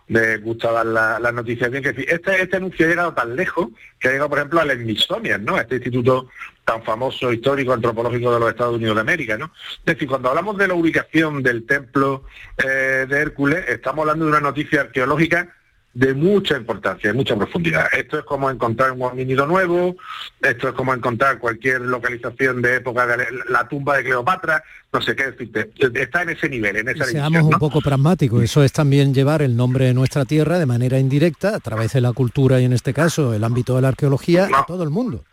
le 0.09 0.39
gusta 0.39 0.73
dar 0.73 0.87
la- 0.87 1.21
las 1.21 1.33
noticias 1.33 1.71
bien. 1.71 1.83
Que 1.85 1.91
este, 2.09 2.43
este 2.43 2.57
anuncio 2.57 2.85
ha 2.85 2.89
llegado 2.89 3.15
tan 3.15 3.37
lejos 3.37 3.69
que 3.99 4.09
ha 4.09 4.11
llegado, 4.11 4.29
por 4.29 4.39
ejemplo, 4.39 4.61
al 4.61 4.71
Smithsonian, 4.73 5.45
¿no? 5.45 5.57
Este 5.59 5.77
instituto 5.77 6.29
tan 6.65 6.83
famoso, 6.83 7.33
histórico, 7.33 7.73
antropológico 7.73 8.33
de 8.35 8.41
los 8.41 8.49
Estados 8.51 8.77
Unidos 8.77 8.97
de 8.97 9.01
América, 9.03 9.39
¿no? 9.39 9.53
Es 9.79 9.85
decir, 9.85 10.09
cuando 10.09 10.29
hablamos 10.31 10.59
de 10.59 10.69
la 10.69 10.75
ubicación 10.75 11.43
del 11.43 11.65
templo 11.65 12.25
eh, 12.59 13.07
de 13.09 13.19
Hércules, 13.21 13.65
estamos 13.69 14.03
hablando 14.03 14.25
de 14.25 14.31
una 14.33 14.41
noticia 14.41 14.81
arqueológica 14.83 15.49
de 15.93 16.15
mucha 16.15 16.57
importancia, 16.57 17.11
de 17.11 17.17
mucha 17.17 17.37
profundidad. 17.37 17.87
Esto 17.93 18.19
es 18.19 18.25
como 18.25 18.49
encontrar 18.49 18.93
un 18.93 19.03
homínido 19.03 19.47
nuevo, 19.47 19.97
esto 20.41 20.69
es 20.69 20.75
como 20.75 20.95
encontrar 20.95 21.39
cualquier 21.39 21.81
localización 21.81 22.63
de 22.63 22.77
época 22.77 23.07
de 23.07 23.27
la, 23.49 23.69
tumba 23.69 23.97
de 23.97 24.05
Cleopatra, 24.05 24.63
no 24.93 25.03
sé 25.03 25.17
qué 25.17 25.33
decirte. 25.33 25.71
Está 25.95 26.23
en 26.23 26.31
ese 26.31 26.49
nivel, 26.49 26.77
en 26.77 26.89
esa 26.89 27.07
seamos 27.07 27.43
un 27.43 27.59
poco 27.59 27.81
pragmáticos, 27.81 28.43
eso 28.43 28.63
es 28.63 28.73
también 28.73 29.13
llevar 29.13 29.43
el 29.43 29.57
nombre 29.57 29.87
de 29.87 29.95
nuestra 29.95 30.25
tierra 30.25 30.59
de 30.59 30.67
manera 30.67 30.99
indirecta, 30.99 31.57
a 31.57 31.61
través 31.61 31.93
de 31.93 32.01
la 32.01 32.13
cultura 32.13 32.61
y 32.61 32.65
en 32.65 32.73
este 32.73 32.95
caso 32.95 33.35
el 33.35 33.43
ámbito 33.43 33.75
de 33.75 33.83
la 33.83 33.89
arqueología, 33.89 34.49
a 34.55 34.65
todo 34.67 34.85
el 34.85 34.91
mundo. 34.91 35.25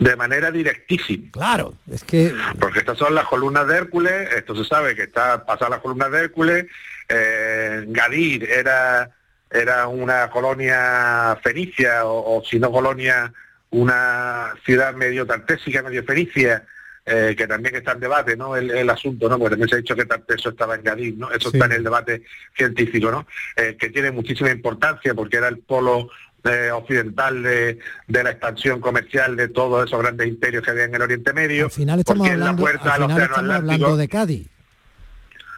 De 0.00 0.16
manera 0.16 0.50
directísima. 0.50 1.30
Claro, 1.30 1.74
es 1.88 2.02
que... 2.02 2.34
Porque 2.58 2.80
estas 2.80 2.98
son 2.98 3.14
las 3.14 3.26
columnas 3.26 3.68
de 3.68 3.76
Hércules, 3.76 4.30
esto 4.36 4.56
se 4.56 4.64
sabe 4.64 4.96
que 4.96 5.04
está 5.04 5.46
pasada 5.46 5.70
las 5.70 5.80
columnas 5.80 6.10
de 6.10 6.18
Hércules, 6.18 6.66
eh, 7.08 7.84
Gadir 7.86 8.50
era, 8.50 9.10
era 9.52 9.86
una 9.88 10.30
colonia 10.30 11.38
fenicia, 11.42 12.04
o, 12.06 12.38
o 12.38 12.44
si 12.44 12.58
no 12.58 12.70
colonia, 12.72 13.32
una 13.70 14.54
ciudad 14.64 14.94
medio 14.94 15.26
tartésica, 15.26 15.82
medio 15.82 16.04
fenicia, 16.04 16.64
eh, 17.04 17.34
que 17.36 17.46
también 17.46 17.74
está 17.74 17.92
en 17.92 18.00
debate, 18.00 18.36
¿no? 18.36 18.56
El, 18.56 18.70
el 18.70 18.88
asunto, 18.88 19.28
¿no? 19.28 19.38
Porque 19.38 19.50
también 19.52 19.68
se 19.68 19.74
ha 19.74 19.78
dicho 19.78 19.96
que 19.96 20.04
Tarteso 20.04 20.50
estaba 20.50 20.76
en 20.76 20.82
Gadir, 20.84 21.14
¿no? 21.16 21.30
Eso 21.32 21.50
Sí. 21.50 21.56
está 21.56 21.66
en 21.66 21.72
el 21.72 21.82
debate 21.84 22.22
científico, 22.56 23.10
¿no? 23.10 23.26
Eh, 23.56 23.76
que 23.78 23.90
tiene 23.90 24.10
muchísima 24.12 24.50
importancia 24.50 25.12
porque 25.14 25.38
era 25.38 25.48
el 25.48 25.58
polo 25.58 26.08
eh, 26.44 26.70
occidental 26.72 27.42
de, 27.42 27.78
de 28.08 28.22
la 28.24 28.30
expansión 28.30 28.80
comercial 28.80 29.36
de 29.36 29.48
todos 29.48 29.86
esos 29.86 30.00
grandes 30.00 30.26
imperios 30.28 30.62
que 30.64 30.70
había 30.70 30.84
en 30.84 30.94
el 30.94 31.02
Oriente 31.02 31.32
Medio. 31.32 31.64
Al 31.66 31.70
final 31.70 31.98
estamos 32.00 32.28
hablando, 32.28 32.66
al 32.66 32.72
al 32.74 32.80
final 32.80 33.22
estamos 33.22 33.50
hablando 33.56 33.96
de 33.96 34.08
Cádiz. 34.08 34.48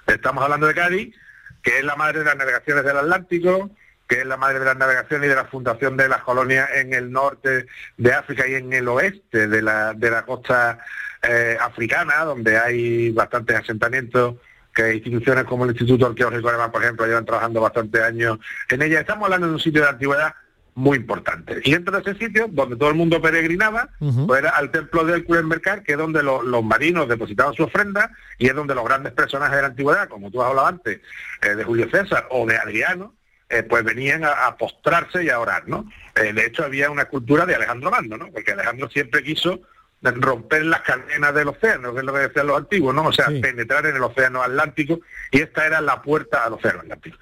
Estamos 0.06 0.44
hablando 0.44 0.66
de 0.66 0.74
Cádiz, 0.74 1.14
que 1.62 1.78
es 1.78 1.84
la 1.84 1.96
madre 1.96 2.18
de 2.20 2.24
las 2.26 2.36
navegaciones 2.36 2.84
del 2.84 2.96
Atlántico, 2.98 3.70
que 4.08 4.20
es 4.20 4.26
la 4.26 4.36
madre 4.36 4.58
de 4.58 4.64
las 4.66 4.76
navegaciones 4.76 5.26
y 5.26 5.30
de 5.30 5.34
la 5.36 5.46
fundación 5.46 5.96
de 5.96 6.08
las 6.08 6.22
colonias 6.22 6.68
en 6.74 6.92
el 6.92 7.10
norte 7.10 7.66
de 7.96 8.12
África 8.12 8.46
y 8.46 8.54
en 8.54 8.72
el 8.72 8.86
oeste 8.88 9.48
de 9.48 9.62
la, 9.62 9.94
de 9.94 10.10
la 10.10 10.24
costa 10.24 10.78
eh, 11.22 11.56
africana, 11.60 12.24
donde 12.24 12.58
hay 12.58 13.10
bastantes 13.10 13.56
asentamientos 13.56 14.36
que 14.74 14.94
instituciones 14.94 15.44
como 15.44 15.64
el 15.64 15.70
Instituto 15.70 16.06
Arqueológico 16.06 16.48
Alemán, 16.48 16.72
por 16.72 16.82
ejemplo, 16.82 17.06
llevan 17.06 17.24
trabajando 17.24 17.60
bastantes 17.60 18.02
años 18.02 18.38
en 18.68 18.82
ella. 18.82 19.00
Estamos 19.00 19.24
hablando 19.26 19.46
de 19.46 19.52
un 19.54 19.60
sitio 19.60 19.82
de 19.82 19.88
antigüedad 19.88 20.34
muy 20.74 20.98
importante. 20.98 21.60
Y 21.62 21.70
dentro 21.72 21.94
de 21.98 22.10
ese 22.10 22.18
sitio, 22.18 22.48
donde 22.50 22.74
todo 22.74 22.88
el 22.88 22.96
mundo 22.96 23.22
peregrinaba, 23.22 23.88
pues 24.26 24.40
era 24.40 24.50
al 24.50 24.72
templo 24.72 25.04
de 25.04 25.14
Hércules 25.18 25.44
Mercar, 25.44 25.84
que 25.84 25.92
es 25.92 25.98
donde 25.98 26.24
lo- 26.24 26.42
los 26.42 26.64
marinos 26.64 27.08
depositaban 27.08 27.54
su 27.54 27.62
ofrenda 27.62 28.10
y 28.38 28.48
es 28.48 28.54
donde 28.56 28.74
los 28.74 28.84
grandes 28.84 29.12
personajes 29.12 29.54
de 29.54 29.62
la 29.62 29.68
antigüedad, 29.68 30.08
como 30.08 30.32
tú 30.32 30.42
has 30.42 30.48
hablado 30.50 30.66
antes, 30.66 31.00
eh, 31.42 31.54
de 31.54 31.62
Julio 31.62 31.88
César 31.88 32.26
o 32.30 32.44
de 32.44 32.56
Adriano, 32.56 33.14
eh, 33.54 33.62
pues 33.62 33.84
venían 33.84 34.24
a, 34.24 34.46
a 34.46 34.56
postrarse 34.56 35.22
y 35.24 35.30
a 35.30 35.38
orar, 35.38 35.68
¿no? 35.68 35.90
Eh, 36.16 36.32
de 36.32 36.46
hecho, 36.46 36.64
había 36.64 36.90
una 36.90 37.06
cultura 37.06 37.46
de 37.46 37.54
Alejandro 37.54 37.90
Magno, 37.90 38.16
¿no? 38.16 38.30
Porque 38.30 38.52
Alejandro 38.52 38.88
siempre 38.90 39.22
quiso 39.22 39.60
romper 40.02 40.66
las 40.66 40.82
cadenas 40.82 41.34
del 41.34 41.48
océano, 41.48 41.94
que 41.94 42.00
es 42.00 42.04
lo 42.04 42.12
que 42.12 42.18
decían 42.20 42.46
los 42.46 42.58
antiguos, 42.58 42.94
¿no? 42.94 43.06
O 43.06 43.12
sea, 43.12 43.26
penetrar 43.26 43.86
en 43.86 43.96
el 43.96 44.02
océano 44.02 44.42
Atlántico 44.42 45.00
y 45.30 45.40
esta 45.40 45.66
era 45.66 45.80
la 45.80 46.02
puerta 46.02 46.44
al 46.44 46.54
océano 46.54 46.80
Atlántico. 46.80 47.16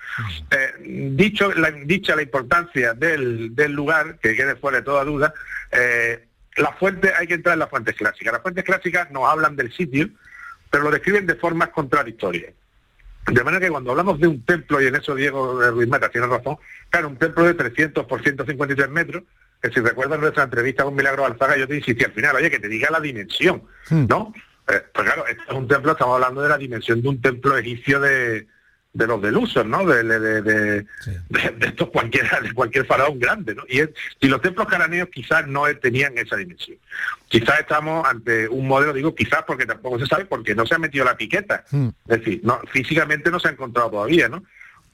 Eh, 0.51 1.11
dicho 1.15 1.53
la, 1.55 1.71
dicha 1.71 2.17
la 2.17 2.23
importancia 2.23 2.95
del, 2.95 3.55
del 3.55 3.73
lugar, 3.73 4.19
que 4.19 4.35
quede 4.35 4.57
fuera 4.57 4.79
de 4.79 4.85
toda 4.85 5.05
duda, 5.05 5.33
eh, 5.71 6.27
la 6.57 6.73
fuente, 6.73 7.13
hay 7.17 7.27
que 7.27 7.35
entrar 7.35 7.53
en 7.55 7.61
las 7.61 7.71
fuentes 7.71 7.95
clásicas. 7.95 8.33
Las 8.33 8.43
fuentes 8.43 8.65
clásicas 8.65 9.11
nos 9.11 9.29
hablan 9.29 9.55
del 9.55 9.73
sitio, 9.73 10.09
pero 10.71 10.85
lo 10.85 10.91
describen 10.91 11.27
de 11.27 11.37
formas 11.37 11.69
contradictorias. 11.69 12.53
De 13.27 13.45
manera 13.45 13.61
que 13.61 13.71
cuando 13.71 13.91
hablamos 13.93 14.19
de 14.19 14.27
un 14.27 14.45
templo, 14.45 14.83
y 14.83 14.87
en 14.87 14.97
eso 14.97 15.15
Diego 15.15 15.61
Ruiz 15.71 15.89
Mata 15.89 16.09
tiene 16.09 16.27
razón, 16.27 16.57
claro, 16.91 17.09
un 17.09 17.17
templo 17.17 17.45
de 17.45 17.55
300 17.55 18.05
por 18.07 18.23
153 18.23 18.91
metros, 18.91 19.23
que 19.61 19.71
si 19.71 19.81
recuerdas 19.81 20.19
nuestra 20.19 20.43
entrevista 20.43 20.83
con 20.83 20.95
Milagro 20.95 21.25
Alzaga, 21.25 21.57
yo 21.57 21.69
te 21.69 21.77
insistí 21.77 22.05
al 22.05 22.13
final, 22.13 22.35
oye, 22.35 22.51
que 22.51 22.59
te 22.59 22.69
diga 22.69 22.91
la 22.91 23.01
dimensión, 23.01 23.63
¿no? 23.91 24.35
Eh, 24.69 24.83
pues 24.93 25.07
claro, 25.07 25.27
este 25.27 25.43
es 25.49 25.55
un 25.55 25.69
templo, 25.69 25.93
estamos 25.93 26.15
hablando 26.15 26.43
de 26.43 26.49
la 26.49 26.59
dimensión 26.59 27.01
de 27.01 27.09
un 27.09 27.21
templo 27.21 27.57
egipcio 27.57 28.01
de, 28.01 28.49
de 28.95 29.07
los 29.07 29.23
uso, 29.45 29.65
¿no? 29.65 29.87
De, 29.87 30.03
de, 30.05 30.21
de, 30.21 30.43
de- 30.43 30.87
de- 31.31 31.51
de 31.57 31.67
estos 31.67 31.89
cualquiera, 31.89 32.41
de 32.41 32.53
cualquier 32.53 32.85
faraón 32.85 33.19
grande, 33.19 33.55
¿no? 33.55 33.63
Y, 33.69 33.81
es- 33.81 33.91
y 34.21 34.29
los 34.29 34.43
templos 34.43 34.67
cananeos 34.69 35.09
quizás 35.09 35.47
no 35.47 35.65
tenían 35.77 36.19
esa 36.19 36.37
dimensión. 36.37 36.77
Quizás 37.29 37.61
estamos 37.61 38.07
ante 38.07 38.49
un 38.49 38.69
modelo, 38.69 38.93
digo 38.93 39.15
quizás 39.15 39.45
porque 39.47 39.65
tampoco 39.65 39.99
se 39.99 40.07
sabe, 40.07 40.27
porque 40.27 40.55
no 40.55 40.67
se 40.67 40.75
ha 40.75 40.79
metido 40.79 41.05
la 41.07 41.17
piqueta. 41.17 41.65
Es 42.07 42.19
decir, 42.19 42.41
no, 42.45 42.61
físicamente 42.71 43.31
no 43.31 43.41
se 43.41 43.49
ha 43.49 43.53
encontrado 43.53 43.91
todavía, 43.91 44.29
¿no? 44.29 44.45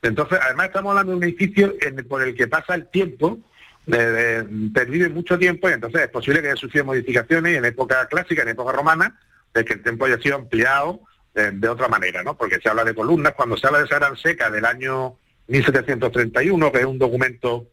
Entonces, 0.01 0.39
además 0.41 0.67
estamos 0.69 0.91
hablando 0.91 1.11
de 1.13 1.19
un 1.19 1.25
edificio 1.25 1.75
en- 1.81 2.07
por 2.07 2.23
el 2.23 2.37
que 2.37 2.47
pasa 2.47 2.77
el 2.77 2.87
tiempo, 2.87 3.41
de- 3.87 4.47
pervive 4.73 5.09
mucho 5.09 5.37
tiempo, 5.39 5.69
y 5.69 5.73
entonces 5.73 6.03
es 6.03 6.09
posible 6.09 6.41
que 6.41 6.49
haya 6.51 6.57
sufrido 6.57 6.85
modificaciones 6.85 7.53
y 7.53 7.57
en 7.57 7.65
época 7.65 8.07
clásica, 8.07 8.43
en 8.43 8.49
época 8.51 8.71
romana, 8.73 9.19
de 9.55 9.65
que 9.65 9.73
el 9.73 9.83
tiempo 9.83 10.05
haya 10.05 10.19
sido 10.19 10.37
ampliado 10.37 11.01
eh, 11.35 11.51
de 11.53 11.69
otra 11.69 11.89
manera, 11.89 12.23
¿no? 12.23 12.37
Porque 12.37 12.61
se 12.61 12.69
habla 12.69 12.85
de 12.85 12.95
columnas, 12.95 13.35
cuando 13.35 13.57
se 13.57 13.67
habla 13.67 13.81
de 13.81 13.87
esa 13.87 13.99
gran 13.99 14.17
seca 14.17 14.51
del 14.51 14.65
año 14.65 15.17
1731, 15.49 16.73
que 16.73 16.79
es 16.79 16.85
un 16.85 16.99
documento 16.99 17.67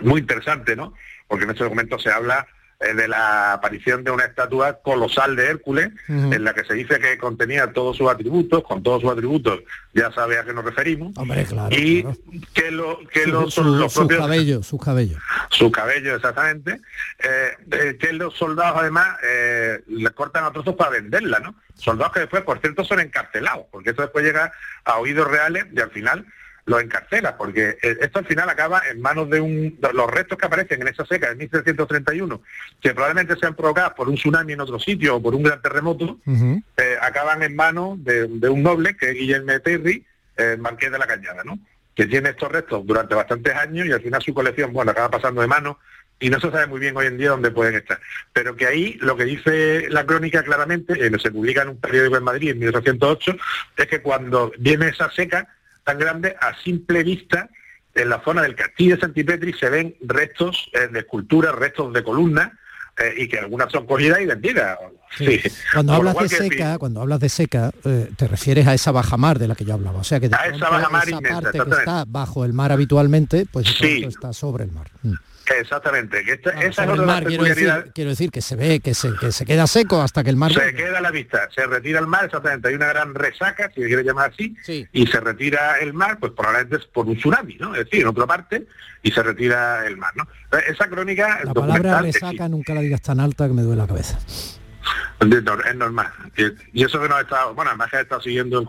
muy 0.00 0.20
interesante, 0.20 0.76
¿no? 0.76 0.94
Porque 1.26 1.44
en 1.44 1.50
ese 1.50 1.64
documento 1.64 1.98
se 1.98 2.10
habla 2.10 2.46
de 2.80 3.08
la 3.08 3.52
aparición 3.52 4.04
de 4.04 4.10
una 4.10 4.24
estatua 4.24 4.80
colosal 4.82 5.36
de 5.36 5.48
Hércules, 5.48 5.90
en 6.08 6.42
la 6.44 6.54
que 6.54 6.64
se 6.64 6.72
dice 6.72 6.98
que 6.98 7.18
contenía 7.18 7.72
todos 7.74 7.96
sus 7.98 8.10
atributos, 8.10 8.62
con 8.64 8.82
todos 8.82 9.02
sus 9.02 9.10
atributos 9.12 9.60
ya 9.92 10.10
sabe 10.12 10.38
a 10.38 10.44
qué 10.44 10.54
nos 10.54 10.64
referimos, 10.64 11.12
Hombre, 11.18 11.44
claro. 11.44 11.68
y 11.76 12.02
claro. 12.02 12.16
que, 12.54 12.70
lo, 12.70 12.98
que 13.12 13.24
Su- 13.24 13.30
los, 13.30 13.54
su- 13.54 13.64
los 13.64 13.92
sus 13.92 14.00
propios 14.02 14.20
cabellos, 14.20 14.66
sus 14.66 14.80
cabellos. 14.80 16.16
exactamente, 16.16 16.80
eh, 17.18 17.50
eh, 17.70 17.96
que 18.00 18.12
los 18.14 18.34
soldados 18.36 18.78
además 18.80 19.18
eh, 19.24 19.80
le 19.88 20.10
cortan 20.10 20.44
a 20.44 20.52
trozos 20.52 20.74
para 20.76 20.90
venderla, 20.90 21.38
¿no? 21.40 21.54
Soldados 21.74 22.12
que 22.14 22.20
después, 22.20 22.42
por 22.44 22.60
cierto, 22.60 22.84
son 22.84 23.00
encarcelados, 23.00 23.66
porque 23.70 23.90
esto 23.90 24.02
después 24.02 24.24
llega 24.24 24.52
a 24.84 24.98
oídos 24.98 25.28
reales 25.28 25.66
y 25.74 25.80
al 25.80 25.90
final 25.90 26.24
los 26.70 26.82
encarcela, 26.82 27.36
porque 27.36 27.76
eh, 27.82 27.96
esto 28.00 28.20
al 28.20 28.26
final 28.26 28.48
acaba 28.48 28.82
en 28.90 29.00
manos 29.00 29.28
de 29.28 29.40
un... 29.40 29.78
de 29.80 29.92
los 29.92 30.10
restos 30.10 30.38
que 30.38 30.46
aparecen 30.46 30.80
en 30.80 30.88
esa 30.88 31.04
seca 31.04 31.28
de 31.28 31.34
1731, 31.34 32.40
que 32.80 32.94
probablemente 32.94 33.36
sean 33.36 33.54
provocados 33.54 33.92
por 33.94 34.08
un 34.08 34.14
tsunami 34.14 34.52
en 34.52 34.60
otro 34.60 34.78
sitio 34.78 35.16
o 35.16 35.22
por 35.22 35.34
un 35.34 35.42
gran 35.42 35.60
terremoto, 35.60 36.18
eh, 36.26 36.96
acaban 37.02 37.42
en 37.42 37.56
manos 37.56 38.02
de, 38.04 38.28
de 38.28 38.48
un 38.48 38.62
noble, 38.62 38.96
que 38.96 39.10
es 39.10 39.14
Guillermo 39.14 39.60
Terry, 39.60 40.06
eh, 40.36 40.56
marqués 40.58 40.92
de 40.92 40.98
la 40.98 41.06
Cañada, 41.06 41.42
¿no? 41.44 41.58
que 41.94 42.06
tiene 42.06 42.30
estos 42.30 42.50
restos 42.50 42.86
durante 42.86 43.14
bastantes 43.14 43.54
años 43.54 43.86
y 43.86 43.92
al 43.92 44.00
final 44.00 44.22
su 44.22 44.32
colección, 44.32 44.72
bueno, 44.72 44.92
acaba 44.92 45.10
pasando 45.10 45.40
de 45.40 45.48
mano 45.48 45.78
y 46.20 46.30
no 46.30 46.38
se 46.38 46.50
sabe 46.50 46.66
muy 46.66 46.78
bien 46.78 46.96
hoy 46.96 47.06
en 47.06 47.18
día 47.18 47.30
dónde 47.30 47.50
pueden 47.50 47.74
estar. 47.74 47.98
Pero 48.32 48.54
que 48.54 48.66
ahí 48.66 48.96
lo 49.00 49.16
que 49.16 49.24
dice 49.24 49.88
la 49.90 50.06
crónica 50.06 50.42
claramente, 50.42 50.94
eh, 50.94 51.10
se 51.20 51.30
publica 51.30 51.62
en 51.62 51.70
un 51.70 51.80
periódico 51.80 52.16
en 52.16 52.24
Madrid 52.24 52.50
en 52.50 52.58
1808, 52.60 53.36
es 53.76 53.86
que 53.86 54.02
cuando 54.02 54.52
viene 54.58 54.88
esa 54.88 55.10
seca 55.10 55.48
tan 55.90 55.98
grande, 55.98 56.36
a 56.40 56.54
simple 56.62 57.02
vista, 57.02 57.48
en 57.94 58.08
la 58.08 58.22
zona 58.22 58.42
del 58.42 58.54
castillo 58.54 58.94
de 58.94 59.00
Santipetri 59.00 59.52
se 59.52 59.68
ven 59.68 59.96
restos 60.02 60.70
eh, 60.72 60.88
de 60.92 61.00
esculturas, 61.00 61.54
restos 61.54 61.92
de 61.92 62.04
columnas, 62.04 62.52
eh, 62.98 63.14
y 63.22 63.28
que 63.28 63.38
algunas 63.38 63.72
son 63.72 63.86
cogidas 63.86 64.20
y 64.20 64.26
vendidas. 64.26 64.78
Sí. 65.16 65.40
Cuando 65.72 65.94
hablas 65.94 66.14
de 66.16 66.28
que, 66.28 66.36
seca, 66.36 66.78
cuando 66.78 67.00
hablas 67.00 67.18
de 67.18 67.28
seca, 67.28 67.70
eh, 67.84 68.10
te 68.16 68.28
refieres 68.28 68.66
a 68.68 68.74
esa 68.74 68.92
bajamar 68.92 69.38
de 69.38 69.48
la 69.48 69.54
que 69.56 69.64
yo 69.64 69.74
hablaba. 69.74 69.98
O 70.00 70.04
sea 70.04 70.20
que 70.20 70.28
de 70.28 70.36
A 70.36 70.46
esa 70.46 70.58
pronto 70.58 70.70
bajamar 70.70 71.08
esa 71.08 71.16
inmensa, 71.16 71.40
parte 71.40 71.58
que 71.58 71.70
está 71.70 72.04
bajo 72.06 72.44
el 72.44 72.52
mar 72.52 72.70
habitualmente, 72.70 73.46
pues 73.50 73.66
de 73.66 73.72
Sí. 73.72 74.00
pronto 74.00 74.08
está 74.08 74.32
sobre 74.32 74.64
el 74.64 74.72
mar. 74.72 74.88
Mm. 75.02 75.14
Exactamente, 75.58 76.22
que 76.24 76.32
esta- 76.34 76.50
esa 76.60 76.84
es 76.84 76.90
otra 76.90 77.04
mar, 77.06 77.24
quiero 77.24 77.42
decir, 77.42 77.54
peculiaridades. 77.56 77.92
quiero 77.94 78.10
decir 78.10 78.30
que 78.30 78.40
se 78.40 78.56
ve, 78.56 78.80
que 78.80 78.94
se, 78.94 79.14
que 79.16 79.32
se 79.32 79.44
queda 79.44 79.66
seco 79.66 80.00
hasta 80.00 80.22
que 80.22 80.30
el 80.30 80.36
mar... 80.36 80.52
Se 80.52 80.74
queda 80.74 80.98
a 80.98 81.00
la 81.00 81.10
vista, 81.10 81.48
se 81.54 81.66
retira 81.66 81.98
el 81.98 82.06
mar, 82.06 82.24
exactamente, 82.26 82.68
hay 82.68 82.74
una 82.74 82.86
gran 82.88 83.14
resaca, 83.14 83.68
si 83.74 83.80
se 83.82 83.86
quiere 83.88 84.04
llamar 84.04 84.30
así, 84.32 84.54
y 84.92 85.06
se 85.06 85.20
retira 85.20 85.78
el 85.80 85.92
mar, 85.92 86.18
pues 86.20 86.32
probablemente 86.36 86.76
es 86.76 86.84
por 86.86 87.06
un 87.06 87.16
tsunami, 87.16 87.56
¿no? 87.56 87.74
Es 87.74 87.84
decir, 87.86 88.02
en 88.02 88.08
otra 88.08 88.26
parte, 88.26 88.66
y 89.02 89.10
se 89.10 89.22
retira 89.22 89.86
el 89.86 89.96
mar, 89.96 90.12
¿no? 90.16 90.28
Esa 90.68 90.86
crónica 90.88 91.40
La 91.44 91.52
palabra 91.54 92.00
resaca 92.02 92.48
nunca 92.48 92.72
la 92.74 92.80
digas 92.82 93.02
tan 93.02 93.18
alta 93.18 93.48
que 93.48 93.54
me 93.54 93.62
duele 93.62 93.82
la 93.82 93.88
cabeza. 93.88 94.18
Es 95.20 95.76
normal. 95.76 96.08
Y 96.72 96.82
eso 96.84 97.00
que 97.00 97.08
no 97.08 97.16
ha 97.16 97.20
estado, 97.20 97.54
bueno, 97.54 97.70
además 97.70 97.90
que 97.90 97.96
ha 97.98 98.00
estado 98.00 98.22
siguiendo 98.22 98.60
el, 98.60 98.68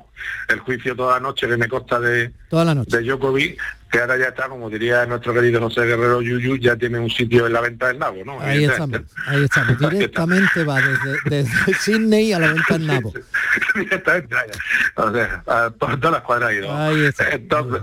el 0.50 0.60
juicio 0.60 0.96
toda 0.96 1.14
la 1.16 1.20
noche 1.22 1.48
que 1.48 1.56
me 1.58 1.70
consta 1.70 2.00
de, 2.00 2.32
Toda 2.50 2.66
la 2.66 2.76
noche. 2.76 2.98
de 2.98 3.04
Djokovic, 3.04 3.58
que 3.92 4.00
ahora 4.00 4.18
ya 4.18 4.28
está, 4.28 4.48
como 4.48 4.70
diría 4.70 5.06
nuestro 5.06 5.34
querido 5.34 5.60
José 5.60 5.82
Guerrero 5.82 6.22
Yuyu, 6.22 6.56
ya 6.56 6.78
tiene 6.78 6.98
un 6.98 7.10
sitio 7.10 7.46
en 7.46 7.54
la 7.54 7.62
venta 7.62 7.88
del 7.88 8.00
Nabo, 8.00 8.24
¿no? 8.24 8.40
Ahí 8.40 8.64
estamos, 8.64 9.02
ahí 9.28 9.44
estamos. 9.44 9.78
Directamente 9.92 10.64
va 10.64 10.82
desde, 10.82 11.18
desde 11.26 11.74
Sydney 11.74 12.32
a 12.32 12.40
la 12.40 12.54
venta 12.54 12.76
en 12.76 12.88
Nabo. 12.88 13.14
O 14.96 15.12
sea, 15.12 15.44
por 15.78 16.00
todas 16.00 16.12
las 16.12 16.22
cuadras 16.22 16.54
ido. 16.54 16.76
Ahí 16.76 17.06
está. 17.06 17.30
Entonces, 17.30 17.82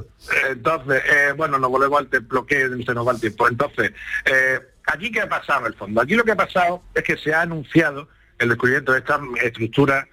entonces 0.51 1.03
eh, 1.07 1.33
bueno, 1.37 1.59
nos 1.59 1.71
volvemos 1.71 1.99
al 1.99 2.09
templo 2.09 2.47
que 2.47 2.69
se 2.85 2.95
nos 2.95 3.07
va 3.07 3.13
el 3.13 3.21
tiempo. 3.21 3.49
Entonces, 3.49 3.93
eh, 4.25 4.61
aquí 4.87 5.11
qué 5.11 5.23
ha 5.23 5.29
pasado 5.29 5.61
en 5.61 5.67
el 5.67 5.75
fondo. 5.75 6.01
Aquí 6.01 6.15
lo 6.15 6.25
que 6.25 6.33
ha 6.33 6.37
pasado 6.37 6.83
es 6.95 7.03
que 7.03 7.17
se 7.17 7.35
ha 7.35 7.43
anunciado 7.43 8.09
el 8.39 8.49
descubrimiento 8.49 8.93
de 8.93 8.99
esta 8.99 9.21
estructura 9.43 10.07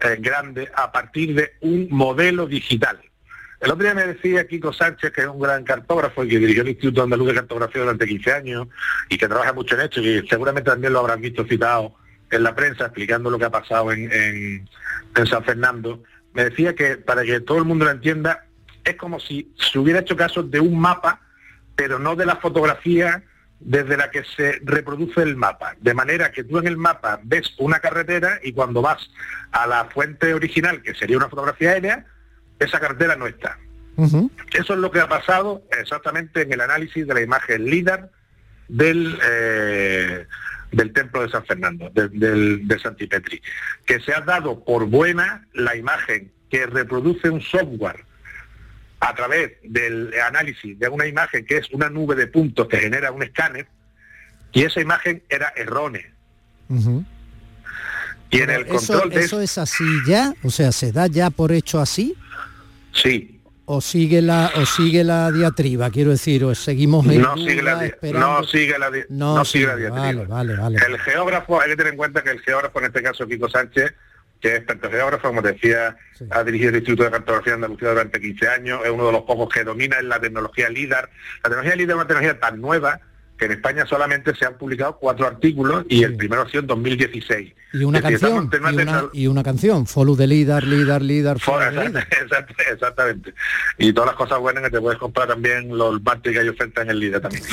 eh, 0.00 0.16
grande 0.20 0.70
a 0.74 0.92
partir 0.92 1.34
de 1.34 1.52
un 1.60 1.88
modelo 1.90 2.46
digital. 2.46 3.00
El 3.62 3.70
otro 3.70 3.84
día 3.84 3.94
me 3.94 4.06
decía 4.06 4.46
Kiko 4.46 4.72
Sánchez, 4.72 5.12
que 5.12 5.20
es 5.20 5.26
un 5.28 5.38
gran 5.40 5.62
cartógrafo 5.62 6.24
y 6.24 6.28
que 6.28 6.38
dirigió 6.38 6.62
el 6.62 6.70
Instituto 6.70 7.04
Andaluz 7.04 7.28
de 7.28 7.34
Cartografía 7.34 7.82
durante 7.82 8.06
15 8.06 8.32
años 8.32 8.66
y 9.08 9.16
que 9.16 9.28
trabaja 9.28 9.52
mucho 9.52 9.76
en 9.76 9.82
esto 9.82 10.00
y 10.00 10.26
seguramente 10.28 10.68
también 10.68 10.92
lo 10.92 10.98
habrán 10.98 11.20
visto 11.20 11.44
citado 11.46 11.94
en 12.30 12.42
la 12.42 12.56
prensa 12.56 12.86
explicando 12.86 13.30
lo 13.30 13.38
que 13.38 13.44
ha 13.44 13.50
pasado 13.50 13.92
en- 13.92 14.10
en 15.14 15.26
San 15.26 15.44
Fernando. 15.44 16.02
Me 16.34 16.44
decía 16.44 16.74
que 16.74 16.96
para 16.96 17.22
que 17.22 17.38
todo 17.40 17.58
el 17.58 17.64
mundo 17.64 17.84
lo 17.84 17.92
entienda, 17.92 18.46
es 18.84 18.96
como 18.96 19.20
si 19.20 19.52
se 19.56 19.78
hubiera 19.78 20.00
hecho 20.00 20.16
caso 20.16 20.42
de 20.42 20.58
un 20.58 20.80
mapa, 20.80 21.20
pero 21.76 22.00
no 22.00 22.16
de 22.16 22.26
la 22.26 22.36
fotografía 22.36 23.22
desde 23.60 23.96
la 23.96 24.10
que 24.10 24.24
se 24.24 24.58
reproduce 24.64 25.22
el 25.22 25.36
mapa. 25.36 25.76
De 25.80 25.94
manera 25.94 26.32
que 26.32 26.42
tú 26.42 26.58
en 26.58 26.66
el 26.66 26.76
mapa 26.76 27.20
ves 27.22 27.54
una 27.58 27.78
carretera 27.78 28.40
y 28.42 28.52
cuando 28.52 28.82
vas 28.82 29.08
a 29.52 29.68
la 29.68 29.84
fuente 29.84 30.34
original, 30.34 30.82
que 30.82 30.94
sería 30.94 31.16
una 31.16 31.28
fotografía 31.28 31.70
aérea, 31.70 32.06
esa 32.64 32.80
carretera 32.80 33.16
no 33.16 33.26
está. 33.26 33.58
Eso 34.52 34.72
es 34.74 34.78
lo 34.80 34.90
que 34.90 35.00
ha 35.00 35.08
pasado 35.08 35.62
exactamente 35.78 36.42
en 36.42 36.52
el 36.52 36.60
análisis 36.60 37.06
de 37.06 37.14
la 37.14 37.20
imagen 37.20 37.64
LIDAR 37.66 38.10
del, 38.68 39.18
eh, 39.28 40.26
del 40.72 40.92
templo 40.92 41.22
de 41.22 41.28
San 41.28 41.44
Fernando, 41.44 41.90
de, 41.90 42.08
del- 42.08 42.66
de 42.66 42.78
Santipetri, 42.78 43.42
que 43.84 44.00
se 44.00 44.14
ha 44.14 44.20
dado 44.22 44.64
por 44.64 44.86
buena 44.86 45.46
la 45.52 45.76
imagen 45.76 46.32
que 46.50 46.66
reproduce 46.66 47.28
un 47.30 47.40
software 47.42 48.04
a 49.00 49.14
través 49.14 49.52
del 49.62 50.12
análisis 50.26 50.78
de 50.78 50.88
una 50.88 51.06
imagen 51.06 51.44
que 51.44 51.58
es 51.58 51.68
una 51.72 51.90
nube 51.90 52.14
de 52.14 52.26
puntos 52.28 52.68
que 52.68 52.78
genera 52.78 53.12
un 53.12 53.22
escáner, 53.22 53.66
y 54.52 54.62
esa 54.64 54.80
imagen 54.80 55.22
era 55.28 55.52
errónea. 55.56 56.10
Ujú. 56.68 57.04
Y 58.30 58.40
en 58.40 58.50
el 58.50 58.62
Eso, 58.62 58.94
control 58.94 59.10
de 59.10 59.20
eso 59.24 59.40
es 59.40 59.58
así 59.58 59.84
ya, 60.06 60.32
o 60.42 60.50
sea, 60.50 60.72
se 60.72 60.92
da 60.92 61.06
ya 61.08 61.28
por 61.30 61.52
hecho 61.52 61.80
así. 61.80 62.14
Sí. 62.92 63.40
O 63.64 63.80
sigue 63.80 64.20
la, 64.20 64.50
o 64.56 64.66
sigue 64.66 65.04
la 65.04 65.30
diatriba, 65.30 65.88
quiero 65.90 66.10
decir, 66.10 66.44
o 66.44 66.54
seguimos 66.54 67.06
en 67.06 67.22
no 67.22 67.36
sigue 67.36 67.62
la 67.62 67.74
no 68.12 68.44
sigue 68.44 68.78
la 68.78 68.90
No 69.08 69.36
no 69.36 69.44
sigue 69.44 69.66
la 69.66 69.76
diatriba. 69.76 70.26
Vale, 70.26 70.26
vale, 70.26 70.56
vale. 70.56 70.78
El 70.86 70.98
geógrafo, 70.98 71.60
hay 71.60 71.70
que 71.70 71.76
tener 71.76 71.92
en 71.92 71.96
cuenta 71.96 72.22
que 72.22 72.30
el 72.30 72.40
geógrafo, 72.40 72.80
en 72.80 72.86
este 72.86 73.02
caso 73.02 73.26
Kiko 73.26 73.48
Sánchez, 73.48 73.94
que 74.40 74.48
es 74.48 74.54
experto 74.56 74.90
geógrafo, 74.90 75.28
como 75.28 75.40
decía, 75.40 75.96
ha 76.30 76.42
dirigido 76.42 76.70
el 76.70 76.76
Instituto 76.76 77.04
de 77.04 77.12
Cartografía 77.12 77.52
de 77.52 77.54
Andalucía 77.54 77.90
durante 77.90 78.20
15 78.20 78.48
años, 78.48 78.80
es 78.84 78.90
uno 78.90 79.06
de 79.06 79.12
los 79.12 79.22
pocos 79.22 79.48
que 79.48 79.62
domina 79.62 79.98
en 80.00 80.08
la 80.08 80.20
tecnología 80.20 80.68
LIDAR. 80.68 81.08
La 81.44 81.50
tecnología 81.50 81.76
LIDAR 81.76 81.90
es 81.90 81.96
una 81.96 82.06
tecnología 82.08 82.40
tan 82.40 82.60
nueva 82.60 83.00
que 83.38 83.46
en 83.46 83.52
España 83.52 83.84
solamente 83.86 84.34
se 84.36 84.44
han 84.44 84.56
publicado 84.56 84.96
cuatro 84.98 85.26
artículos 85.26 85.84
y 85.88 86.04
el 86.04 86.16
primero 86.16 86.42
ha 86.42 86.46
sido 86.48 86.60
en 86.60 86.66
2016. 86.68 87.52
Y 87.72 87.84
una 87.84 88.00
decir, 88.00 88.20
canción, 88.20 88.50
y 88.52 88.56
una 88.56 88.70
una, 88.82 89.04
y 89.12 89.26
una 89.26 89.42
canción, 89.42 89.86
follow 89.86 90.16
the 90.16 90.26
leader, 90.26 90.62
leader, 90.64 91.02
leader, 91.02 91.38
follow 91.40 91.70
leader. 91.72 92.06
Exact- 92.10 92.54
Exactamente. 92.72 93.34
Y 93.78 93.92
todas 93.92 94.08
las 94.10 94.16
cosas 94.16 94.38
buenas 94.38 94.62
que 94.64 94.70
te 94.70 94.80
puedes 94.80 94.98
comprar 94.98 95.26
también 95.28 95.76
los 95.76 96.00
bates 96.02 96.32
que 96.32 96.38
hay 96.38 96.48
oferta 96.48 96.82
en 96.82 96.90
el 96.90 97.00
líder 97.00 97.20
también. 97.20 97.42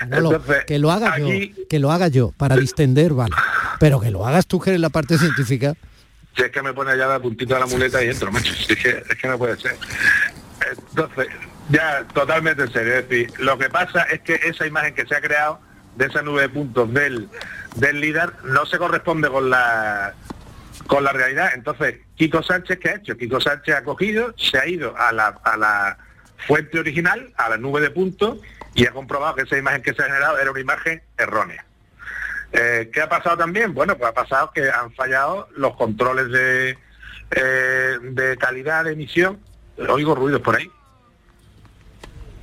Manolo, 0.00 0.32
Entonces, 0.36 0.64
que 0.64 0.78
lo 0.78 0.90
haga 0.90 1.14
aquí- 1.14 1.54
yo, 1.56 1.68
que 1.68 1.78
lo 1.78 1.92
haga 1.92 2.08
yo, 2.08 2.32
para 2.36 2.56
distender, 2.56 3.12
vale. 3.12 3.34
Pero 3.78 4.00
que 4.00 4.10
lo 4.10 4.26
hagas 4.26 4.46
tú 4.46 4.60
que 4.60 4.70
eres 4.70 4.80
la 4.80 4.90
parte 4.90 5.18
científica. 5.18 5.74
Si 6.36 6.42
es 6.42 6.50
que 6.50 6.62
me 6.62 6.72
pone 6.72 6.96
ya 6.96 7.06
la 7.06 7.20
puntita 7.20 7.54
de 7.54 7.60
la 7.60 7.66
muleta 7.66 8.02
y 8.02 8.08
entro, 8.08 8.30
macho. 8.32 8.54
Si 8.54 8.72
Es 8.72 8.78
que, 8.78 8.88
es 9.08 9.18
que 9.20 9.28
no 9.28 9.36
puede 9.38 9.56
ser. 9.58 9.76
Entonces, 10.90 11.26
ya 11.72 12.06
totalmente 12.12 12.62
en 12.62 12.72
serio. 12.72 12.94
Es 12.94 13.08
decir, 13.08 13.32
lo 13.38 13.58
que 13.58 13.68
pasa 13.70 14.02
es 14.04 14.20
que 14.20 14.34
esa 14.34 14.66
imagen 14.66 14.94
que 14.94 15.06
se 15.06 15.14
ha 15.16 15.20
creado 15.20 15.58
de 15.96 16.06
esa 16.06 16.22
nube 16.22 16.42
de 16.42 16.48
puntos 16.48 16.92
del, 16.92 17.28
del 17.76 18.00
líder 18.00 18.32
no 18.44 18.64
se 18.66 18.78
corresponde 18.78 19.28
con 19.28 19.50
la 19.50 20.14
con 20.86 21.04
la 21.04 21.12
realidad. 21.12 21.52
Entonces, 21.54 22.00
Kiko 22.16 22.42
Sánchez, 22.42 22.78
¿qué 22.78 22.90
ha 22.90 22.94
hecho? 22.96 23.16
Kiko 23.16 23.40
Sánchez 23.40 23.74
ha 23.74 23.84
cogido, 23.84 24.34
se 24.36 24.58
ha 24.58 24.66
ido 24.66 24.96
a 24.96 25.12
la, 25.12 25.38
a 25.44 25.56
la 25.56 25.98
fuente 26.46 26.78
original, 26.78 27.32
a 27.36 27.48
la 27.48 27.56
nube 27.56 27.80
de 27.80 27.90
puntos, 27.90 28.38
y 28.74 28.86
ha 28.86 28.90
comprobado 28.90 29.36
que 29.36 29.42
esa 29.42 29.56
imagen 29.56 29.82
que 29.82 29.94
se 29.94 30.02
ha 30.02 30.06
generado 30.06 30.38
era 30.38 30.50
una 30.50 30.60
imagen 30.60 31.02
errónea. 31.16 31.64
Eh, 32.52 32.90
¿Qué 32.92 33.00
ha 33.00 33.08
pasado 33.08 33.38
también? 33.38 33.72
Bueno, 33.72 33.96
pues 33.96 34.10
ha 34.10 34.14
pasado 34.14 34.50
que 34.52 34.68
han 34.70 34.92
fallado 34.92 35.48
los 35.56 35.76
controles 35.76 36.30
de, 36.30 36.78
eh, 37.30 37.98
de 38.02 38.36
calidad 38.36 38.84
de 38.84 38.92
emisión. 38.92 39.40
Oigo 39.88 40.14
ruidos 40.14 40.42
por 40.42 40.56
ahí. 40.56 40.70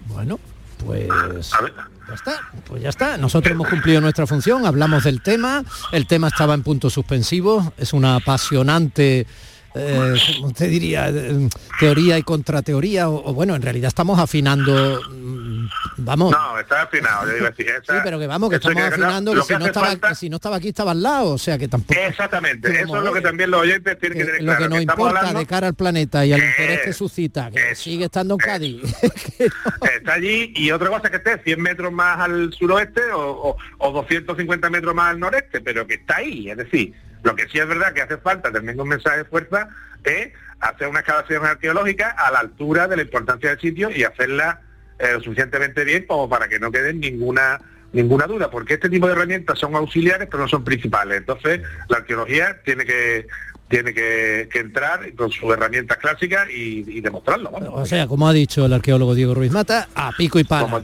Bueno, 0.10 0.40
pues 0.86 1.08
ya 1.08 2.14
está, 2.14 2.40
pues 2.66 2.82
ya 2.82 2.90
está. 2.90 3.18
Nosotros 3.18 3.54
hemos 3.54 3.68
cumplido 3.68 4.02
nuestra 4.02 4.28
función, 4.28 4.66
hablamos 4.66 5.04
del 5.04 5.22
tema, 5.22 5.64
el 5.92 6.08
tema 6.08 6.28
estaba 6.28 6.54
en 6.54 6.64
punto 6.64 6.90
suspensivo, 6.90 7.74
es 7.78 7.94
una 7.94 8.16
apasionante 8.16 9.28
eh, 9.76 10.14
usted 10.44 10.70
diría, 10.70 11.10
eh, 11.10 11.48
teoría 11.80 12.18
y 12.18 12.24
contrateoría, 12.24 13.10
o, 13.10 13.30
o 13.30 13.34
bueno, 13.34 13.56
en 13.56 13.62
realidad 13.62 13.88
estamos 13.90 14.20
afinando, 14.20 15.00
mm, 15.12 15.68
vamos. 15.98 16.32
No, 16.32 16.60
está 16.60 16.84
afinado, 16.84 17.28
yo 17.28 17.34
digo 17.36 17.48
así. 17.48 17.62
esa- 17.64 17.80
Sí, 17.96 18.00
pero 18.04 18.18
que 18.20 18.28
vamos, 18.28 18.50
que 18.50 18.56
estamos 18.58 18.76
que- 18.78 18.88
afinando, 18.88 19.34
que 19.36 19.42
si 19.42 19.54
no, 19.54 19.66
estaba, 19.68 19.88
falta- 19.88 20.10
que 20.10 20.16
si 20.16 20.30
no 20.30 20.36
estaba 20.38 20.56
aquí 20.58 20.70
estaba 20.70 20.92
al 20.92 21.04
lado, 21.04 21.32
o 21.32 21.38
sea 21.38 21.58
que 21.58 21.68
tampoco... 21.68 22.00
Exactamente, 22.00 22.82
eso 22.82 22.98
es 22.98 23.04
lo 23.04 23.14
que 23.14 23.22
también 23.22 23.52
los 23.52 23.62
oyentes 23.62 23.98
tienen 24.00 24.18
que, 24.18 24.26
tener 24.26 24.42
Lo 24.42 24.46
claro. 24.54 24.64
que 24.64 24.70
nos 24.70 24.82
importa 24.82 25.20
hablando- 25.20 25.40
de 25.40 25.46
cara 25.46 25.68
al 25.68 25.74
planeta 25.76 26.26
y 26.26 26.34
al 26.34 26.40
interés 26.44 26.82
que 26.86 26.94
suscita, 26.94 27.52
que 27.52 27.76
sigue 27.76 28.06
estando 28.06 28.34
en 28.36 28.40
Cádiz. 28.40 28.82
está 29.98 30.14
allí 30.14 30.54
y 30.56 30.72
otra 30.72 30.90
cosa 30.90 31.04
es 31.06 31.12
que 31.12 31.18
esté 31.18 31.44
100 31.44 31.62
metros 31.62 31.92
más 31.92 32.20
al 32.20 32.52
suroeste 32.54 33.02
o, 33.12 33.50
o- 33.52 33.58
o 33.80 33.92
250 33.92 34.70
metros 34.70 34.94
más 34.96 35.12
al 35.12 35.20
noreste, 35.20 35.62
pero 35.62 35.86
que 35.86 35.96
está 35.96 36.18
ahí. 36.18 36.50
Es 36.50 36.58
decir, 36.58 36.94
lo 37.24 37.36
que 37.36 37.48
sí 37.48 37.60
es 37.60 37.68
verdad 37.68 37.94
que 37.94 38.02
hace 38.02 38.18
falta 38.18 38.52
también 38.52 38.80
un 38.80 38.88
mensaje 38.88 39.20
de 39.20 39.26
fuerza 39.26 39.70
es 40.04 40.30
hacer 40.60 40.88
una 40.88 41.00
excavación 41.00 41.46
arqueológica 41.46 42.10
a 42.10 42.32
la 42.32 42.40
altura 42.40 42.88
de 42.88 42.98
la 42.98 43.02
importancia 43.02 43.50
del 43.50 43.60
sitio 43.60 43.90
y 43.90 44.04
hacerla 44.04 44.62
eh, 45.00 45.14
lo 45.14 45.22
suficientemente 45.22 45.84
bien 45.84 46.06
como 46.06 46.30
para 46.30 46.48
que 46.48 46.60
no 46.60 46.72
quede 46.72 46.94
ninguna 46.94 47.60
ninguna 47.92 48.28
duda, 48.28 48.52
porque 48.52 48.76
este 48.76 48.88
tipo 48.88 49.08
de 49.08 49.14
herramientas 49.14 49.58
son 49.58 49.76
auxiliares 49.76 50.28
pero 50.30 50.44
no 50.44 50.50
son 50.50 50.64
principales. 50.64 51.18
Entonces, 51.18 51.62
la 51.88 51.98
arqueología 51.98 52.62
tiene 52.64 52.86
que 52.86 53.28
tiene 53.68 53.94
que, 53.94 54.50
que 54.52 54.60
entrar 54.60 55.14
con 55.14 55.32
sus 55.32 55.52
herramientas 55.52 55.98
clásicas 55.98 56.50
y, 56.50 56.84
y 56.88 57.02
demostrarlo. 57.02 57.52
O 57.52 57.86
sea, 57.86 58.08
como 58.08 58.28
ha 58.28 58.34
dicho 58.34 58.66
el 58.66 58.74
arqueólogo 58.74 59.14
Diego 59.14 59.36
Ruiz 59.36 59.52
Mata, 59.52 59.88
a 59.94 60.12
pico 60.12 60.40
y 60.40 60.44
pala. 60.44 60.84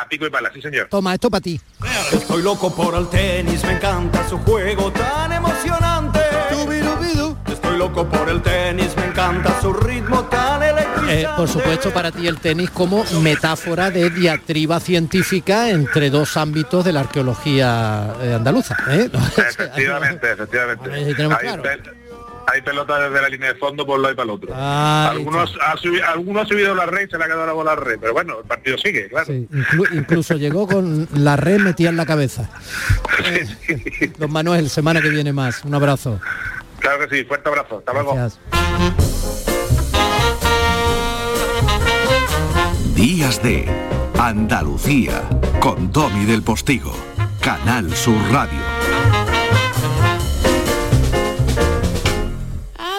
A 0.00 0.08
pico 0.08 0.26
y 0.26 0.30
pala, 0.30 0.50
sí 0.52 0.60
señor. 0.60 0.88
Toma, 0.90 1.14
esto 1.14 1.30
para 1.30 1.40
ti. 1.40 1.60
Estoy 2.12 2.42
loco 2.42 2.74
por 2.74 2.94
el 2.94 3.08
tenis, 3.08 3.64
me 3.64 3.72
encanta 3.72 4.28
su 4.28 4.38
juego 4.38 4.92
tan 4.92 5.32
emocionante. 5.32 6.20
Estoy 7.50 7.78
loco 7.78 8.06
por 8.08 8.28
el 8.28 8.42
tenis, 8.42 8.94
me 8.96 9.06
encanta 9.06 9.60
su 9.60 9.72
ritmo 9.72 10.24
tan 10.24 10.62
electrizante. 10.62 11.22
Eh, 11.22 11.28
por 11.36 11.48
supuesto, 11.48 11.90
para 11.90 12.10
ti 12.12 12.26
el 12.26 12.38
tenis 12.38 12.70
como 12.70 13.04
metáfora 13.22 13.90
de 13.90 14.10
diatriba 14.10 14.78
científica 14.80 15.70
entre 15.70 16.10
dos 16.10 16.36
ámbitos 16.36 16.84
de 16.84 16.92
la 16.92 17.00
arqueología 17.00 18.14
eh, 18.20 18.34
andaluza. 18.34 18.76
¿eh? 18.90 19.10
Efectivamente, 19.36 20.32
efectivamente. 20.32 20.88
ver 20.88 21.06
si 21.06 21.14
tenemos 21.14 21.38
Hay, 21.38 21.46
claro. 21.46 21.62
pel- 21.62 21.92
hay 22.52 22.62
pelotas 22.62 23.00
desde 23.10 23.22
la 23.22 23.28
línea 23.28 23.52
de 23.52 23.58
fondo 23.58 23.84
por 23.84 23.96
un 23.96 24.02
lado 24.02 24.12
y 24.14 24.16
para 24.16 24.24
el 24.24 24.30
otro. 24.30 24.50
Ahí 24.54 25.16
algunos, 25.16 25.56
ha 25.60 25.74
subi- 25.76 26.02
algunos 26.02 26.44
ha 26.44 26.48
subido 26.48 26.74
la 26.74 26.86
red 26.86 27.06
y 27.06 27.10
se 27.10 27.18
le 27.18 27.24
ha 27.24 27.26
quedado 27.26 27.46
la 27.46 27.52
bola 27.52 27.72
al 27.72 27.78
red, 27.78 27.98
pero 28.00 28.12
bueno, 28.12 28.38
el 28.40 28.44
partido 28.46 28.78
sigue, 28.78 29.08
claro. 29.08 29.26
Inclu- 29.32 29.88
incluso 29.92 30.34
llegó 30.34 30.66
con 30.66 31.08
la 31.14 31.36
red 31.36 31.58
metida 31.60 31.88
en 31.90 31.96
la 31.96 32.06
cabeza. 32.06 32.48
Eh, 33.26 34.12
don 34.18 34.30
Manuel, 34.30 34.68
semana 34.70 35.00
que 35.00 35.08
viene 35.08 35.32
más. 35.32 35.64
Un 35.64 35.74
abrazo. 35.74 36.20
Claro 36.78 37.08
que 37.08 37.16
sí, 37.18 37.24
fuerte 37.24 37.48
abrazo. 37.48 37.78
Hasta 37.78 37.92
luego. 37.92 38.14
Días 42.94 43.42
de 43.42 43.66
Andalucía 44.18 45.22
con 45.60 45.90
Domi 45.92 46.24
del 46.24 46.42
Postigo, 46.42 46.94
Canal 47.40 47.94
Sur 47.94 48.16
Radio. 48.30 48.75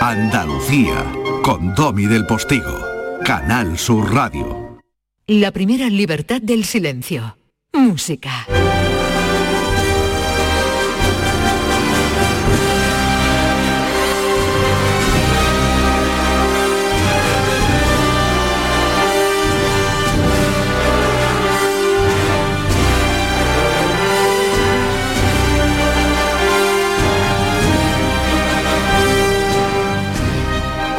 Andalucía 0.00 1.10
con 1.42 1.74
Domi 1.74 2.06
del 2.06 2.26
Postigo. 2.26 2.78
Canal 3.24 3.78
Sur 3.78 4.12
Radio. 4.14 4.78
La 5.26 5.50
primera 5.50 5.88
libertad 5.88 6.40
del 6.40 6.64
silencio. 6.64 7.38
Música. 7.72 8.46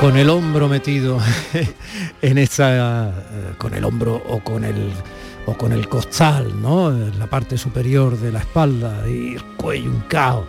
Con 0.07 0.15
el 0.15 0.29
hombro 0.29 0.69
metido 0.69 1.19
en 2.21 2.37
esa 2.37 3.09
eh, 3.09 3.11
con 3.57 3.73
el 3.73 3.83
hombro 3.83 4.15
o 4.15 4.39
con 4.39 4.63
el 4.63 4.89
o 5.45 5.57
con 5.57 5.73
el 5.73 5.89
costal, 5.89 6.61
¿no? 6.61 6.91
La 6.91 7.27
parte 7.27 7.57
superior 7.57 8.17
de 8.17 8.31
la 8.31 8.39
espalda 8.39 9.03
y 9.05 9.35
el 9.35 9.43
cuello 9.57 9.91
hincado. 9.91 10.47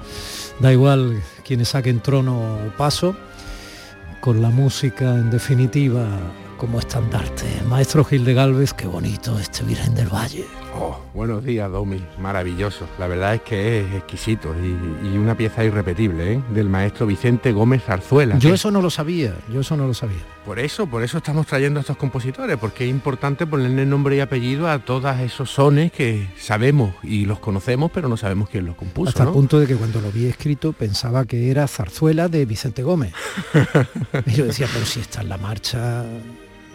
Da 0.61 0.73
igual 0.73 1.21
quienes 1.45 1.71
saquen 1.71 1.99
trono 1.99 2.39
o 2.39 2.77
paso, 2.77 3.17
con 4.21 4.41
la 4.41 4.51
música 4.51 5.13
en 5.17 5.29
definitiva 5.29 6.07
como 6.59 6.81
estandarte. 6.81 7.47
Maestro 7.67 8.05
Gil 8.05 8.25
de 8.25 8.35
Galvez, 8.35 8.75
qué 8.75 8.87
bonito 8.87 9.39
este 9.39 9.63
Virgen 9.63 9.95
del 9.95 10.09
Valle. 10.09 10.45
Oh, 10.75 10.99
buenos 11.15 11.45
días, 11.45 11.71
Domi. 11.71 12.05
Maravilloso. 12.19 12.87
La 12.99 13.07
verdad 13.07 13.37
es 13.37 13.43
que 13.43 13.81
es 13.81 13.95
exquisito 13.95 14.55
y, 14.61 15.07
y 15.09 15.17
una 15.17 15.37
pieza 15.37 15.65
irrepetible, 15.65 16.35
¿eh? 16.35 16.43
Del 16.53 16.69
maestro 16.69 17.07
Vicente 17.07 17.53
Gómez 17.53 17.85
Zarzuela. 17.85 18.39
Yo 18.39 18.53
eso 18.53 18.71
no 18.71 18.83
lo 18.83 18.91
sabía, 18.91 19.35
yo 19.51 19.61
eso 19.61 19.77
no 19.77 19.87
lo 19.87 19.95
sabía. 19.95 20.19
Por 20.45 20.59
eso, 20.59 20.87
por 20.87 21.03
eso 21.03 21.19
estamos 21.19 21.47
trayendo 21.47 21.79
a 21.79 21.83
estos 21.83 21.97
compositores, 21.97 22.57
porque 22.57 22.85
es 22.85 22.91
importante 22.91 23.47
ponerle 23.47 23.87
nombre 23.87 24.17
y 24.17 24.21
apellido 24.21 24.69
a 24.69 24.79
todos 24.81 25.19
esos 25.21 25.51
sones 25.51 25.93
que 25.93 26.29
sabemos 26.39 26.95
y 27.03 27.25
los 27.25 27.39
conocemos, 27.39 27.91
pero 27.93 28.09
no 28.09 28.17
sabemos 28.17 28.49
quién 28.49 28.67
los 28.67 28.75
compuso. 28.75 29.11
Hasta 29.11 29.25
¿no? 29.25 29.31
el 29.31 29.35
punto 29.35 29.61
de 29.61 29.67
que 29.67 29.77
cuando 29.77 30.01
lo 30.01 30.11
vi 30.11 30.27
escrito 30.27 30.73
pensaba 30.73 31.25
que 31.25 31.51
era 31.51 31.69
zarzuela 31.69 32.29
de 32.29 32.47
Vicente 32.47 32.83
Gómez. 32.83 33.13
y 34.27 34.33
yo 34.33 34.47
decía, 34.47 34.67
pero 34.73 34.85
si 34.85 35.01
está 35.01 35.21
en 35.21 35.29
la 35.29 35.39
marcha 35.39 36.05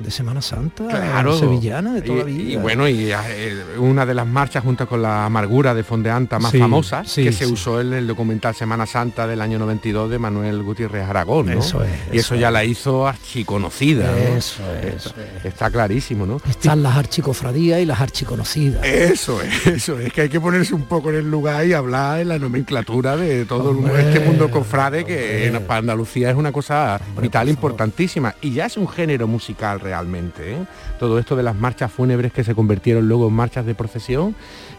de 0.03 0.11
Semana 0.11 0.41
Santa, 0.41 0.87
Claro. 0.87 1.37
sevillana 1.39 1.93
de 1.93 2.01
toda 2.01 2.29
Y- 2.29 2.33
vida. 2.33 2.51
Y, 2.53 2.55
bueno, 2.57 2.87
y 2.87 3.11
eh, 3.11 3.55
una 3.77 4.05
de 4.05 4.13
las 4.13 4.27
marchas 4.27 4.63
junto 4.63 4.87
con 4.87 5.01
la 5.01 5.25
amargura 5.25 5.73
de 5.73 5.83
Fondeanta 5.83 6.39
más 6.39 6.51
Sí, 6.51 6.59
famosas 6.59 7.09
sí, 7.09 7.23
que 7.23 7.31
se 7.31 7.45
sí. 7.45 7.51
usó 7.51 7.79
en 7.81 7.93
el 7.93 8.05
documental 8.07 8.53
Semana 8.55 8.85
Santa 8.85 9.25
del 9.27 9.41
año 9.41 9.57
92 9.59 10.09
de 10.09 10.19
Manuel 10.19 10.61
Gutiérrez 10.63 11.07
Aragón, 11.09 11.47
¿no? 11.47 11.59
Eso 11.59 11.83
es, 11.83 11.89
y 12.11 12.17
eso, 12.19 12.35
ya 12.35 12.51
la 12.51 12.63
hizo 12.63 13.07
archiconocida. 13.07 14.11
¿no? 14.11 14.17
Eso 14.37 14.63
es, 14.75 15.05
Está, 15.05 15.47
está 15.47 15.69
clarísimo, 15.71 16.25
¿no? 16.25 16.41
Están 16.49 16.83
las 16.83 16.95
archicofradías 16.97 17.79
y 17.81 17.85
las 17.85 18.01
archiconocidas. 18.01 18.85
Eso 18.85 19.41
es, 19.41 19.67
eso 19.67 19.99
es, 19.99 20.11
que 20.13 20.21
hay 20.21 20.29
que 20.29 20.39
ponerse 20.41 20.73
un 20.75 20.83
poco 20.83 21.09
en 21.09 21.15
el 21.17 21.31
lugar 21.31 21.65
y 21.65 21.73
hablar 21.73 22.19
en 22.21 22.29
la 22.29 22.39
nomenclatura 22.39 23.15
de 23.17 23.45
todo 23.45 23.73
este 23.97 24.19
mundo 24.19 24.49
cofrade 24.51 25.05
que 25.05 25.47
en- 25.47 25.63
para 25.63 25.79
Andalucía 25.79 26.29
es 26.29 26.35
una 26.35 26.51
cosa 26.51 26.99
vital 27.21 27.49
importantísima 27.49 28.35
y 28.41 28.51
ya 28.51 28.65
es 28.65 28.77
un 28.77 28.87
género 28.87 29.27
musical 29.27 29.79
realmente. 29.79 29.92
Realmente. 29.93 30.53
¿eh? 30.53 30.65
Todo 30.99 31.19
esto 31.19 31.35
de 31.35 31.43
las 31.43 31.55
marchas 31.55 31.91
fúnebres 31.91 32.33
que 32.33 32.43
se 32.43 32.55
convirtieron 32.55 33.07
luego 33.07 33.27
en 33.27 33.33
marchas 33.33 33.65
de 33.65 33.75
procesión 33.75 34.35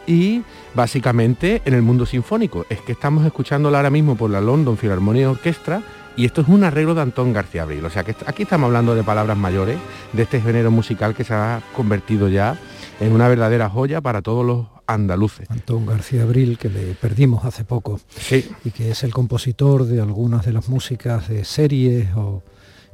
y 0.06 0.42
básicamente 0.74 1.62
en 1.64 1.74
el 1.74 1.82
mundo 1.82 2.04
sinfónico. 2.04 2.66
Es 2.68 2.80
que 2.80 2.92
estamos 2.92 3.24
escuchándola 3.24 3.78
ahora 3.78 3.90
mismo 3.90 4.16
por 4.16 4.30
la 4.30 4.40
London 4.40 4.76
Philharmonic 4.76 5.28
Orchestra 5.28 5.82
y 6.16 6.24
esto 6.24 6.40
es 6.40 6.48
un 6.48 6.64
arreglo 6.64 6.94
de 6.96 7.02
Antón 7.02 7.32
García 7.32 7.62
Abril. 7.62 7.84
O 7.84 7.90
sea 7.90 8.02
que 8.02 8.16
aquí 8.26 8.42
estamos 8.42 8.66
hablando 8.66 8.96
de 8.96 9.04
palabras 9.04 9.36
mayores, 9.36 9.78
de 10.12 10.22
este 10.24 10.40
género 10.40 10.72
musical 10.72 11.14
que 11.14 11.22
se 11.22 11.32
ha 11.32 11.62
convertido 11.76 12.28
ya 12.28 12.58
en 12.98 13.12
una 13.12 13.28
verdadera 13.28 13.70
joya 13.70 14.00
para 14.00 14.20
todos 14.20 14.44
los 14.44 14.66
andaluces. 14.88 15.48
Antón 15.48 15.86
García 15.86 16.22
Abril, 16.22 16.58
que 16.58 16.70
le 16.70 16.94
perdimos 16.94 17.44
hace 17.44 17.64
poco, 17.64 18.00
sí. 18.16 18.48
y 18.64 18.70
que 18.70 18.90
es 18.90 19.04
el 19.04 19.14
compositor 19.14 19.84
de 19.84 20.00
algunas 20.00 20.44
de 20.44 20.52
las 20.52 20.68
músicas 20.68 21.28
de 21.28 21.44
series 21.44 22.08
o 22.16 22.42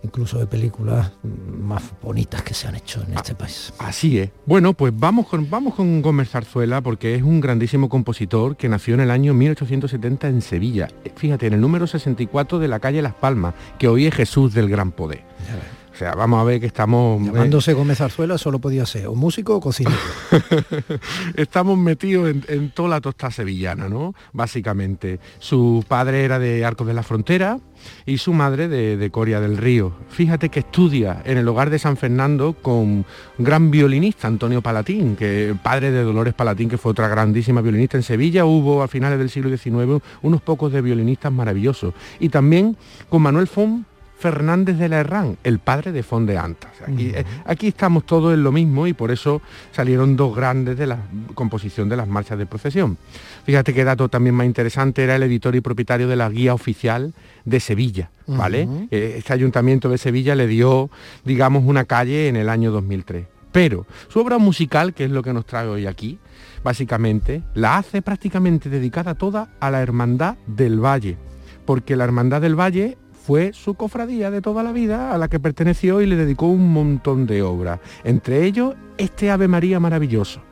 incluso 0.03 0.38
de 0.38 0.46
películas 0.46 1.12
más 1.22 1.82
bonitas 2.03 2.42
que 2.42 2.55
se 2.55 2.68
han 2.68 2.76
hecho 2.76 3.03
en 3.07 3.14
este 3.14 3.34
país. 3.34 3.72
Así 3.78 4.18
es. 4.18 4.30
Bueno, 4.46 4.74
pues 4.74 4.92
vamos 4.96 5.26
con, 5.26 5.48
vamos 5.48 5.74
con 5.74 6.03
Gómez 6.03 6.30
Zarzuela 6.30 6.80
porque 6.80 7.14
es 7.14 7.22
un 7.22 7.40
grandísimo 7.40 7.88
compositor 7.88 8.57
que 8.57 8.68
nació 8.68 8.94
en 8.94 9.01
el 9.01 9.11
año 9.11 9.34
1870 9.34 10.28
en 10.28 10.42
Sevilla. 10.42 10.88
Fíjate, 11.16 11.46
en 11.46 11.55
el 11.55 11.61
número 11.61 11.86
64 11.86 12.59
de 12.59 12.68
la 12.68 12.80
calle 12.80 13.03
Las 13.03 13.14
Palmas, 13.14 13.55
que 13.78 13.88
hoy 13.88 14.07
es 14.07 14.14
Jesús 14.14 14.55
del 14.55 14.68
Gran 14.68 14.92
Poder. 14.92 15.22
Sea, 16.01 16.14
vamos 16.14 16.40
a 16.40 16.44
ver 16.44 16.61
que 16.61 16.66
estamos... 16.66 17.22
Llamándose 17.22 17.74
Gómez 17.74 17.98
Zarzuela 17.98 18.38
solo 18.38 18.59
podía 18.59 18.86
ser 18.86 19.07
o 19.09 19.14
músico 19.14 19.57
o 19.57 19.61
cocinero. 19.61 19.98
estamos 21.36 21.76
metidos 21.76 22.34
en, 22.48 22.70
toda 22.70 22.88
la 22.88 23.03
tosta 23.03 23.30
sevillana, 23.30 23.86
¿no? 23.86 24.14
Básicamente. 24.32 25.20
Su 25.40 25.84
padre 25.86 26.24
era 26.24 26.38
de 26.38 26.64
Arcos 26.64 26.86
de 26.86 26.94
la 26.94 27.03
Frontera 27.03 27.59
y 28.07 28.16
su 28.16 28.32
madre 28.32 28.66
de, 28.68 28.96
de, 28.96 29.11
Coria 29.11 29.42
del 29.42 29.59
Río. 29.59 29.92
Fíjate 30.09 30.48
que 30.48 30.61
estudia 30.61 31.20
en 31.26 31.36
el 31.36 31.46
hogar 31.46 31.68
de 31.68 31.78
San 31.78 31.98
Fernando 31.98 32.55
con 32.55 33.05
gran 33.36 33.70
violinista, 33.70 34.26
Antonio 34.26 34.62
Palatín, 34.62 35.16
que 35.16 35.55
padre 35.62 35.90
de 35.90 36.03
Dolores 36.03 36.32
Palatín, 36.32 36.70
que 36.70 36.78
fue 36.78 36.92
otra 36.92 37.09
grandísima 37.09 37.61
violinista. 37.61 37.98
En 37.98 38.05
Sevilla 38.05 38.46
hubo 38.46 38.82
a 38.82 38.88
finales 38.88 39.18
del 39.18 39.28
siglo 39.28 39.55
XIX 39.55 40.03
unos 40.22 40.40
pocos 40.40 40.72
de 40.72 40.80
violinistas 40.80 41.30
maravillosos. 41.30 41.92
Y 42.20 42.30
también 42.30 42.78
con 43.11 43.20
Manuel 43.20 43.48
Font 43.48 43.89
Fernández 44.20 44.76
de 44.76 44.90
la 44.90 45.00
Herrán, 45.00 45.38
el 45.44 45.60
padre 45.60 45.92
de 45.92 46.02
Fon 46.02 46.26
de 46.26 46.36
Anta. 46.36 46.70
Eh, 46.88 47.24
aquí, 47.46 47.68
estamos 47.68 48.04
todos 48.04 48.34
en 48.34 48.42
lo 48.42 48.52
mismo 48.52 48.86
y 48.86 48.92
por 48.92 49.10
eso 49.10 49.40
salieron 49.72 50.14
dos 50.14 50.36
grandes 50.36 50.76
de 50.76 50.86
la 50.86 50.98
composición 51.34 51.88
de 51.88 51.96
las 51.96 52.06
marchas 52.06 52.38
de 52.38 52.44
procesión. 52.44 52.98
Fíjate 53.44 53.72
qué 53.72 53.82
dato 53.82 54.10
también 54.10 54.34
más 54.34 54.44
interesante, 54.44 55.02
era 55.02 55.16
el 55.16 55.22
editor 55.22 55.56
y 55.56 55.62
propietario 55.62 56.06
de 56.06 56.16
la 56.16 56.28
guía 56.28 56.52
oficial 56.52 57.14
de 57.46 57.60
Sevilla, 57.60 58.10
¿vale? 58.26 58.68
Eh, 58.90 59.14
este 59.16 59.32
ayuntamiento 59.32 59.88
de 59.88 59.96
Sevilla 59.96 60.34
le 60.34 60.46
dio, 60.46 60.90
digamos, 61.24 61.64
una 61.64 61.86
calle 61.86 62.28
en 62.28 62.36
el 62.36 62.50
año 62.50 62.70
2003. 62.72 63.24
Pero 63.52 63.86
su 64.08 64.20
obra 64.20 64.36
musical, 64.36 64.92
que 64.92 65.04
es 65.06 65.10
lo 65.10 65.22
que 65.22 65.32
nos 65.32 65.46
trae 65.46 65.66
hoy 65.66 65.86
aquí, 65.86 66.18
básicamente, 66.62 67.42
la 67.54 67.78
hace 67.78 68.02
prácticamente 68.02 68.68
dedicada 68.68 69.14
toda 69.14 69.48
a 69.60 69.70
la 69.70 69.80
Hermandad 69.80 70.36
del 70.46 70.78
Valle, 70.78 71.16
porque 71.64 71.96
la 71.96 72.04
Hermandad 72.04 72.42
del 72.42 72.54
Valle 72.54 72.98
fue 73.30 73.52
su 73.52 73.74
cofradía 73.74 74.32
de 74.32 74.42
toda 74.42 74.64
la 74.64 74.72
vida 74.72 75.14
a 75.14 75.16
la 75.16 75.28
que 75.28 75.38
perteneció 75.38 76.00
y 76.00 76.06
le 76.06 76.16
dedicó 76.16 76.46
un 76.46 76.72
montón 76.72 77.28
de 77.28 77.42
obras, 77.42 77.78
entre 78.02 78.44
ellos 78.44 78.74
este 78.98 79.30
Ave 79.30 79.46
María 79.46 79.78
maravilloso. 79.78 80.42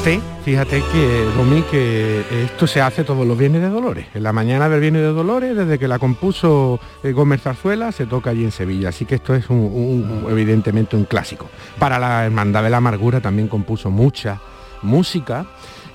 Fíjate 0.00 0.20
Fíjate 0.44 0.82
que, 0.90 1.30
Romy, 1.36 1.62
que 1.62 2.24
esto 2.44 2.66
se 2.66 2.80
hace 2.80 3.04
todos 3.04 3.26
los 3.26 3.36
viernes 3.36 3.60
de 3.60 3.68
Dolores. 3.68 4.06
En 4.14 4.22
la 4.22 4.32
mañana 4.32 4.68
del 4.68 4.80
viernes 4.80 5.02
de 5.02 5.08
Dolores, 5.08 5.54
desde 5.54 5.78
que 5.78 5.86
la 5.86 5.98
compuso 5.98 6.80
eh, 7.02 7.12
Gómez 7.12 7.42
Zarzuela, 7.42 7.92
se 7.92 8.06
toca 8.06 8.30
allí 8.30 8.44
en 8.44 8.50
Sevilla. 8.50 8.88
Así 8.88 9.04
que 9.04 9.16
esto 9.16 9.34
es 9.34 9.50
un, 9.50 10.26
evidentemente 10.30 10.96
un 10.96 11.04
clásico. 11.04 11.48
Para 11.78 11.98
la 11.98 12.24
Hermandad 12.24 12.62
de 12.62 12.70
la 12.70 12.78
Amargura 12.78 13.20
también 13.20 13.48
compuso 13.48 13.90
mucha 13.90 14.40
música. 14.82 15.46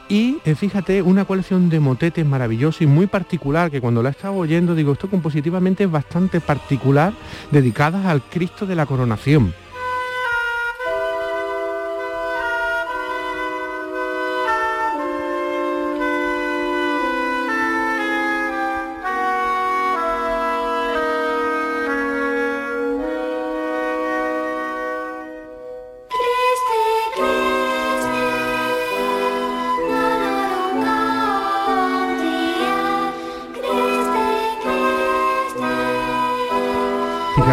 Y 0.07 0.37
eh, 0.45 0.53
fíjate, 0.53 1.01
una 1.01 1.25
colección 1.25 1.69
de 1.69 1.79
motetes 1.79 2.25
maravilloso 2.25 2.83
y 2.83 2.87
muy 2.87 3.07
particular, 3.07 3.71
que 3.71 3.81
cuando 3.81 4.03
la 4.03 4.11
estaba 4.11 4.35
oyendo, 4.35 4.75
digo, 4.75 4.93
esto 4.93 5.09
compositivamente 5.09 5.83
es 5.83 5.91
bastante 5.91 6.39
particular, 6.39 7.13
dedicadas 7.51 8.05
al 8.05 8.21
Cristo 8.21 8.67
de 8.67 8.75
la 8.75 8.85
Coronación 8.85 9.53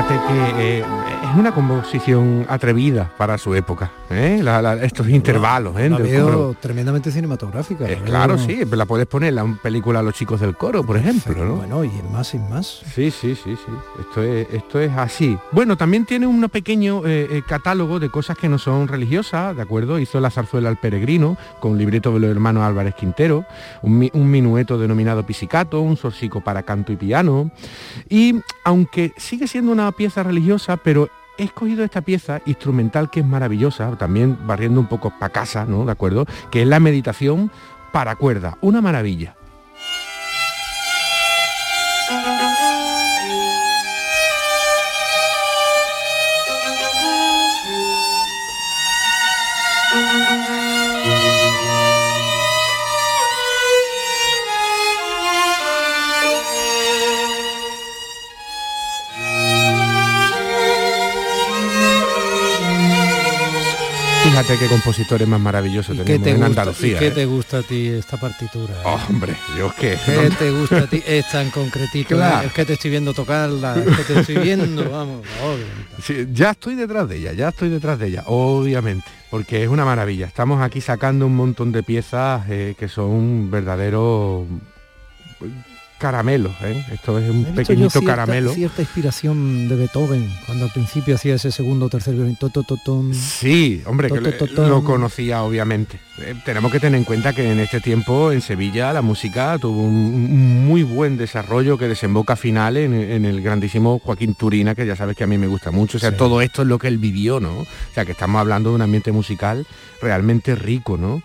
Fíjate 0.08 0.26
que 0.26 0.78
eh, 0.80 0.80
es 0.80 1.38
una 1.38 1.52
composición 1.52 2.44
atrevida 2.48 3.08
para 3.16 3.38
su 3.38 3.54
época, 3.54 3.92
¿eh? 4.10 4.42
estos 4.82 5.08
intervalos. 5.08 5.78
¿eh? 5.78 5.88
La 5.88 5.98
veo 5.98 6.56
tremendamente 6.58 7.12
cinematográfica. 7.12 7.86
claro, 8.04 8.36
sí, 8.36 8.62
la 8.68 8.84
puedes 8.84 9.06
poner 9.06 9.28
en 9.28 9.34
la 9.36 9.58
película 9.62 10.02
Los 10.02 10.14
chicos 10.14 10.40
del 10.40 10.56
coro, 10.56 10.82
por 10.82 10.96
ejemplo. 10.96 11.44
¿no? 11.44 11.54
Bueno, 11.56 11.84
y 11.84 11.88
en 11.88 12.10
más 12.10 12.34
y 12.34 12.38
más. 12.40 12.82
Sí, 12.92 13.12
sí, 13.12 13.36
sí, 13.36 13.54
sí. 13.54 13.72
Esto 14.00 14.22
es, 14.24 14.48
esto 14.52 14.80
es 14.80 14.90
así. 14.96 15.38
Bueno, 15.52 15.76
también 15.76 16.04
tiene 16.04 16.26
un 16.26 16.42
pequeño 16.48 17.02
catálogo 17.46 18.00
de 18.00 18.10
cosas 18.10 18.36
que 18.36 18.48
no 18.48 18.58
son 18.58 18.88
religiosas, 18.88 19.54
¿de 19.54 19.62
acuerdo? 19.62 20.00
Hizo 20.00 20.18
la 20.18 20.30
zarzuela 20.30 20.68
al 20.68 20.78
peregrino, 20.78 21.36
con 21.60 21.78
libreto 21.78 22.12
de 22.12 22.20
los 22.20 22.30
hermanos 22.30 22.64
Álvarez 22.64 22.94
Quintero, 22.96 23.44
un, 23.82 24.10
un 24.12 24.30
minueto 24.30 24.78
denominado 24.78 25.24
pisicato, 25.24 25.80
un 25.80 25.96
sorcico 25.96 26.40
para 26.40 26.64
canto 26.64 26.90
y 26.90 26.96
piano. 26.96 27.52
Y 28.08 28.40
aunque 28.64 29.12
sigue 29.16 29.46
siendo 29.46 29.70
una 29.70 29.91
pieza 29.92 30.22
religiosa, 30.22 30.76
pero 30.76 31.08
he 31.38 31.44
escogido 31.44 31.84
esta 31.84 32.02
pieza 32.02 32.40
instrumental 32.46 33.10
que 33.10 33.20
es 33.20 33.26
maravillosa, 33.26 33.96
también 33.96 34.38
barriendo 34.46 34.80
un 34.80 34.86
poco 34.86 35.10
para 35.18 35.32
casa, 35.32 35.64
¿no? 35.64 35.84
¿De 35.84 35.92
acuerdo? 35.92 36.26
Que 36.50 36.62
es 36.62 36.68
la 36.68 36.80
meditación 36.80 37.50
para 37.92 38.16
cuerda, 38.16 38.58
una 38.60 38.80
maravilla. 38.80 39.36
Fíjate 64.52 64.68
qué 64.68 64.70
compositores 64.70 65.26
más 65.26 65.40
maravillosos 65.40 65.96
tenemos 65.96 66.28
en 66.28 66.42
Andalucía. 66.42 66.98
¿Qué 66.98 67.06
¿eh? 67.06 67.10
te 67.10 67.24
gusta 67.24 67.58
a 67.58 67.62
ti 67.62 67.86
esta 67.86 68.18
partitura? 68.18 68.74
Oh, 68.84 69.00
hombre, 69.08 69.34
yo 69.56 69.72
qué. 69.74 69.98
¿Qué 70.04 70.30
te 70.38 70.50
gusta 70.50 70.80
a 70.80 70.86
ti 70.86 71.02
esta 71.06 71.40
en 71.40 71.48
concretito? 71.48 72.22
Es 72.22 72.52
que 72.52 72.66
te 72.66 72.74
estoy 72.74 72.90
viendo 72.90 73.14
tocarla, 73.14 73.82
es 73.82 73.96
que 73.96 74.04
te 74.12 74.20
estoy 74.20 74.36
viendo, 74.36 74.90
vamos. 74.90 75.26
ya 76.34 76.50
estoy 76.50 76.74
detrás 76.74 77.08
de 77.08 77.16
ella, 77.16 77.32
ya 77.32 77.48
estoy 77.48 77.70
detrás 77.70 77.98
de 77.98 78.08
ella, 78.08 78.24
obviamente, 78.26 79.06
porque 79.30 79.62
es 79.62 79.70
una 79.70 79.86
maravilla. 79.86 80.26
Estamos 80.26 80.60
aquí 80.60 80.82
sacando 80.82 81.26
un 81.26 81.34
montón 81.34 81.72
de 81.72 81.82
piezas 81.82 82.44
eh, 82.50 82.74
que 82.78 82.88
son 82.88 83.50
verdaderos 83.50 84.44
caramelo, 86.02 86.50
¿eh? 86.62 86.84
esto 86.92 87.16
es 87.16 87.30
un 87.30 87.44
pequeñito 87.44 87.90
cierta, 87.90 88.10
caramelo. 88.10 88.52
Cierta 88.52 88.82
inspiración 88.82 89.68
de 89.68 89.76
Beethoven, 89.76 90.28
cuando 90.46 90.64
al 90.64 90.72
principio 90.72 91.14
hacía 91.14 91.36
ese 91.36 91.52
segundo 91.52 91.86
o 91.86 91.88
tercer 91.88 92.14
violín, 92.14 92.36
Sí, 93.14 93.82
hombre, 93.86 94.10
que 94.10 94.20
lo 94.20 94.82
conocía 94.82 95.44
obviamente. 95.44 96.00
Eh, 96.18 96.34
tenemos 96.44 96.70
que 96.70 96.78
tener 96.78 96.98
en 96.98 97.04
cuenta 97.04 97.32
que 97.32 97.50
en 97.50 97.58
este 97.58 97.80
tiempo 97.80 98.32
en 98.32 98.42
Sevilla 98.42 98.92
la 98.92 99.00
música 99.00 99.56
tuvo 99.58 99.82
un, 99.82 100.66
muy 100.66 100.82
buen 100.82 101.16
desarrollo 101.16 101.78
que 101.78 101.88
desemboca 101.88 102.36
final 102.36 102.76
en, 102.76 102.92
el 103.24 103.40
grandísimo 103.40 103.98
Joaquín 103.98 104.34
Turina, 104.34 104.74
que 104.74 104.86
ya 104.86 104.94
sabes 104.94 105.16
que 105.16 105.24
a 105.24 105.26
mí 105.26 105.38
me 105.38 105.46
gusta 105.46 105.70
mucho. 105.70 105.96
O 105.96 106.00
sea, 106.00 106.16
todo 106.16 106.42
esto 106.42 106.62
es 106.62 106.68
lo 106.68 106.78
que 106.78 106.88
él 106.88 106.98
vivió, 106.98 107.40
¿no? 107.40 107.60
O 107.60 107.66
sea, 107.94 108.04
que 108.04 108.12
estamos 108.12 108.40
hablando 108.40 108.70
de 108.70 108.76
un 108.76 108.82
ambiente 108.82 109.10
musical 109.10 109.66
realmente 110.00 110.54
rico, 110.54 110.98
¿no? 110.98 111.22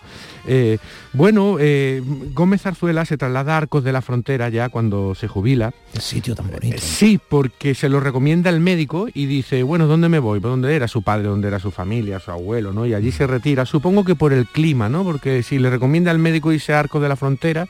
Eh, 0.50 0.78
bueno, 1.12 1.56
eh, 1.60 2.02
Gómez 2.32 2.62
Zarzuela 2.62 3.04
se 3.04 3.18
traslada 3.18 3.54
a 3.54 3.58
Arcos 3.58 3.84
de 3.84 3.92
la 3.92 4.00
Frontera 4.00 4.48
ya 4.48 4.70
cuando 4.70 5.14
se 5.14 5.28
jubila. 5.28 5.74
Qué 5.92 6.00
sitio 6.00 6.34
tan 6.34 6.50
bonito. 6.50 6.76
Eh, 6.76 6.80
sí, 6.80 7.20
porque 7.28 7.74
se 7.74 7.90
lo 7.90 8.00
recomienda 8.00 8.48
el 8.48 8.60
médico 8.60 9.08
y 9.12 9.26
dice, 9.26 9.62
bueno, 9.62 9.86
¿dónde 9.86 10.08
me 10.08 10.18
voy? 10.18 10.40
¿Por 10.40 10.50
dónde 10.50 10.74
era 10.74 10.88
su 10.88 11.02
padre? 11.02 11.28
¿Dónde 11.28 11.48
era 11.48 11.58
su 11.58 11.70
familia? 11.70 12.18
Su 12.18 12.30
abuelo, 12.30 12.72
¿no? 12.72 12.86
Y 12.86 12.94
allí 12.94 13.12
se 13.12 13.26
retira. 13.26 13.66
Supongo 13.66 14.04
que 14.04 14.14
por 14.14 14.32
el 14.32 14.46
clima, 14.46 14.77
¿no? 14.86 15.02
Porque 15.02 15.42
si 15.42 15.58
le 15.58 15.70
recomienda 15.70 16.10
al 16.10 16.18
médico 16.18 16.52
irse 16.52 16.74
a 16.74 16.80
Arcos 16.80 17.00
de 17.00 17.08
la 17.08 17.16
Frontera, 17.16 17.66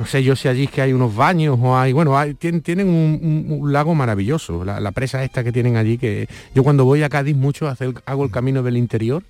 no 0.00 0.06
sé 0.06 0.24
yo 0.24 0.34
si 0.34 0.48
allí 0.48 0.64
es 0.64 0.70
que 0.70 0.82
hay 0.82 0.92
unos 0.92 1.14
baños 1.14 1.56
o 1.62 1.78
hay, 1.78 1.92
bueno, 1.92 2.16
tienen, 2.38 2.88
un, 2.88 3.72
lago 3.72 3.94
maravilloso, 3.94 4.64
la, 4.64 4.90
presa 4.90 5.22
esta 5.22 5.44
que 5.44 5.52
tienen 5.52 5.76
allí, 5.76 5.96
que 5.96 6.28
yo 6.54 6.64
cuando 6.64 6.84
voy 6.84 7.04
a 7.04 7.08
Cádiz 7.08 7.36
mucho 7.36 7.72
hago 8.04 8.24
el 8.24 8.30
camino 8.30 8.64
del 8.64 8.76
interior 8.76 9.22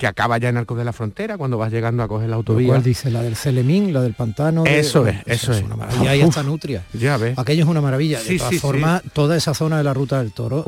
que 0.00 0.06
acaba 0.06 0.38
ya 0.38 0.48
en 0.48 0.56
Arcos 0.56 0.78
de 0.78 0.84
la 0.84 0.94
Frontera, 0.94 1.36
cuando 1.36 1.58
vas 1.58 1.70
llegando 1.70 2.02
a 2.02 2.08
coger 2.08 2.30
la 2.30 2.36
autovía. 2.36 2.68
¿Cuál 2.68 2.82
dice? 2.82 3.10
¿La 3.10 3.20
del 3.20 3.36
Celemín, 3.36 3.92
la 3.92 4.00
del 4.00 4.14
pantano? 4.14 4.64
Eso 4.64 5.06
es, 5.06 5.18
eso 5.26 5.52
es. 5.52 5.62
Una 5.62 5.76
maravilla. 5.76 6.04
Y 6.04 6.08
ahí 6.08 6.20
está 6.22 6.42
Nutria. 6.42 6.82
Ya 6.94 7.18
ves. 7.18 7.38
Aquello 7.38 7.64
es 7.64 7.68
una 7.68 7.82
maravilla. 7.82 8.18
De 8.18 8.38
todas 8.38 8.56
formas, 8.56 9.02
toda 9.12 9.36
esa 9.36 9.52
zona 9.52 9.76
de 9.76 9.84
la 9.84 9.92
ruta 9.92 10.18
del 10.18 10.32
toro, 10.32 10.64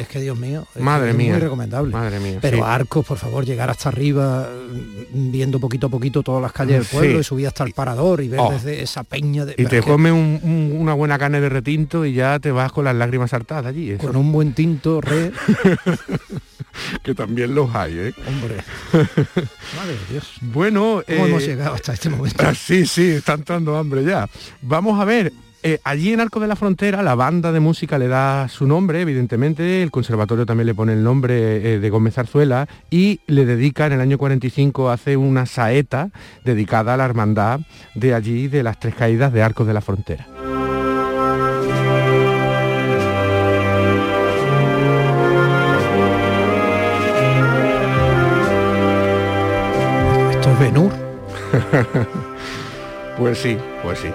es, 0.00 0.08
que, 0.08 0.20
Dios 0.20 0.36
mío, 0.36 0.66
es 0.74 0.82
madre 0.82 1.12
mía. 1.12 1.34
muy 1.34 1.40
recomendable. 1.42 1.92
Madre 1.92 2.18
mía. 2.18 2.38
Pero 2.42 2.66
Arcos, 2.66 3.06
por 3.06 3.18
favor, 3.18 3.46
llegar 3.46 3.70
hasta 3.70 3.88
arriba, 3.88 4.48
viendo 5.12 5.60
poquito 5.60 5.86
a 5.86 5.90
poquito 5.90 6.24
todas 6.24 6.42
las 6.42 6.50
calles 6.50 6.78
del 6.78 6.86
pueblo 6.86 7.20
y 7.20 7.22
subir 7.22 7.46
hasta 7.46 7.62
el 7.62 7.74
parador 7.74 8.20
y 8.20 8.26
ver 8.26 8.40
oh. 8.40 8.50
desde 8.50 8.82
esa 8.82 9.04
peña 9.04 9.44
de. 9.44 9.54
Y 9.58 9.66
te 9.66 9.80
come 9.82 10.10
una 10.10 10.94
buena 10.94 11.20
carne 11.20 11.40
de 11.40 11.48
retinto 11.48 12.04
y 12.04 12.14
ya 12.14 12.40
te 12.40 12.50
vas 12.50 12.72
con 12.72 12.84
las 12.84 12.96
lágrimas 12.96 13.30
saltadas 13.30 13.66
allí. 13.66 13.94
Con 13.94 14.16
un 14.16 14.32
buen 14.32 14.54
tinto, 14.54 15.00
re. 15.00 15.30
que 17.02 17.14
también 17.14 17.54
los 17.54 17.74
hay, 17.74 17.98
¿eh? 17.98 18.14
Hombre. 18.26 18.56
Madre 18.92 19.92
de 19.92 20.06
Dios. 20.10 20.32
Bueno, 20.40 21.02
¿cómo 21.06 21.26
hemos 21.26 21.42
eh, 21.42 21.46
llegado 21.46 21.74
hasta 21.74 21.92
este 21.92 22.08
momento? 22.10 22.44
Sí, 22.54 22.86
sí, 22.86 23.10
está 23.10 23.34
entrando 23.34 23.76
hambre 23.76 24.04
ya. 24.04 24.28
Vamos 24.60 25.00
a 25.00 25.04
ver. 25.04 25.32
Eh, 25.64 25.78
allí 25.84 26.12
en 26.12 26.18
Arco 26.18 26.40
de 26.40 26.48
la 26.48 26.56
Frontera 26.56 27.04
la 27.04 27.14
banda 27.14 27.52
de 27.52 27.60
música 27.60 27.96
le 27.96 28.08
da 28.08 28.48
su 28.48 28.66
nombre, 28.66 29.00
evidentemente, 29.00 29.84
el 29.84 29.92
conservatorio 29.92 30.44
también 30.44 30.66
le 30.66 30.74
pone 30.74 30.92
el 30.92 31.04
nombre 31.04 31.74
eh, 31.74 31.78
de 31.78 31.90
Gómez 31.90 32.14
Zarzuela 32.14 32.66
y 32.90 33.20
le 33.28 33.44
dedica 33.44 33.86
en 33.86 33.92
el 33.92 34.00
año 34.00 34.18
45, 34.18 34.90
hace 34.90 35.16
una 35.16 35.46
saeta 35.46 36.10
dedicada 36.44 36.94
a 36.94 36.96
la 36.96 37.04
hermandad 37.04 37.60
de 37.94 38.12
allí, 38.12 38.48
de 38.48 38.64
las 38.64 38.80
tres 38.80 38.96
caídas 38.96 39.32
de 39.32 39.42
Arcos 39.42 39.68
de 39.68 39.74
la 39.74 39.82
Frontera. 39.82 40.41
Benur. 50.62 50.92
pues 53.18 53.38
sí, 53.38 53.58
pues 53.82 53.98
sí. 53.98 54.08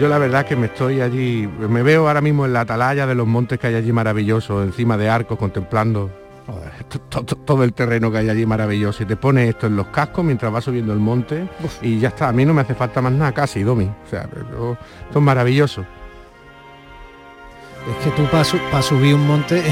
Yo 0.00 0.08
la 0.08 0.16
verdad 0.16 0.46
que 0.46 0.56
me 0.56 0.66
estoy 0.66 1.02
allí, 1.02 1.46
me 1.46 1.82
veo 1.82 2.08
ahora 2.08 2.22
mismo 2.22 2.46
en 2.46 2.54
la 2.54 2.62
atalaya 2.62 3.06
de 3.06 3.14
los 3.14 3.26
montes 3.26 3.58
que 3.58 3.66
hay 3.66 3.74
allí 3.74 3.92
maravilloso, 3.92 4.62
encima 4.62 4.96
de 4.96 5.10
arcos, 5.10 5.38
contemplando 5.38 6.10
todo, 7.44 7.64
el 7.64 7.74
terreno 7.74 8.10
que 8.10 8.16
hay 8.16 8.30
allí 8.30 8.46
maravilloso. 8.46 9.02
Y 9.02 9.06
te 9.06 9.16
pones 9.16 9.50
esto 9.50 9.66
en 9.66 9.76
los 9.76 9.88
cascos 9.88 10.24
mientras 10.24 10.50
vas 10.50 10.64
subiendo 10.64 10.94
el 10.94 11.00
monte 11.00 11.46
y 11.82 11.98
ya 11.98 12.08
está. 12.08 12.30
A 12.30 12.32
mí 12.32 12.46
no 12.46 12.54
me 12.54 12.62
hace 12.62 12.74
falta 12.74 13.02
más 13.02 13.12
nada 13.12 13.32
casi, 13.32 13.62
Domi. 13.62 13.84
O 13.84 14.08
sea, 14.08 14.22
esto 14.22 14.78
es 15.16 15.20
maravilloso. 15.20 15.82
Es 17.90 18.04
que 18.04 18.10
tú 18.12 18.26
para 18.30 18.82
subir 18.82 19.14
un 19.14 19.26
monte 19.26 19.62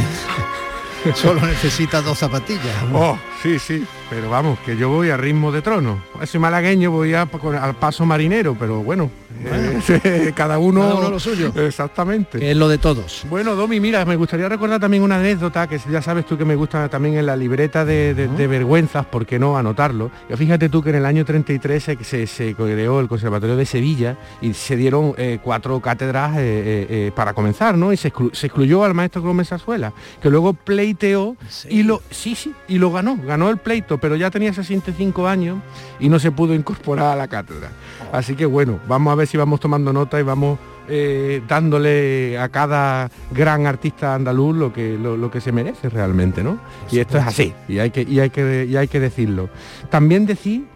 solo 1.14 1.40
necesitas 1.40 2.04
dos 2.04 2.18
zapatillas. 2.18 2.76
Oh, 2.92 3.18
sí, 3.42 3.58
sí. 3.58 3.86
Pero 4.10 4.30
vamos, 4.30 4.58
que 4.60 4.74
yo 4.76 4.88
voy 4.88 5.10
a 5.10 5.18
ritmo 5.18 5.52
de 5.52 5.60
trono. 5.60 6.02
Soy 6.24 6.40
malagueño, 6.40 6.90
voy 6.90 7.12
a, 7.12 7.28
al 7.60 7.74
paso 7.76 8.06
marinero, 8.06 8.56
pero 8.58 8.82
bueno, 8.82 9.10
eh, 9.44 10.32
cada, 10.34 10.58
uno, 10.58 11.10
lo 11.10 11.20
suyo. 11.20 11.52
Exactamente. 11.54 12.38
Que 12.38 12.52
es 12.52 12.56
lo 12.56 12.68
de 12.68 12.78
todos. 12.78 13.26
Bueno, 13.28 13.54
Domi, 13.54 13.80
mira, 13.80 14.06
me 14.06 14.16
gustaría 14.16 14.48
recordar 14.48 14.80
también 14.80 15.02
una 15.02 15.16
anécdota 15.16 15.66
que 15.66 15.78
ya 15.90 16.00
sabes 16.00 16.24
tú 16.24 16.38
que 16.38 16.46
me 16.46 16.54
gusta 16.54 16.88
también 16.88 17.16
en 17.18 17.26
la 17.26 17.36
libreta 17.36 17.84
de, 17.84 18.14
vergüenzas, 18.48 19.04
¿por 19.04 19.26
qué 19.26 19.38
no 19.38 19.58
anotarlo? 19.58 20.10
fíjate 20.36 20.68
tú 20.68 20.82
que 20.82 20.90
en 20.90 20.96
el 20.96 21.06
año 21.06 21.24
33 21.24 21.82
se, 22.00 22.26
se, 22.26 22.54
creó 22.54 23.00
el 23.00 23.08
Conservatorio 23.08 23.56
de 23.56 23.66
Sevilla 23.66 24.16
y 24.40 24.54
se 24.54 24.76
dieron 24.76 25.14
eh, 25.18 25.38
cuatro 25.42 25.80
cátedras 25.80 26.36
eh, 26.38 27.12
para 27.14 27.34
comenzar, 27.34 27.76
¿no? 27.76 27.92
Y 27.92 27.96
se, 27.98 28.08
excluyó 28.08 28.84
al 28.84 28.94
maestro 28.94 29.20
Gómez 29.20 29.52
Azuela, 29.52 29.92
que 30.22 30.30
luego 30.30 30.54
pleiteó 30.54 31.36
y 31.68 31.82
lo, 31.82 32.00
sí, 32.10 32.34
sí, 32.34 32.54
y 32.68 32.78
lo 32.78 32.90
ganó, 32.90 33.18
ganó 33.22 33.50
el 33.50 33.58
pleito 33.58 33.97
pero 34.00 34.16
ya 34.16 34.30
tenía 34.30 34.52
65 34.52 35.26
años 35.26 35.58
y 35.98 36.08
no 36.08 36.18
se 36.18 36.30
pudo 36.30 36.54
incorporar 36.54 37.12
a 37.12 37.16
la 37.16 37.28
cátedra. 37.28 37.70
Así 38.12 38.34
que 38.34 38.46
bueno, 38.46 38.78
vamos 38.88 39.12
a 39.12 39.14
ver 39.14 39.26
si 39.26 39.36
vamos 39.36 39.60
tomando 39.60 39.92
nota 39.92 40.18
y 40.18 40.22
vamos 40.22 40.58
eh, 40.88 41.42
dándole 41.46 42.38
a 42.38 42.48
cada 42.48 43.10
gran 43.30 43.66
artista 43.66 44.14
andaluz 44.14 44.56
lo 44.56 44.72
que, 44.72 44.96
lo, 44.96 45.30
que 45.30 45.40
se 45.40 45.52
merece 45.52 45.90
realmente, 45.90 46.42
¿no? 46.42 46.58
Y 46.90 46.98
esto 46.98 47.18
es 47.18 47.26
así, 47.26 47.52
y 47.68 47.78
hay 47.78 47.90
que, 47.90 48.02
y 48.02 48.20
hay 48.20 48.30
que, 48.30 48.64
y 48.64 48.76
hay 48.76 48.88
que 48.88 48.98
decirlo. 48.98 49.50
También 49.90 50.24
decir, 50.24 50.66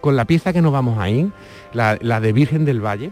con 0.00 0.14
la 0.14 0.24
pieza 0.24 0.52
que 0.52 0.62
nos 0.62 0.72
vamos 0.72 0.98
a 1.00 1.10
ir, 1.10 1.32
la, 1.72 2.20
de 2.20 2.32
Virgen 2.32 2.64
del 2.64 2.80
Valle, 2.80 3.10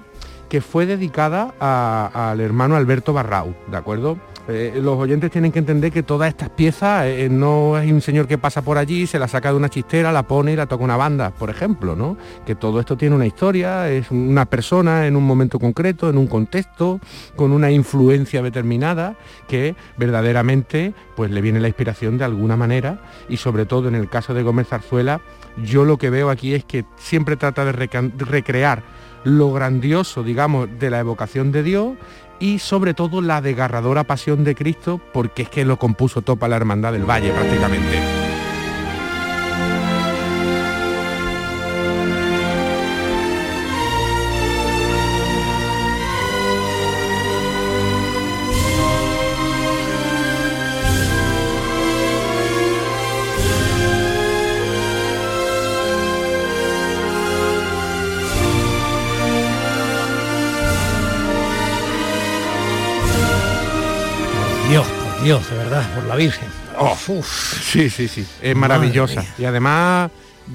que 0.49 0.61
fue 0.61 0.87
dedicada 0.87 1.55
al 1.59 2.41
hermano 2.41 2.77
Alberto 2.77 3.13
Barrau, 3.13 3.55
¿de 3.69 3.77
acuerdo? 3.77 4.19
Eh, 4.47 4.79
los 4.83 4.99
oyentes 4.99 5.31
tienen 5.31 5.53
que 5.53 5.59
entender 5.59 5.91
que 5.91 6.03
todas 6.03 6.29
estas 6.29 6.51
piezas 6.51 7.07
eh, 7.07 7.29
no 7.31 7.79
es 7.79 7.91
un 7.91 8.03
señor 8.03 8.27
que 8.27 8.37
pasa 8.37 8.61
por 8.61 8.77
allí, 8.77 9.07
se 9.07 9.19
la 9.19 9.27
saca 9.27 9.51
de 9.51 9.57
una 9.57 9.71
chistera, 9.71 10.13
la 10.13 10.25
pone 10.25 10.53
y 10.53 10.57
la 10.57 10.67
toca 10.67 10.85
una 10.85 10.99
banda, 10.99 11.31
por 11.31 11.49
ejemplo, 11.49 11.97
¿no? 11.97 12.19
Que 12.45 12.55
todo 12.55 12.79
esto 12.79 12.97
tiene 12.97 13.17
una 13.17 13.27
historia, 13.27 13.91
es 13.91 14.11
una 14.11 14.45
persona 14.45 15.07
en 15.07 15.17
un 15.17 15.25
momento 15.25 15.59
concreto, 15.59 16.11
en 16.11 16.19
un 16.19 16.27
contexto, 16.27 17.01
con 17.37 17.53
una 17.53 17.71
influencia 17.71 18.43
determinada, 18.43 19.17
que 19.49 19.77
verdaderamente 19.97 20.93
pues 21.17 21.31
le 21.31 21.41
viene 21.41 21.61
la 21.61 21.69
inspiración 21.69 22.19
de 22.19 22.25
alguna 22.25 22.57
manera 22.57 23.01
y 23.29 23.39
sobre 23.39 23.65
todo 23.65 23.89
en 23.89 23.95
el 23.95 24.11
caso 24.11 24.35
de 24.35 24.43
Gómez 24.43 24.69
Zarzuela, 24.69 25.23
yo 25.63 25.85
lo 25.85 25.97
que 25.97 26.11
veo 26.11 26.29
aquí 26.29 26.55
es 26.55 26.65
que 26.65 26.85
siempre 26.97 27.37
trata 27.37 27.65
de 27.65 27.73
recrear 27.73 28.83
lo 29.25 29.53
grandioso, 29.53 30.23
digamos, 30.23 30.69
de 30.79 30.91
la 30.91 31.01
evocación 31.01 31.51
de 31.51 31.63
Dios 31.63 31.93
y 32.39 32.59
sobre 32.59 32.95
todo 32.95 33.21
la 33.21 33.41
desgarradora 33.41 34.05
pasión 34.05 34.45
de 34.45 34.55
Cristo, 34.55 35.01
porque 35.13 35.43
es 35.43 35.49
que 35.49 35.65
lo 35.65 35.79
compuso 35.79 36.23
topa 36.23 36.49
la 36.49 36.57
Hermandad 36.57 36.93
del 36.93 37.09
Valle 37.09 37.33
prácticamente. 37.33 38.34
Dios, 65.25 65.49
de 65.49 65.57
verdad, 65.57 65.95
por 65.95 66.05
la 66.05 66.17
Virgen. 66.17 66.47
Oh, 66.79 66.95
sí, 66.95 67.89
sí, 67.89 68.09
sí, 68.09 68.27
es 68.43 68.55
maravillosa. 68.55 69.25
Y 69.39 69.47
además 69.47 70.11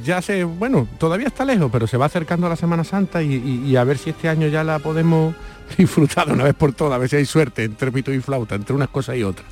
ya 0.06 0.22
se, 0.22 0.44
bueno, 0.44 0.88
todavía 1.00 1.26
está 1.26 1.44
lejos, 1.44 1.72
pero 1.72 1.88
se 1.88 1.98
va 1.98 2.06
acercando 2.06 2.46
a 2.46 2.52
la 2.52 2.56
Semana 2.56 2.84
Santa 2.84 3.24
y, 3.24 3.76
a 3.76 3.84
ver 3.84 3.98
si 3.98 4.12
este 4.12 4.30
año 4.30 4.48
ya 4.48 4.64
la 4.64 4.78
podemos 4.78 5.34
disfrutar 5.78 6.28
de 6.28 6.34
una 6.34 6.44
vez 6.44 6.54
por 6.54 6.74
todas, 6.74 6.94
a 6.94 6.98
ver 7.00 7.10
si 7.10 7.16
hay 7.16 7.26
suerte 7.26 7.64
entre 7.64 7.92
pito 7.92 8.14
y 8.14 8.20
flauta, 8.20 8.54
entre 8.54 8.76
unas 8.76 8.90
cosas 8.90 9.18
y 9.18 9.24
otras. 9.24 9.48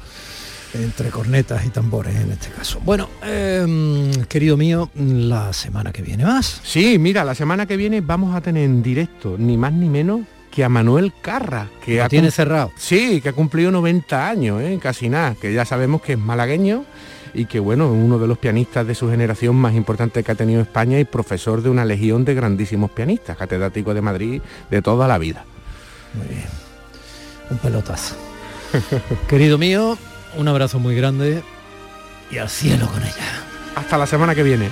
Entre 0.75 1.09
cornetas 1.09 1.65
y 1.65 1.69
tambores 1.69 2.15
en 2.15 2.33
este 2.33 2.49
caso. 2.49 2.79
Bueno, 2.85 3.09
em, 3.23 4.11
querido 4.25 4.55
mío, 4.55 4.91
la 4.93 5.51
semana 5.51 5.91
que 5.91 6.03
viene 6.03 6.25
más. 6.25 6.61
Sí, 6.63 6.99
mira, 6.99 7.23
la 7.23 7.33
semana 7.33 7.65
que 7.65 7.75
viene 7.75 8.01
vamos 8.01 8.35
a 8.35 8.41
tener 8.41 8.65
en 8.65 8.83
directo, 8.83 9.35
ni 9.39 9.57
más 9.57 9.73
ni 9.73 9.89
menos 9.89 10.19
que 10.51 10.63
a 10.63 10.69
Manuel 10.69 11.13
Carra, 11.21 11.67
que 11.83 12.01
ha 12.01 12.09
tiene 12.09 12.31
cerrado. 12.31 12.71
Sí, 12.77 13.21
que 13.21 13.29
ha 13.29 13.33
cumplido 13.33 13.71
90 13.71 14.29
años, 14.29 14.61
¿eh? 14.61 14.79
casi 14.81 15.09
nada, 15.09 15.35
que 15.35 15.53
ya 15.53 15.65
sabemos 15.65 16.01
que 16.01 16.13
es 16.13 16.19
malagueño 16.19 16.85
y 17.33 17.45
que 17.45 17.59
bueno, 17.59 17.91
uno 17.91 18.17
de 18.17 18.27
los 18.27 18.37
pianistas 18.37 18.87
de 18.87 18.95
su 18.95 19.09
generación 19.09 19.55
más 19.55 19.75
importante 19.75 20.23
que 20.23 20.31
ha 20.31 20.35
tenido 20.35 20.61
España 20.61 20.99
y 20.99 21.05
profesor 21.05 21.61
de 21.61 21.69
una 21.69 21.85
legión 21.85 22.25
de 22.25 22.33
grandísimos 22.33 22.91
pianistas, 22.91 23.37
catedrático 23.37 23.93
de 23.93 24.01
Madrid 24.01 24.41
de 24.71 24.81
toda 24.81 25.07
la 25.07 25.17
vida. 25.17 25.45
Muy 26.13 26.27
bien. 26.27 26.47
Un 27.49 27.57
pelotazo. 27.59 28.15
Querido 29.29 29.57
mío, 29.57 29.97
un 30.35 30.47
abrazo 30.47 30.79
muy 30.79 30.95
grande 30.95 31.43
y 32.31 32.37
al 32.37 32.49
cielo 32.49 32.87
con 32.87 33.03
ella. 33.03 33.43
Hasta 33.75 33.97
la 33.97 34.07
semana 34.07 34.33
que 34.33 34.43
viene. 34.43 34.69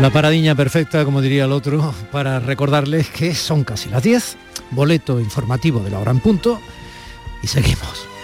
La 0.00 0.10
paradiña 0.10 0.54
perfecta, 0.54 1.06
como 1.06 1.22
diría 1.22 1.46
el 1.46 1.52
otro, 1.52 1.94
para 2.12 2.38
recordarles 2.38 3.08
que 3.08 3.34
son 3.34 3.64
casi 3.64 3.88
las 3.88 4.02
10, 4.02 4.36
boleto 4.72 5.20
informativo 5.20 5.80
de 5.80 5.90
la 5.90 5.98
hora 5.98 6.10
en 6.10 6.20
punto 6.20 6.60
y 7.42 7.46
seguimos. 7.46 8.15